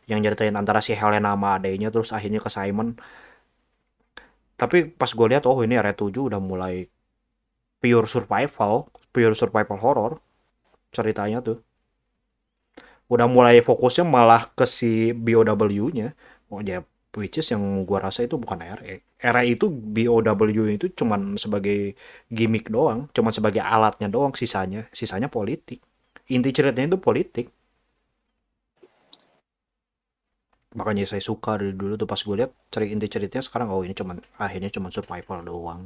[0.09, 2.99] yang nyeritain antara si Helena sama adanya terus akhirnya ke Simon
[4.61, 6.85] tapi pas gue lihat oh ini R7 udah mulai
[7.81, 10.11] pure survival, pure survival horror
[10.93, 11.57] ceritanya tuh.
[13.09, 16.13] Udah mulai fokusnya malah ke si BOW-nya.
[16.53, 16.85] Oh ya,
[17.19, 18.95] which is yang gua rasa itu bukan RE.
[19.33, 21.95] RE itu BOW itu cuman sebagai
[22.31, 25.79] gimmick doang, cuman sebagai alatnya doang sisanya, sisanya politik.
[26.31, 27.47] Inti ceritanya itu politik.
[30.79, 33.91] Makanya saya suka dari dulu tuh pas gue lihat cerita inti ceritanya sekarang oh ini
[33.99, 35.81] cuman akhirnya cuman survival doang.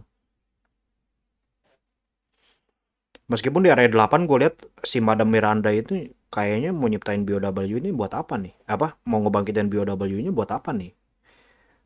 [3.31, 7.89] Meskipun di area 8 gue lihat si Madam Miranda itu kayaknya mau nyiptain BOW ini
[7.89, 8.53] buat apa nih?
[8.69, 10.93] Apa mau ngebangkitin BOW ini buat apa nih?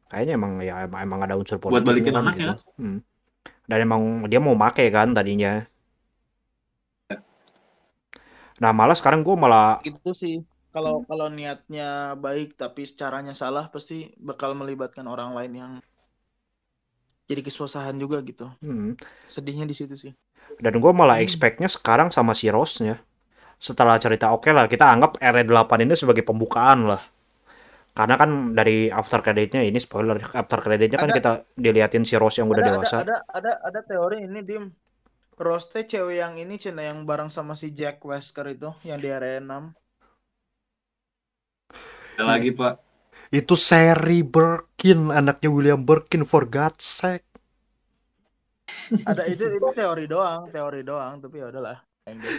[0.10, 2.50] Kayaknya emang ya emang, emang ada unsur Buat balikin politiknya kan anaknya.
[2.50, 2.54] gitu.
[2.80, 3.00] Hmm.
[3.70, 5.54] Dan emang dia mau make kan tadinya.
[8.60, 10.36] Nah malah sekarang gue malah Itu sih
[10.76, 11.90] kalau kalau niatnya
[12.26, 15.72] baik tapi caranya salah pasti bakal melibatkan orang lain yang
[17.30, 18.48] jadi kesusahan juga gitu.
[18.62, 18.94] hmm,
[19.34, 20.14] Sedihnya di situ sih.
[20.60, 21.24] dan gue malah Hmm.
[21.24, 23.00] expectnya sekarang sama si Rose-nya.
[23.60, 27.02] Setelah cerita oke lah kita anggap RE8 ini sebagai pembukaan lah.
[28.00, 32.40] Karena kan dari after creditnya ini spoiler after creditnya kan Ada- kita diliatin si Rose
[32.40, 33.04] yang udah ada, dewasa.
[33.04, 34.72] Ada, ada ada ada teori ini dim.
[35.36, 39.12] Rose teh cewek yang ini cina yang bareng sama si Jack Wesker itu yang di
[39.12, 39.76] area 6.
[42.16, 42.80] Ada lagi pak.
[43.36, 47.28] Itu seri Birkin, anaknya William Birkin for God's sake.
[49.04, 51.84] Ada itu itu teori doang, teori doang tapi ya udahlah.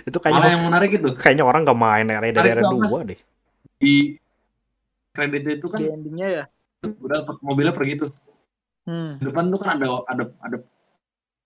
[0.08, 3.20] Itu kayaknya yang menarik itu kayaknya orang gak main RE dari Menarik RE2 deh.
[3.80, 4.12] di
[5.10, 6.44] kreditnya itu kan Di endingnya ya.
[6.86, 8.10] udah mobilnya pergi tuh.
[8.88, 9.20] Hmm.
[9.20, 10.56] Di depan tuh kan ada ada ada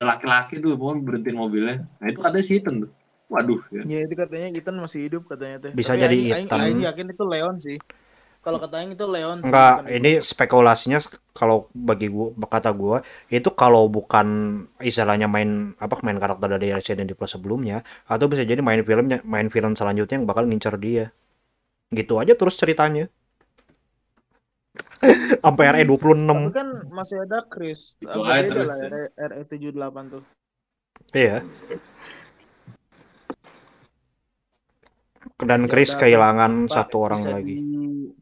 [0.04, 1.88] laki-laki tuh mau berhentiin mobilnya.
[1.98, 2.90] Nah itu katanya si Ethan tuh.
[3.32, 3.82] Waduh ya.
[3.88, 5.72] Ya itu katanya Ethan masih hidup katanya teh.
[5.72, 6.60] Bisa Tapi jadi aing, Ethan.
[6.60, 7.78] aing yakin itu Leon sih.
[8.44, 9.48] Kalau kata aing itu Leon sih.
[9.48, 10.98] Enggak, bukan ini spekulasinya
[11.32, 13.00] kalau bagi gua kata gua
[13.32, 14.26] itu kalau bukan
[14.84, 19.48] istilahnya main apa main karakter dari Resident Evil sebelumnya atau bisa jadi main filmnya main
[19.48, 21.08] film selanjutnya yang bakal ngincer dia.
[21.90, 23.08] Gitu aja terus ceritanya.
[25.38, 26.24] Sampai RE 26.
[26.24, 27.94] Tapi kan masih ada Chris.
[27.98, 28.88] Itu aja beda lah ya.
[28.88, 29.02] RE,
[29.44, 30.22] RE78 tuh.
[31.12, 31.36] Iya.
[35.36, 37.54] Dan Ya Chris kehilangan Pak, satu orang bisa lagi.
[37.54, 38.12] di-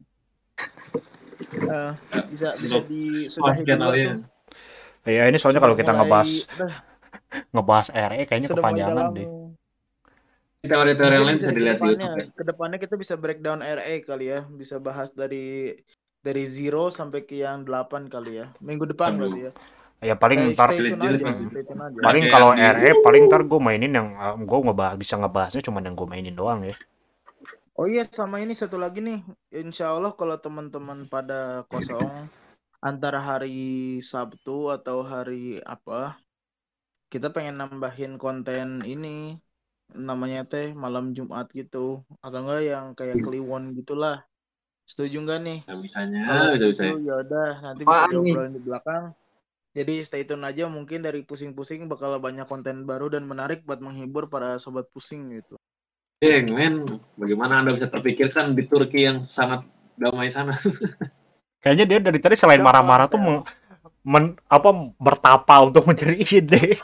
[1.53, 1.91] Eh,
[2.33, 3.03] bisa bisa di
[3.67, 4.13] dulu ya.
[4.13, 4.21] tuh.
[5.05, 6.29] Ya ini soalnya Sudah kalau kita mulai- ngebahas
[7.51, 9.13] ngebahas RE kayaknya sudah kepanjangan dalam.
[9.13, 9.27] deh.
[10.63, 10.79] Teori-teori
[11.11, 12.23] yang Mungkin lain bisa bisa di dilihat di ke depannya, YouTube.
[12.23, 12.33] ya.
[12.33, 15.75] ke depannya kita bisa breakdown RE kali ya, bisa bahas dari
[16.23, 18.47] dari zero sampai ke yang 8 kali ya.
[18.63, 19.27] Minggu depan Aduh.
[19.27, 19.51] berarti ya.
[20.03, 21.31] Ya paling Eh, ntar aja,
[22.03, 24.11] paling kalau RE paling ntar gue mainin yang
[24.43, 26.75] gue ngebahas bisa ngebahasnya cuma yang gue mainin doang ya.
[27.79, 29.23] Oh iya sama ini satu lagi nih.
[29.55, 32.27] Insya Allah kalau teman-teman pada kosong
[32.83, 36.19] antara hari Sabtu atau hari apa,
[37.07, 39.39] kita pengen nambahin konten ini
[39.95, 44.19] namanya teh malam Jumat gitu atau enggak yang kayak Kliwon gitulah.
[44.83, 45.59] Setuju nggak nih?
[45.67, 46.83] Nah, bisanya, Kalau bisa bisa.
[46.83, 49.03] itu ya udah nanti bisa diobrolin di belakang.
[49.73, 54.29] Jadi stay tune aja mungkin dari pusing-pusing bakal banyak konten baru dan menarik buat menghibur
[54.29, 55.57] para sobat pusing gitu.
[56.21, 56.85] Eh, men,
[57.17, 59.65] bagaimana anda bisa terpikirkan di Turki yang sangat
[59.97, 60.53] damai sana?
[61.63, 63.45] Kayaknya dia dari tadi selain marah-marah tuh meng-
[64.05, 64.69] men- apa
[64.99, 66.77] bertapa untuk mencari ide.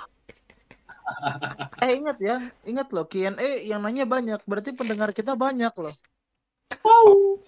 [1.80, 2.36] Eh ingat ya,
[2.68, 5.96] ingat loh Q&A yang nanya banyak, berarti pendengar kita banyak loh.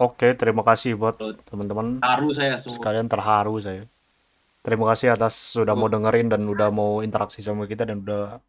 [0.02, 1.14] Oke, terima kasih buat
[1.46, 2.82] teman-teman Haru saya sungguh.
[2.82, 3.86] sekalian terharu saya.
[4.62, 8.42] Terima kasih atas sudah mau dengerin dan udah mau interaksi sama kita dan udah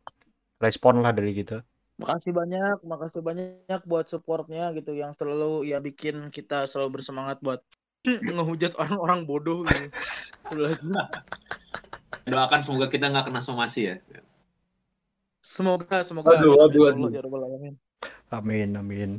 [0.61, 1.65] respon lah dari kita.
[2.01, 7.61] Makasih banyak, makasih banyak buat supportnya gitu yang selalu ya bikin kita selalu bersemangat buat
[8.09, 9.93] ngehujat orang-orang bodoh gitu.
[12.29, 13.97] Doakan semoga kita nggak kena somasi ya.
[15.43, 16.39] Semoga, semoga.
[16.39, 16.55] Amin.
[16.55, 17.11] waduh.
[17.11, 17.75] Ya Rabbal Alamin.
[18.31, 19.11] Amin, amin.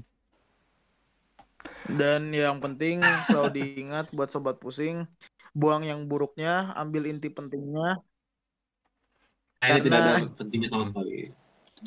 [1.85, 5.03] Dan yang penting selalu diingat buat sobat pusing,
[5.51, 7.99] buang yang buruknya, ambil inti pentingnya.
[9.59, 11.31] Ini tidak ada Karena- pentingnya sama sekali.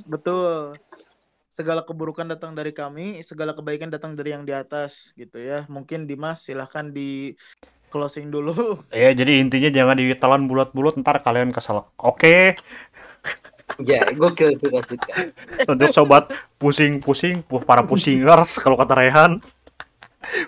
[0.05, 0.77] Betul.
[1.49, 5.65] Segala keburukan datang dari kami, segala kebaikan datang dari yang di atas gitu ya.
[5.73, 7.33] Mungkin Dimas silahkan di
[7.89, 8.53] closing dulu.
[8.93, 11.89] Ya, jadi intinya jangan ditelan bulat-bulat ntar kalian kesel.
[11.97, 12.57] Oke,
[13.83, 15.13] Ya, gokil suka suka.
[15.67, 19.43] untuk sobat pusing-pusing, pu- para pusingers kalau kata Rehan.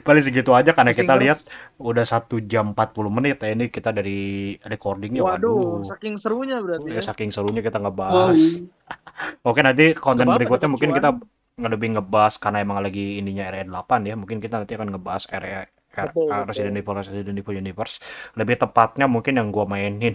[0.00, 1.38] Paling segitu aja karena kita lihat
[1.78, 4.18] udah satu jam 40 menit ya ini kita dari
[4.62, 5.82] recordingnya Waduh, waduh.
[5.82, 7.02] saking serunya berarti Ya, ya.
[7.02, 8.62] saking serunya kita ngebahas.
[9.48, 11.10] Oke nanti konten berikutnya mungkin kita
[11.58, 14.14] lebih ngebahas karena emang lagi ininya RE 8 ya.
[14.14, 15.62] Mungkin kita nanti akan ngebahas RE
[15.98, 16.46] Betul, uh, betul.
[16.46, 17.98] Resident Evil Resident Evil Universe
[18.38, 20.14] lebih tepatnya mungkin yang gua mainin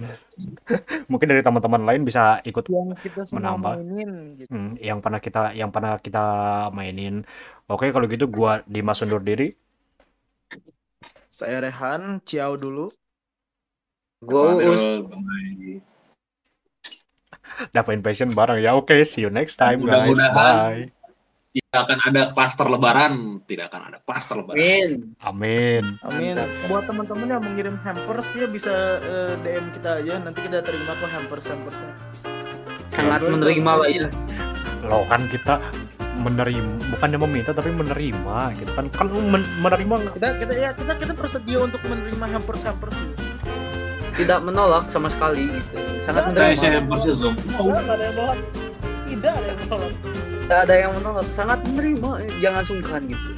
[1.11, 3.73] mungkin dari teman-teman lain bisa ikut yang kita Menambah.
[3.83, 4.47] mainin gitu.
[4.47, 6.23] hmm, yang pernah kita yang pernah kita
[6.71, 7.27] mainin
[7.69, 9.55] oke kalau gitu gua Dimas undur diri
[11.33, 12.93] Saya Rehan, ciao dulu.
[14.21, 15.01] Gua Uus.
[15.01, 15.81] bye.
[17.73, 20.33] Dava Invasion bareng ya oke see you next time guys Mudah-mudahan.
[20.33, 20.83] bye
[21.53, 24.57] Tidak akan ada klaster lebaran, tidak akan ada klaster lebaran.
[24.57, 25.13] Amin.
[25.21, 26.33] amin Amin.
[26.65, 30.17] Buat teman-teman yang mengirim hampers ya bisa eh, DM kita aja.
[30.17, 31.93] Nanti kita terima kok hampers hampersnya.
[32.89, 34.07] Sangat menerima lah ya.
[34.81, 35.61] lo kan kita
[36.13, 41.13] menerima bukannya meminta tapi menerima gitu kan kan men- menerima Kita kita ya kita kita
[41.13, 42.93] bersedia untuk menerima hampers hampers.
[44.13, 45.73] Tidak menolak sama sekali gitu.
[46.05, 46.53] Sangat menerima.
[46.53, 48.37] Tidak ada yang menolak.
[49.03, 49.93] Tidak ada yang menolak.
[50.43, 51.27] Tidak ada yang menolak.
[51.31, 52.09] Sangat menerima.
[52.37, 53.31] Jangan sungkan gitu.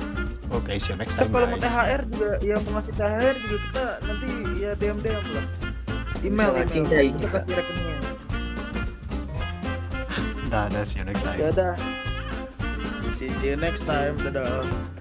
[0.52, 3.86] oke see you next time kalau mau THR juga yang mau ngasih THR juga kita
[4.04, 5.46] nanti ya DM DM lah.
[6.24, 6.68] Email email.
[6.70, 7.98] cincai Kita kasih rekeningnya.
[10.48, 11.74] dadah see you next time Ya udah.
[13.26, 14.22] See you next time.
[14.22, 14.96] Dadah.